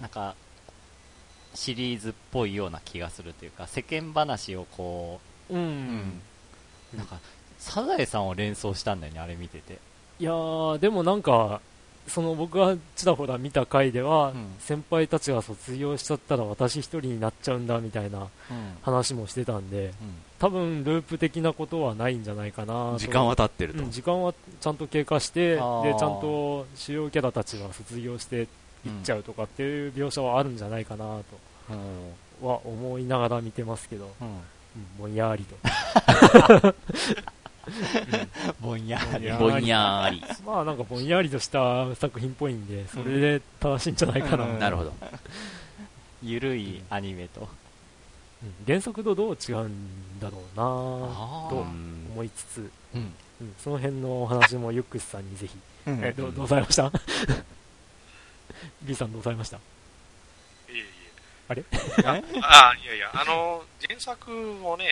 [0.00, 0.34] なんか
[1.54, 6.20] シリーズっぽいような気がするというか世間話をこえ、うん、
[6.94, 7.18] う、なんか
[7.58, 9.78] サザエさんを連想したんだよねあれ見てて。
[10.20, 11.60] いやー、でもなんか、
[12.08, 14.46] その僕がちらほら見た回では、うん。
[14.58, 18.28] 先輩たちが卒業しちゃったら私一人になっちゃうんだみたいなうん。
[18.82, 19.92] 話もしてたんで、うん。
[20.38, 22.98] 多分ループ的なことはないんじゃないかなと。
[22.98, 23.82] 時間は経ってると。
[23.84, 23.90] うん、。
[23.90, 28.46] 時間はちゃんと経過してでちあゃんーと主要キャラたちが卒業していっ
[29.04, 31.24] ちゃうとかっていう描写はあるんじゃないかなうん。
[32.40, 34.10] とは思いながら見てますけど、
[34.98, 35.56] ぼんやりと。
[38.60, 39.30] ぼんやり。
[39.32, 40.22] ぼんやり。
[40.46, 44.50] まあなんかぼんやりとした作品っぽいんでそれで正しいんじゃないかな、うん。
[44.54, 44.92] うんなるほど。
[46.22, 47.48] ゆるいアニメと。
[48.66, 50.62] 原作とどう違うんだろうな
[51.50, 53.12] とうん思いつつ、うん。
[53.40, 53.54] うん。
[53.62, 55.56] その辺のお話もユックスさんにぜひ、
[55.86, 56.00] うん。
[56.04, 56.90] えどうどうされました？
[58.82, 59.58] B さんどうされました？
[61.48, 61.64] あれ？
[62.04, 62.20] あ、
[62.70, 64.86] あいやいや、あの、原作もね、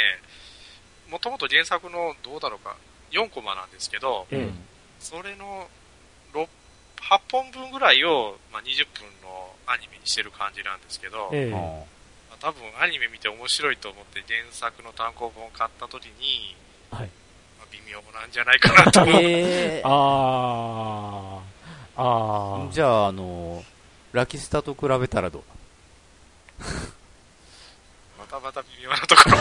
[1.11, 2.77] もともと原作の、どうだろうか、
[3.13, 4.53] 4コマなんですけど、ええ。
[4.99, 5.69] それの
[6.33, 6.49] 6
[7.03, 11.51] 8本分ぐらいを、まあ、20分のアニメにしてる感じなんですけど、ええ。
[11.51, 11.63] まあ
[12.41, 16.55] 多分アニメ見て面白いと思って原作の単行本を買った時に、
[16.91, 17.09] はい。
[17.59, 19.15] まあ、微妙なんじゃないかなと思う。
[19.23, 22.73] えー、あー、あー。
[22.73, 23.65] じゃあ、あの、
[24.13, 25.43] ラキスタと比べたらどう？
[28.19, 29.41] またまた微妙なところ う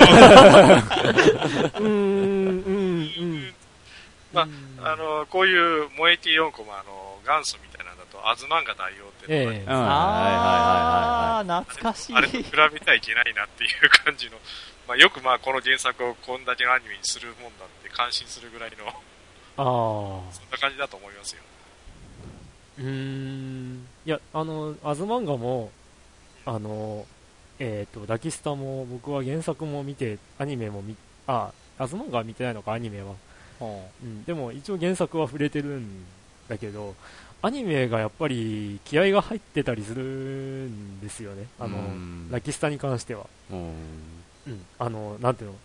[1.80, 3.54] ーん、うん、うん。
[4.34, 4.42] ま
[4.84, 12.16] あ、あの、こういう萌え系4コマの元祖みたいなのだと、アズマンガ代表ってのがええうんあー、懐かしい。
[12.16, 12.44] あれと比
[12.74, 14.38] べてはいけないなっていう感じの、
[14.88, 18.88] まあ、よくまあこの原作をこんだけのアニメにするもんだって感心するぐらいの、
[19.58, 20.34] あー。
[20.34, 21.42] そんな感じだと思いますよ。
[22.80, 23.88] うーん。
[24.06, 25.72] いや、あの、アズマンガも、
[26.46, 27.06] あの、
[27.60, 30.96] えっ、と、ラキスタも僕は原作も見て、アニメも見、
[31.28, 33.14] あ、アズマンガは見てないのか、アニメは。
[33.62, 36.06] うん、でも一応原作は触れてるん
[36.48, 36.96] だけど、
[37.42, 41.48] アニメがやっぱり気合が入ってたりするんですよね。
[41.60, 43.28] あの、うんラキスタに関しては。
[43.52, 43.60] うん
[44.48, 44.66] うん。
[44.80, 45.56] あの、なんていうの、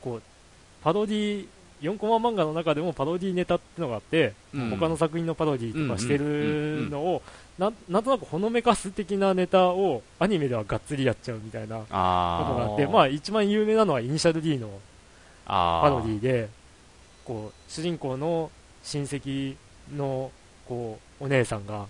[0.00, 0.22] こう、
[0.82, 1.46] パロディ、
[1.80, 4.70] 4コマ漫画の中でもパロディネタってのがあって、うん。
[4.70, 7.22] 他の作品のパロディとかしてるのを、
[7.58, 14.68] なんなんとなくほのめかす的なネタをアニメではがっつりやっちゃうみたいなことがああって、まあ一番有名なのはイニシャル D の
[15.46, 16.48] あパロディで、
[17.24, 18.50] こう、主人公の
[18.82, 19.56] 親戚
[19.94, 20.30] の、
[20.66, 21.86] こう、お姉さんが、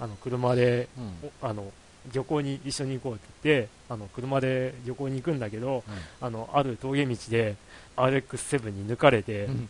[0.00, 1.30] あの、車で、うん。
[1.42, 1.72] おあの、
[2.12, 5.84] 漁港に一緒に行こうって言って、あの、車で旅行に行くんだけど、
[6.20, 7.56] あの、ある峠道で
[7.96, 9.52] RX7 に抜かれて、うん。
[9.52, 9.68] うん。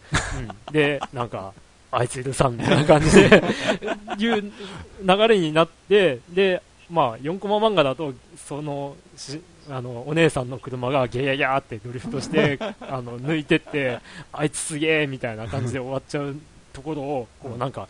[0.72, 1.52] で、なんか、
[1.90, 3.42] あいつ許さんみたいな感じで、
[4.18, 4.52] いう
[5.02, 13.98] 流れになって、で、まあ、4コマ漫画だと、その、しあの、お姉さんの車がゲヤギャーってドリフトして、 あの、抜いてって、
[14.32, 16.36] あいつすげえみたいな感じで終わっちゃう
[16.72, 17.88] ところを、こうなんか、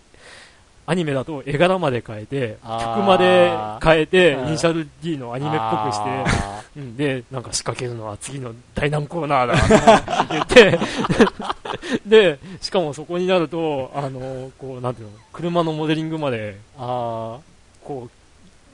[0.87, 3.53] アニメだと絵柄まで変えて、曲まで
[3.83, 4.49] 変えて、うん。
[4.49, 9.55] イニシャル D のアニメっぽくして、あうん、で、なんか仕掛けるのは次の第何コーナーだ
[10.45, 10.79] って言って、
[12.07, 17.37] で、しかもそこになると、あの、こう、なんていうの、車のモデリングまで、ー。
[17.37, 17.41] あ
[17.83, 18.09] こ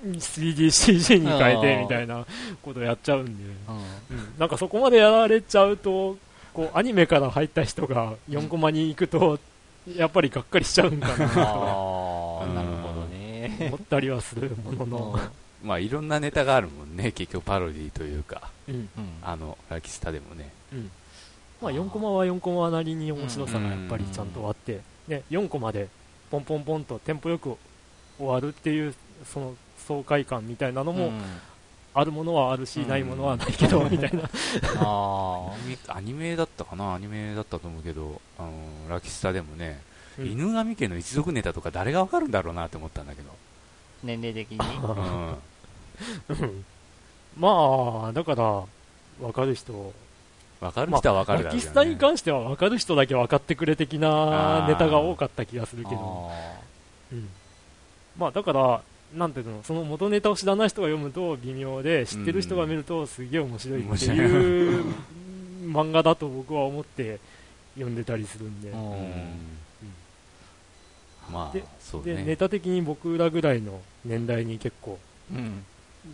[0.04, 2.26] う、3DCG に変えてみたいな
[2.62, 3.32] ことやっちゃうんで、
[4.10, 6.16] うん、なんかそこまでやられちゃうと、
[6.52, 9.38] こう、アニメから入った人が4コマに行くと、
[9.86, 11.16] やっぱりがっかりしちゃうんかな。
[11.16, 13.56] とあー、なるほどね。
[13.68, 15.20] 思ったりはするものの、
[15.62, 17.12] まあいろんなネタがあるもんね。
[17.12, 18.50] 結局パロディというか。
[18.68, 18.88] うん、うん。
[19.22, 20.52] あのラキスタでもね。
[20.72, 20.90] うん。
[21.60, 25.88] まあ4コマは4コマなりに面白さがやっぱりちゃんとあって、ね、4コマで
[26.30, 27.56] ポンポンポンとテンポよく
[28.18, 28.94] 終わるっていう、
[29.24, 31.20] その爽快感みたいなのも、うん
[31.94, 32.88] あるものはあるし、うん。
[32.88, 34.22] ないものはないけど、みたいな。
[34.76, 36.94] あアニメアニメだったかな？
[36.94, 38.50] アニメだったと思うけどあの
[38.88, 39.80] ラキスタでもね、
[40.18, 40.26] うん。
[40.26, 43.32] 犬神家の一族ネタとか誰がわかるんだろうなって思ったんだけど、ー
[44.04, 44.58] 年齢的に。
[44.58, 46.64] うん、うん。
[47.38, 49.92] まあ、だから、わかる人、
[50.60, 56.58] わかる人はわかるだろうけど、ラキスタにね関してはわかる人だけ分かってくれ的なネタが多かった気がするけど、あ
[57.12, 57.28] うん。
[58.18, 58.82] まあだから、
[59.14, 64.84] なんていうの、その元ネタを知らない人が読むと微妙で、知ってる人が見るとすげえ面白いっていう
[65.66, 67.18] 漫画だと僕は思って
[67.74, 68.82] 読んでたりするんで、ーううん。
[68.92, 69.32] ん
[71.30, 74.98] まあでそうでネねタ的に僕らぐらいの年代に結構、
[75.30, 75.64] うん。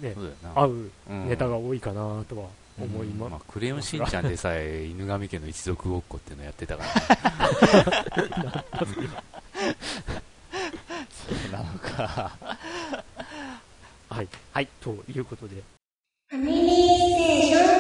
[0.03, 0.15] ね
[0.55, 2.45] 合ううんネタが多いかなとは
[2.81, 8.65] 思いままあ、クレヨンしんちゃんでさえ犬神家の一族ごっこっていうのやってたから、
[11.53, 12.33] なのか。
[14.11, 15.63] はい、はい、ということで。
[16.29, 17.78] ファミリーステーション